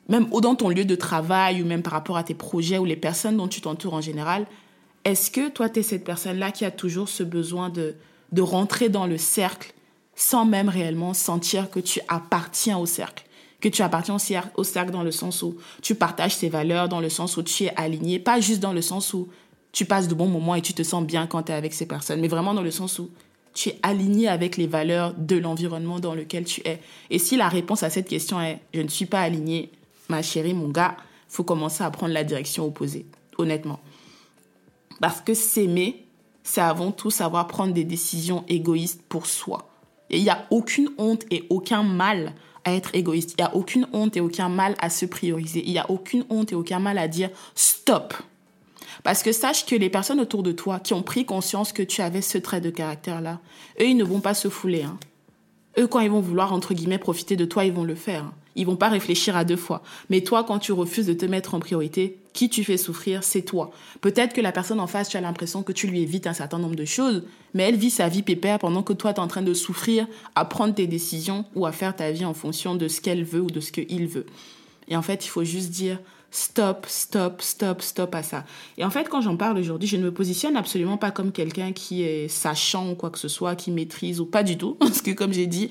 même 0.08 0.28
dans 0.28 0.54
ton 0.54 0.68
lieu 0.68 0.84
de 0.84 0.94
travail 0.94 1.62
ou 1.62 1.66
même 1.66 1.82
par 1.82 1.92
rapport 1.92 2.16
à 2.16 2.24
tes 2.24 2.34
projets 2.34 2.78
ou 2.78 2.84
les 2.84 2.96
personnes 2.96 3.36
dont 3.36 3.48
tu 3.48 3.60
t'entoures 3.60 3.94
en 3.94 4.00
général, 4.00 4.46
est-ce 5.04 5.30
que 5.30 5.48
toi, 5.48 5.68
tu 5.68 5.80
es 5.80 5.82
cette 5.82 6.04
personne-là 6.04 6.50
qui 6.50 6.64
a 6.64 6.70
toujours 6.70 7.08
ce 7.08 7.22
besoin 7.22 7.68
de, 7.68 7.94
de 8.32 8.42
rentrer 8.42 8.88
dans 8.88 9.06
le 9.06 9.18
cercle 9.18 9.72
sans 10.14 10.44
même 10.44 10.68
réellement 10.68 11.14
sentir 11.14 11.70
que 11.70 11.80
tu 11.80 12.00
appartiens 12.08 12.78
au 12.78 12.86
cercle 12.86 13.24
que 13.64 13.68
tu 13.70 13.80
appartiens 13.80 14.16
au 14.56 14.64
cercle 14.64 14.90
dans 14.90 15.02
le 15.02 15.10
sens 15.10 15.42
où 15.42 15.56
tu 15.80 15.94
partages 15.94 16.38
tes 16.38 16.50
valeurs, 16.50 16.90
dans 16.90 17.00
le 17.00 17.08
sens 17.08 17.38
où 17.38 17.42
tu 17.42 17.64
es 17.64 17.72
aligné, 17.76 18.18
pas 18.18 18.38
juste 18.38 18.60
dans 18.60 18.74
le 18.74 18.82
sens 18.82 19.14
où 19.14 19.28
tu 19.72 19.86
passes 19.86 20.06
de 20.06 20.14
bons 20.14 20.28
moments 20.28 20.54
et 20.54 20.60
tu 20.60 20.74
te 20.74 20.82
sens 20.82 21.02
bien 21.02 21.26
quand 21.26 21.44
tu 21.44 21.52
es 21.52 21.54
avec 21.54 21.72
ces 21.72 21.86
personnes, 21.86 22.20
mais 22.20 22.28
vraiment 22.28 22.52
dans 22.52 22.62
le 22.62 22.70
sens 22.70 22.98
où 22.98 23.08
tu 23.54 23.70
es 23.70 23.78
aligné 23.82 24.28
avec 24.28 24.58
les 24.58 24.66
valeurs 24.66 25.14
de 25.16 25.36
l'environnement 25.36 25.98
dans 25.98 26.14
lequel 26.14 26.44
tu 26.44 26.60
es. 26.66 26.78
Et 27.08 27.18
si 27.18 27.36
la 27.36 27.48
réponse 27.48 27.82
à 27.82 27.88
cette 27.88 28.06
question 28.06 28.38
est 28.38 28.60
je 28.74 28.82
ne 28.82 28.88
suis 28.88 29.06
pas 29.06 29.20
aligné, 29.20 29.72
ma 30.08 30.22
chérie, 30.22 30.54
mon 30.54 30.68
gars, 30.68 30.96
faut 31.28 31.44
commencer 31.44 31.82
à 31.82 31.90
prendre 31.90 32.12
la 32.12 32.24
direction 32.24 32.66
opposée, 32.66 33.06
honnêtement. 33.38 33.80
Parce 35.00 35.20
que 35.20 35.34
s'aimer, 35.34 36.04
c'est 36.42 36.60
avant 36.60 36.92
tout 36.92 37.10
savoir 37.10 37.46
prendre 37.48 37.72
des 37.74 37.84
décisions 37.84 38.44
égoïstes 38.48 39.02
pour 39.08 39.26
soi. 39.26 39.68
Et 40.10 40.18
il 40.18 40.22
n'y 40.22 40.30
a 40.30 40.46
aucune 40.50 40.90
honte 40.98 41.24
et 41.30 41.46
aucun 41.50 41.82
mal 41.82 42.34
à 42.64 42.72
être 42.72 42.94
égoïste. 42.94 43.34
Il 43.36 43.42
n'y 43.42 43.48
a 43.48 43.54
aucune 43.56 43.88
honte 43.92 44.16
et 44.16 44.20
aucun 44.20 44.48
mal 44.48 44.74
à 44.78 44.90
se 44.90 45.06
prioriser. 45.06 45.62
Il 45.64 45.72
n'y 45.72 45.78
a 45.78 45.90
aucune 45.90 46.24
honte 46.30 46.52
et 46.52 46.54
aucun 46.54 46.78
mal 46.78 46.98
à 46.98 47.08
dire 47.08 47.30
stop. 47.54 48.14
Parce 49.02 49.22
que 49.22 49.32
sache 49.32 49.66
que 49.66 49.74
les 49.74 49.90
personnes 49.90 50.20
autour 50.20 50.42
de 50.42 50.52
toi 50.52 50.78
qui 50.78 50.94
ont 50.94 51.02
pris 51.02 51.26
conscience 51.26 51.72
que 51.72 51.82
tu 51.82 52.00
avais 52.00 52.22
ce 52.22 52.38
trait 52.38 52.60
de 52.60 52.70
caractère-là, 52.70 53.40
eux, 53.80 53.86
ils 53.86 53.96
ne 53.96 54.04
vont 54.04 54.20
pas 54.20 54.34
se 54.34 54.48
fouler. 54.48 54.82
Hein. 54.82 54.98
Eux, 55.78 55.86
quand 55.86 56.00
ils 56.00 56.10
vont 56.10 56.20
vouloir, 56.20 56.52
entre 56.52 56.74
guillemets, 56.74 56.98
profiter 56.98 57.36
de 57.36 57.44
toi, 57.44 57.64
ils 57.64 57.72
vont 57.72 57.84
le 57.84 57.96
faire. 57.96 58.30
Ils 58.56 58.66
vont 58.66 58.76
pas 58.76 58.88
réfléchir 58.88 59.36
à 59.36 59.44
deux 59.44 59.56
fois. 59.56 59.82
Mais 60.10 60.20
toi, 60.20 60.44
quand 60.44 60.58
tu 60.58 60.72
refuses 60.72 61.06
de 61.06 61.12
te 61.12 61.26
mettre 61.26 61.54
en 61.54 61.60
priorité, 61.60 62.18
qui 62.32 62.48
tu 62.48 62.64
fais 62.64 62.76
souffrir, 62.76 63.22
c'est 63.22 63.42
toi. 63.42 63.70
Peut-être 64.00 64.32
que 64.32 64.40
la 64.40 64.52
personne 64.52 64.80
en 64.80 64.86
face, 64.86 65.08
tu 65.08 65.16
as 65.16 65.20
l'impression 65.20 65.62
que 65.62 65.72
tu 65.72 65.86
lui 65.86 66.02
évites 66.02 66.26
un 66.26 66.32
certain 66.32 66.58
nombre 66.58 66.74
de 66.74 66.84
choses, 66.84 67.22
mais 67.54 67.62
elle 67.62 67.76
vit 67.76 67.90
sa 67.90 68.08
vie 68.08 68.22
pépère 68.22 68.58
pendant 68.58 68.82
que 68.82 68.92
toi, 68.92 69.12
tu 69.12 69.20
es 69.20 69.22
en 69.22 69.28
train 69.28 69.42
de 69.42 69.54
souffrir 69.54 70.06
à 70.34 70.44
prendre 70.44 70.74
tes 70.74 70.86
décisions 70.86 71.44
ou 71.54 71.64
à 71.66 71.72
faire 71.72 71.94
ta 71.94 72.10
vie 72.10 72.24
en 72.24 72.34
fonction 72.34 72.74
de 72.74 72.88
ce 72.88 73.00
qu'elle 73.00 73.24
veut 73.24 73.40
ou 73.40 73.50
de 73.50 73.60
ce 73.60 73.72
qu'il 73.72 74.06
veut. 74.08 74.26
Et 74.88 74.96
en 74.96 75.02
fait, 75.02 75.24
il 75.24 75.28
faut 75.28 75.44
juste 75.44 75.70
dire 75.70 75.98
stop, 76.34 76.86
stop, 76.88 77.40
stop, 77.40 77.80
stop 77.80 78.14
à 78.14 78.24
ça. 78.24 78.44
Et 78.76 78.84
en 78.84 78.90
fait, 78.90 79.08
quand 79.08 79.20
j'en 79.20 79.36
parle 79.36 79.56
aujourd'hui, 79.56 79.88
je 79.88 79.96
ne 79.96 80.02
me 80.02 80.12
positionne 80.12 80.56
absolument 80.56 80.96
pas 80.96 81.12
comme 81.12 81.30
quelqu'un 81.30 81.72
qui 81.72 82.02
est 82.02 82.26
sachant 82.28 82.90
ou 82.90 82.94
quoi 82.96 83.10
que 83.10 83.20
ce 83.20 83.28
soit, 83.28 83.54
qui 83.54 83.70
maîtrise 83.70 84.20
ou 84.20 84.26
pas 84.26 84.42
du 84.42 84.58
tout. 84.58 84.74
Parce 84.80 85.00
que 85.00 85.12
comme 85.12 85.32
j'ai 85.32 85.46
dit, 85.46 85.70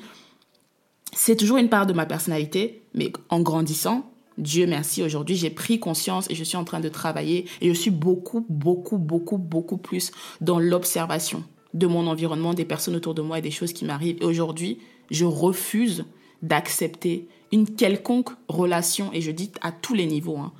c'est 1.16 1.36
toujours 1.36 1.58
une 1.58 1.70
part 1.70 1.86
de 1.86 1.94
ma 1.94 2.06
personnalité, 2.06 2.84
mais 2.94 3.12
en 3.30 3.42
grandissant, 3.42 4.10
Dieu 4.38 4.66
merci, 4.66 5.04
aujourd'hui 5.04 5.36
j'ai 5.36 5.52
pris 5.52 5.80
conscience 5.80 6.30
et 6.30 6.36
je 6.36 6.44
suis 6.44 6.58
en 6.58 6.64
train 6.64 6.80
de 6.80 6.90
travailler 6.90 7.46
et 7.62 7.68
je 7.70 7.74
suis 7.74 7.92
beaucoup, 7.92 8.46
beaucoup, 8.50 8.98
beaucoup, 8.98 9.38
beaucoup 9.38 9.78
plus 9.78 10.12
dans 10.42 10.60
l'observation 10.60 11.44
de 11.74 11.88
mon 11.88 12.08
environnement, 12.08 12.54
des 12.54 12.66
personnes 12.66 12.96
autour 12.96 13.14
de 13.14 13.22
moi 13.22 13.40
et 13.40 13.42
des 13.42 13.52
choses 13.52 13.74
qui 13.74 13.86
m'arrivent. 13.86 14.18
Et 14.22 14.26
aujourd'hui, 14.26 14.80
je 15.12 15.26
refuse 15.26 16.06
d'accepter 16.42 17.28
une 17.52 17.76
quelconque 17.76 18.30
relation, 18.48 19.12
et 19.14 19.22
je 19.22 19.32
dis 19.32 19.52
à 19.62 19.72
tous 19.72 19.94
les 19.94 20.06
niveaux, 20.06 20.38
hein, 20.38 20.54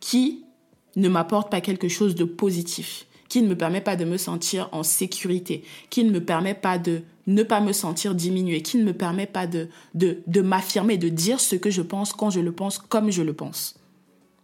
qui 0.00 0.44
ne 0.96 1.08
m'apporte 1.08 1.50
pas 1.50 1.60
quelque 1.60 1.88
chose 1.88 2.14
de 2.14 2.24
positif, 2.24 3.06
qui 3.28 3.42
ne 3.42 3.48
me 3.48 3.56
permet 3.56 3.80
pas 3.80 3.96
de 3.96 4.04
me 4.04 4.16
sentir 4.16 4.68
en 4.72 4.82
sécurité, 4.82 5.62
qui 5.90 6.04
ne 6.04 6.10
me 6.10 6.24
permet 6.24 6.54
pas 6.54 6.78
de 6.78 7.02
ne 7.26 7.42
pas 7.42 7.60
me 7.60 7.72
sentir 7.72 8.14
diminuée, 8.14 8.62
qui 8.62 8.78
ne 8.78 8.84
me 8.84 8.92
permet 8.92 9.26
pas 9.26 9.46
de, 9.46 9.68
de, 9.94 10.22
de 10.26 10.40
m'affirmer, 10.40 10.96
de 10.98 11.08
dire 11.08 11.40
ce 11.40 11.56
que 11.56 11.70
je 11.70 11.82
pense 11.82 12.12
quand 12.12 12.30
je 12.30 12.40
le 12.40 12.52
pense, 12.52 12.78
comme 12.78 13.10
je 13.10 13.22
le 13.22 13.32
pense. 13.32 13.76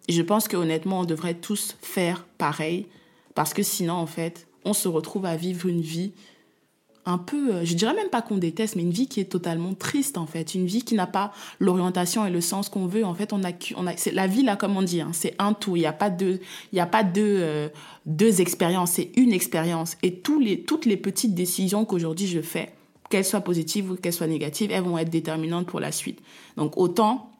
Et 0.08 0.12
je 0.12 0.22
pense 0.22 0.48
qu'honnêtement, 0.48 1.00
on 1.00 1.04
devrait 1.04 1.34
tous 1.34 1.76
faire 1.80 2.26
pareil, 2.38 2.86
parce 3.34 3.54
que 3.54 3.62
sinon, 3.62 3.94
en 3.94 4.06
fait, 4.06 4.48
on 4.64 4.72
se 4.72 4.88
retrouve 4.88 5.26
à 5.26 5.36
vivre 5.36 5.68
une 5.68 5.80
vie 5.80 6.12
un 7.04 7.18
peu, 7.18 7.54
euh, 7.54 7.64
je 7.64 7.74
dirais 7.74 7.94
même 7.94 8.10
pas 8.10 8.22
qu'on 8.22 8.38
déteste, 8.38 8.76
mais 8.76 8.82
une 8.82 8.90
vie 8.90 9.08
qui 9.08 9.20
est 9.20 9.24
totalement 9.24 9.74
triste 9.74 10.18
en 10.18 10.26
fait, 10.26 10.54
une 10.54 10.66
vie 10.66 10.82
qui 10.82 10.94
n'a 10.94 11.06
pas 11.06 11.32
l'orientation 11.58 12.24
et 12.24 12.30
le 12.30 12.40
sens 12.40 12.68
qu'on 12.68 12.86
veut. 12.86 13.04
En 13.04 13.14
fait, 13.14 13.32
on 13.32 13.42
a, 13.42 13.50
on 13.76 13.86
a, 13.86 13.94
la 14.12 14.26
vie 14.26 14.42
là 14.42 14.56
comme 14.56 14.76
on 14.76 14.82
dit, 14.82 15.00
hein, 15.00 15.10
c'est 15.12 15.34
un 15.38 15.52
tout. 15.52 15.76
Il 15.76 15.80
n'y 15.80 15.86
a 15.86 15.92
pas 15.92 16.10
deux, 16.10 16.40
il 16.72 16.76
y 16.76 16.80
a 16.80 16.86
pas 16.86 17.02
deux, 17.02 17.38
euh, 17.40 17.68
deux 18.06 18.40
expériences, 18.40 18.92
c'est 18.92 19.10
une 19.16 19.32
expérience. 19.32 19.96
Et 20.02 20.22
les, 20.40 20.62
toutes 20.62 20.86
les 20.86 20.96
petites 20.96 21.34
décisions 21.34 21.84
qu'aujourd'hui 21.84 22.26
je 22.26 22.40
fais, 22.40 22.72
qu'elles 23.10 23.24
soient 23.24 23.40
positives 23.40 23.90
ou 23.90 23.96
qu'elles 23.96 24.12
soient 24.12 24.26
négatives, 24.28 24.70
elles 24.70 24.84
vont 24.84 24.98
être 24.98 25.10
déterminantes 25.10 25.66
pour 25.66 25.80
la 25.80 25.92
suite. 25.92 26.20
Donc 26.56 26.76
autant 26.76 27.30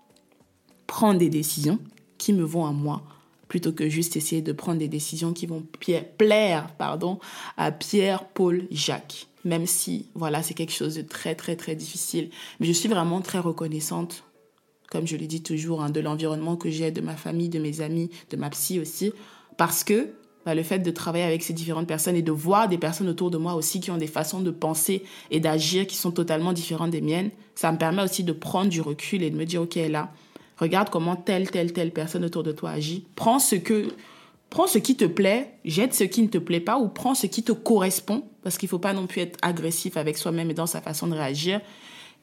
prendre 0.86 1.18
des 1.18 1.30
décisions 1.30 1.78
qui 2.18 2.32
me 2.32 2.42
vont 2.42 2.66
à 2.66 2.72
moi 2.72 3.02
plutôt 3.46 3.72
que 3.72 3.88
juste 3.90 4.16
essayer 4.16 4.40
de 4.40 4.52
prendre 4.52 4.78
des 4.78 4.88
décisions 4.88 5.34
qui 5.34 5.44
vont 5.44 5.62
plaire 6.16 6.68
pardon, 6.78 7.20
à 7.58 7.70
Pierre, 7.70 8.24
Paul, 8.24 8.66
Jacques. 8.70 9.26
Même 9.44 9.66
si, 9.66 10.06
voilà, 10.14 10.42
c'est 10.42 10.54
quelque 10.54 10.72
chose 10.72 10.94
de 10.94 11.02
très, 11.02 11.34
très, 11.34 11.56
très 11.56 11.74
difficile. 11.74 12.30
Mais 12.60 12.66
je 12.66 12.72
suis 12.72 12.88
vraiment 12.88 13.20
très 13.20 13.38
reconnaissante, 13.38 14.24
comme 14.90 15.06
je 15.06 15.16
le 15.16 15.26
dis 15.26 15.42
toujours, 15.42 15.82
hein, 15.82 15.90
de 15.90 16.00
l'environnement 16.00 16.56
que 16.56 16.70
j'ai, 16.70 16.90
de 16.90 17.00
ma 17.00 17.16
famille, 17.16 17.48
de 17.48 17.58
mes 17.58 17.80
amis, 17.80 18.10
de 18.30 18.36
ma 18.36 18.50
psy 18.50 18.78
aussi, 18.78 19.12
parce 19.56 19.84
que 19.84 20.10
bah, 20.44 20.54
le 20.54 20.62
fait 20.62 20.78
de 20.80 20.90
travailler 20.90 21.24
avec 21.24 21.42
ces 21.42 21.52
différentes 21.52 21.86
personnes 21.86 22.16
et 22.16 22.22
de 22.22 22.32
voir 22.32 22.68
des 22.68 22.78
personnes 22.78 23.08
autour 23.08 23.30
de 23.30 23.38
moi 23.38 23.54
aussi 23.54 23.80
qui 23.80 23.90
ont 23.90 23.96
des 23.96 24.06
façons 24.06 24.40
de 24.40 24.50
penser 24.50 25.04
et 25.30 25.40
d'agir 25.40 25.86
qui 25.86 25.96
sont 25.96 26.10
totalement 26.10 26.52
différentes 26.52 26.90
des 26.90 27.00
miennes, 27.00 27.30
ça 27.54 27.70
me 27.70 27.78
permet 27.78 28.02
aussi 28.02 28.24
de 28.24 28.32
prendre 28.32 28.68
du 28.68 28.80
recul 28.80 29.22
et 29.22 29.30
de 29.30 29.36
me 29.36 29.44
dire, 29.44 29.62
OK, 29.62 29.76
là, 29.76 30.12
Regarde 30.62 30.90
comment 30.90 31.16
telle, 31.16 31.50
telle, 31.50 31.72
telle 31.72 31.90
personne 31.90 32.24
autour 32.24 32.44
de 32.44 32.52
toi 32.52 32.70
agit. 32.70 33.04
Prends 33.16 33.40
ce 33.40 33.56
que, 33.56 33.88
prends 34.52 34.66
ce 34.66 34.76
qui 34.76 34.96
te 34.96 35.06
plaît, 35.06 35.54
jette 35.64 35.94
ce 35.94 36.04
qui 36.04 36.20
ne 36.20 36.28
te 36.28 36.36
plaît 36.36 36.60
pas 36.60 36.78
ou 36.78 36.86
prends 36.86 37.14
ce 37.14 37.26
qui 37.26 37.42
te 37.42 37.52
correspond 37.52 38.24
parce 38.42 38.58
qu'il 38.58 38.66
ne 38.66 38.70
faut 38.70 38.78
pas 38.78 38.92
non 38.92 39.06
plus 39.06 39.22
être 39.22 39.38
agressif 39.40 39.96
avec 39.96 40.18
soi-même 40.18 40.50
et 40.50 40.54
dans 40.54 40.66
sa 40.66 40.82
façon 40.82 41.06
de 41.06 41.14
réagir 41.14 41.62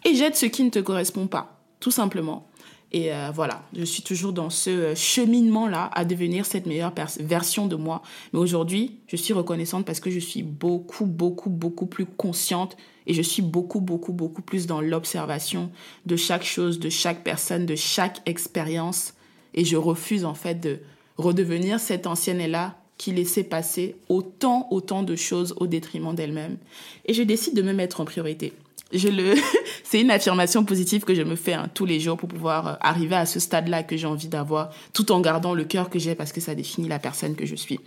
et 0.06 0.14
jette 0.14 0.36
ce 0.36 0.46
qui 0.46 0.64
ne 0.64 0.70
te 0.70 0.78
correspond 0.78 1.26
pas, 1.26 1.60
tout 1.80 1.90
simplement. 1.90 2.48
Et 2.92 3.12
euh, 3.12 3.32
voilà, 3.34 3.64
je 3.76 3.84
suis 3.84 4.04
toujours 4.04 4.32
dans 4.32 4.52
ce 4.52 4.70
euh, 4.70 4.96
cheminement-là 4.96 5.90
à 5.92 6.06
devenir 6.06 6.46
cette 6.46 6.68
meilleure 6.68 6.94
version 7.20 7.66
de 7.66 7.76
moi. 7.76 8.04
Mais 8.32 8.40
aujourd'hui, 8.40 9.00
je 9.08 9.16
suis 9.16 9.34
reconnaissante 9.34 9.86
parce 9.86 10.00
que 10.00 10.12
je 10.12 10.20
suis 10.20 10.44
beaucoup, 10.44 11.08
beaucoup, 11.08 11.50
beaucoup 11.50 11.88
plus 11.88 12.06
consciente 12.06 12.78
et 13.08 13.16
je 13.16 13.22
suis 13.24 13.42
beaucoup, 13.42 13.82
beaucoup, 13.82 14.14
beaucoup 14.14 14.44
plus 14.44 14.68
dans 14.68 14.82
l'observation 14.82 15.72
de 16.06 16.16
chaque 16.16 16.44
chose, 16.44 16.80
de 16.80 16.90
chaque 16.90 17.24
personne, 17.24 17.66
de 17.66 17.76
chaque 17.76 18.22
expérience. 18.28 19.16
Et 19.56 19.66
je 19.66 19.78
refuse 19.78 20.26
en 20.26 20.36
fait 20.36 20.60
de 20.60 20.80
redevenir 21.20 21.80
cette 21.80 22.08
ancienne-là 22.08 22.76
qui 22.98 23.12
laissait 23.12 23.44
passer 23.44 23.96
autant, 24.10 24.68
autant 24.72 25.04
de 25.04 25.16
choses 25.16 25.54
au 25.58 25.68
détriment 25.68 26.16
d'elle-même. 26.16 26.58
Et 27.06 27.14
je 27.14 27.24
décide 27.24 27.56
de 27.56 27.62
me 27.62 27.74
mettre 27.74 28.02
en 28.02 28.06
priorité 28.06 28.54
je 28.92 29.08
le, 29.08 29.36
c'est 29.84 30.02
une 30.02 30.12
affirmation 30.12 30.64
positive 30.64 31.04
que 31.04 31.14
je 31.14 31.22
me 31.22 31.36
fais 31.36 31.54
hein, 31.54 31.70
tous 31.74 31.86
les 31.86 32.00
jours 32.00 32.18
pour 32.18 32.30
pouvoir 32.30 32.68
euh, 32.68 32.74
arriver 32.82 33.16
à 33.16 33.26
ce 33.26 33.40
stade-là 33.40 33.84
que 33.84 33.98
j'ai 33.98 34.08
envie 34.08 34.28
d'avoir, 34.28 34.70
tout 34.94 35.12
en 35.12 35.22
gardant 35.22 35.54
le 35.54 35.64
cœur 35.64 35.90
que 35.90 36.00
j'ai 36.00 36.16
parce 36.16 36.32
que 36.32 36.42
ça 36.42 36.56
définit 36.56 36.88
la 36.88 37.00
personne 37.00 37.36
que 37.36 37.46
je 37.46 37.56
suis. 37.56 37.80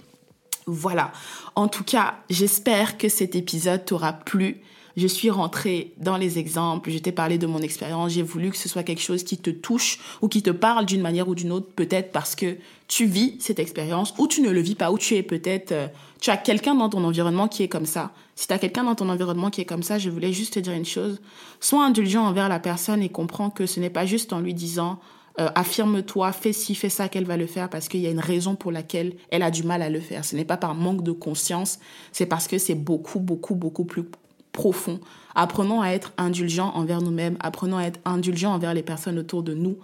Voilà. 0.67 1.13
En 1.57 1.69
tout 1.69 1.85
cas, 1.85 2.15
j'espère 2.31 2.99
que 2.99 3.09
cet 3.09 3.35
épisode 3.35 3.85
t'aura 3.85 4.13
plu. 4.13 4.61
Je 4.97 5.07
suis 5.07 5.31
rentrée 5.31 5.93
dans 5.99 6.17
les 6.17 6.39
exemples, 6.39 6.91
je 6.91 6.99
t'ai 6.99 7.13
parlé 7.13 7.39
de 7.39 7.47
mon 7.47 7.61
expérience, 7.61 8.13
j'ai 8.13 8.23
voulu 8.23 8.51
que 8.51 8.57
ce 8.57 8.69
soit 8.69 8.83
quelque 8.83 9.03
chose 9.03 9.25
qui 9.25 9.39
te 9.39 9.51
touche 9.51 9.99
ou 10.21 10.29
qui 10.29 10.43
te 10.43 10.51
parle 10.51 10.87
d'une 10.87 11.01
manière 11.01 11.29
ou 11.29 11.35
d'une 11.35 11.53
autre, 11.53 11.69
peut-être 11.75 12.13
parce 12.13 12.35
que 12.35 12.57
tu 12.89 13.07
vis 13.07 13.37
cette 13.39 13.59
expérience 13.59 14.13
ou 14.19 14.27
tu 14.27 14.43
ne 14.43 14.51
le 14.51 14.61
vis 14.61 14.75
pas, 14.75 14.93
ou 14.93 14.99
tu 14.99 15.15
es 15.15 15.23
peut-être, 15.23 15.73
euh, 15.73 15.89
tu 16.21 16.31
as 16.31 16.37
quelqu'un 16.37 16.75
dans 16.75 16.91
ton 16.91 17.05
environnement 17.05 17.49
qui 17.49 17.63
est 17.63 17.69
comme 17.69 17.87
ça. 17.87 18.13
Si 18.35 18.47
tu 18.47 18.53
as 18.53 18.59
quelqu'un 18.59 18.85
dans 18.85 18.95
ton 18.95 19.09
environnement 19.09 19.51
qui 19.51 19.63
est 19.63 19.67
comme 19.67 19.83
ça, 19.83 19.99
je 19.99 20.11
voulais 20.11 20.33
juste 20.33 20.55
te 20.55 20.59
dire 20.59 20.75
une 20.75 20.85
chose. 20.85 21.21
Sois 21.61 21.85
indulgent 21.85 22.25
envers 22.25 22.49
la 22.49 22.61
personne 22.61 23.03
et 23.03 23.09
comprends 23.09 23.51
que 23.51 23.67
ce 23.67 23.81
n'est 23.81 23.91
pas 23.91 24.05
juste 24.05 24.33
en 24.33 24.41
lui 24.41 24.53
disant 24.53 24.99
euh, 25.41 25.49
affirme-toi, 25.55 26.33
fais 26.33 26.53
ci, 26.53 26.75
fais 26.75 26.91
ça 26.91 27.09
qu'elle 27.09 27.25
va 27.25 27.39
le 27.39 27.47
faire 27.47 27.71
parce 27.71 27.89
qu'il 27.89 28.01
y 28.01 28.07
a 28.07 28.11
une 28.11 28.21
raison 28.21 28.55
pour 28.55 28.71
laquelle 28.71 29.15
elle 29.31 29.43
a 29.43 29.51
du 29.51 29.63
mal 29.63 29.81
à 29.81 29.89
le 29.89 30.01
faire. 30.01 30.25
Ce 30.25 30.37
n'est 30.37 30.45
pas 30.45 30.59
par 30.59 30.75
manque 30.75 31.03
de 31.03 31.13
conscience, 31.13 31.79
c'est 32.13 32.27
parce 32.27 32.49
que 32.49 32.59
c'est 32.59 32.75
beaucoup, 32.75 33.19
beaucoup, 33.19 33.55
beaucoup 33.55 33.85
plus 33.85 34.05
profond. 34.53 35.01
Apprenons 35.35 35.81
à 35.81 35.89
être 35.89 36.13
indulgents 36.19 36.73
envers 36.75 37.01
nous-mêmes, 37.01 37.37
apprenons 37.41 37.79
à 37.79 37.85
être 37.85 38.01
indulgents 38.05 38.55
envers 38.55 38.75
les 38.75 38.83
personnes 38.83 39.19
autour 39.19 39.43
de 39.43 39.55
nous, 39.55 39.79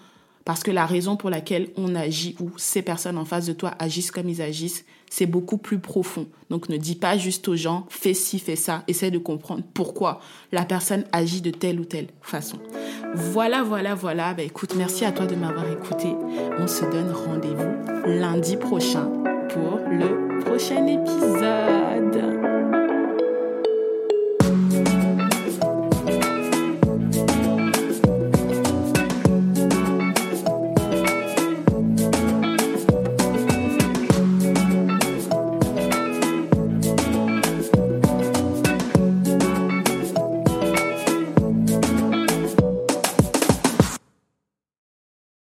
parce 0.44 0.62
que 0.62 0.70
la 0.70 0.87
raison 0.87 1.16
pour 1.16 1.31
laquelle 1.31 1.68
on 1.76 1.94
agit 1.94 2.37
ou 2.40 2.50
ces 2.57 2.83
personnes 2.83 3.18
en 3.18 3.24
face 3.24 3.46
de 3.46 3.52
toi 3.52 3.74
agissent 3.78 4.11
comme 4.11 4.28
ils 4.28 4.40
agissent, 4.40 4.85
c'est 5.11 5.26
beaucoup 5.26 5.59
plus 5.59 5.78
profond. 5.78 6.26
Donc 6.50 6.68
ne 6.68 6.76
dis 6.76 6.94
pas 6.94 7.18
juste 7.18 7.48
aux 7.48 7.57
gens, 7.57 7.87
fais 7.88 8.14
ci, 8.14 8.38
fais 8.38 8.57
ça, 8.57 8.83
essaie 8.88 9.11
de 9.11 9.18
comprendre 9.18 9.62
pourquoi 9.74 10.20
la 10.52 10.64
personne 10.64 11.04
agit 11.12 11.40
de 11.40 11.50
telle 11.50 11.81
ou 11.81 11.85
telle 11.85 12.09
façon. 12.22 12.59
Voilà, 13.14 13.62
voilà, 13.62 13.94
voilà. 13.94 14.35
Bah, 14.35 14.42
écoute, 14.42 14.74
merci 14.76 15.04
à 15.04 15.12
toi 15.12 15.26
de 15.26 15.35
m'avoir 15.35 15.70
écouté. 15.70 16.14
On 16.59 16.66
se 16.66 16.85
donne 16.85 17.11
rendez-vous 17.11 18.11
lundi 18.18 18.57
prochain 18.57 19.11
pour 19.50 19.81
le 19.90 20.07
prochain 20.07 20.28
prochain 20.59 20.87
épisode. 20.87 22.57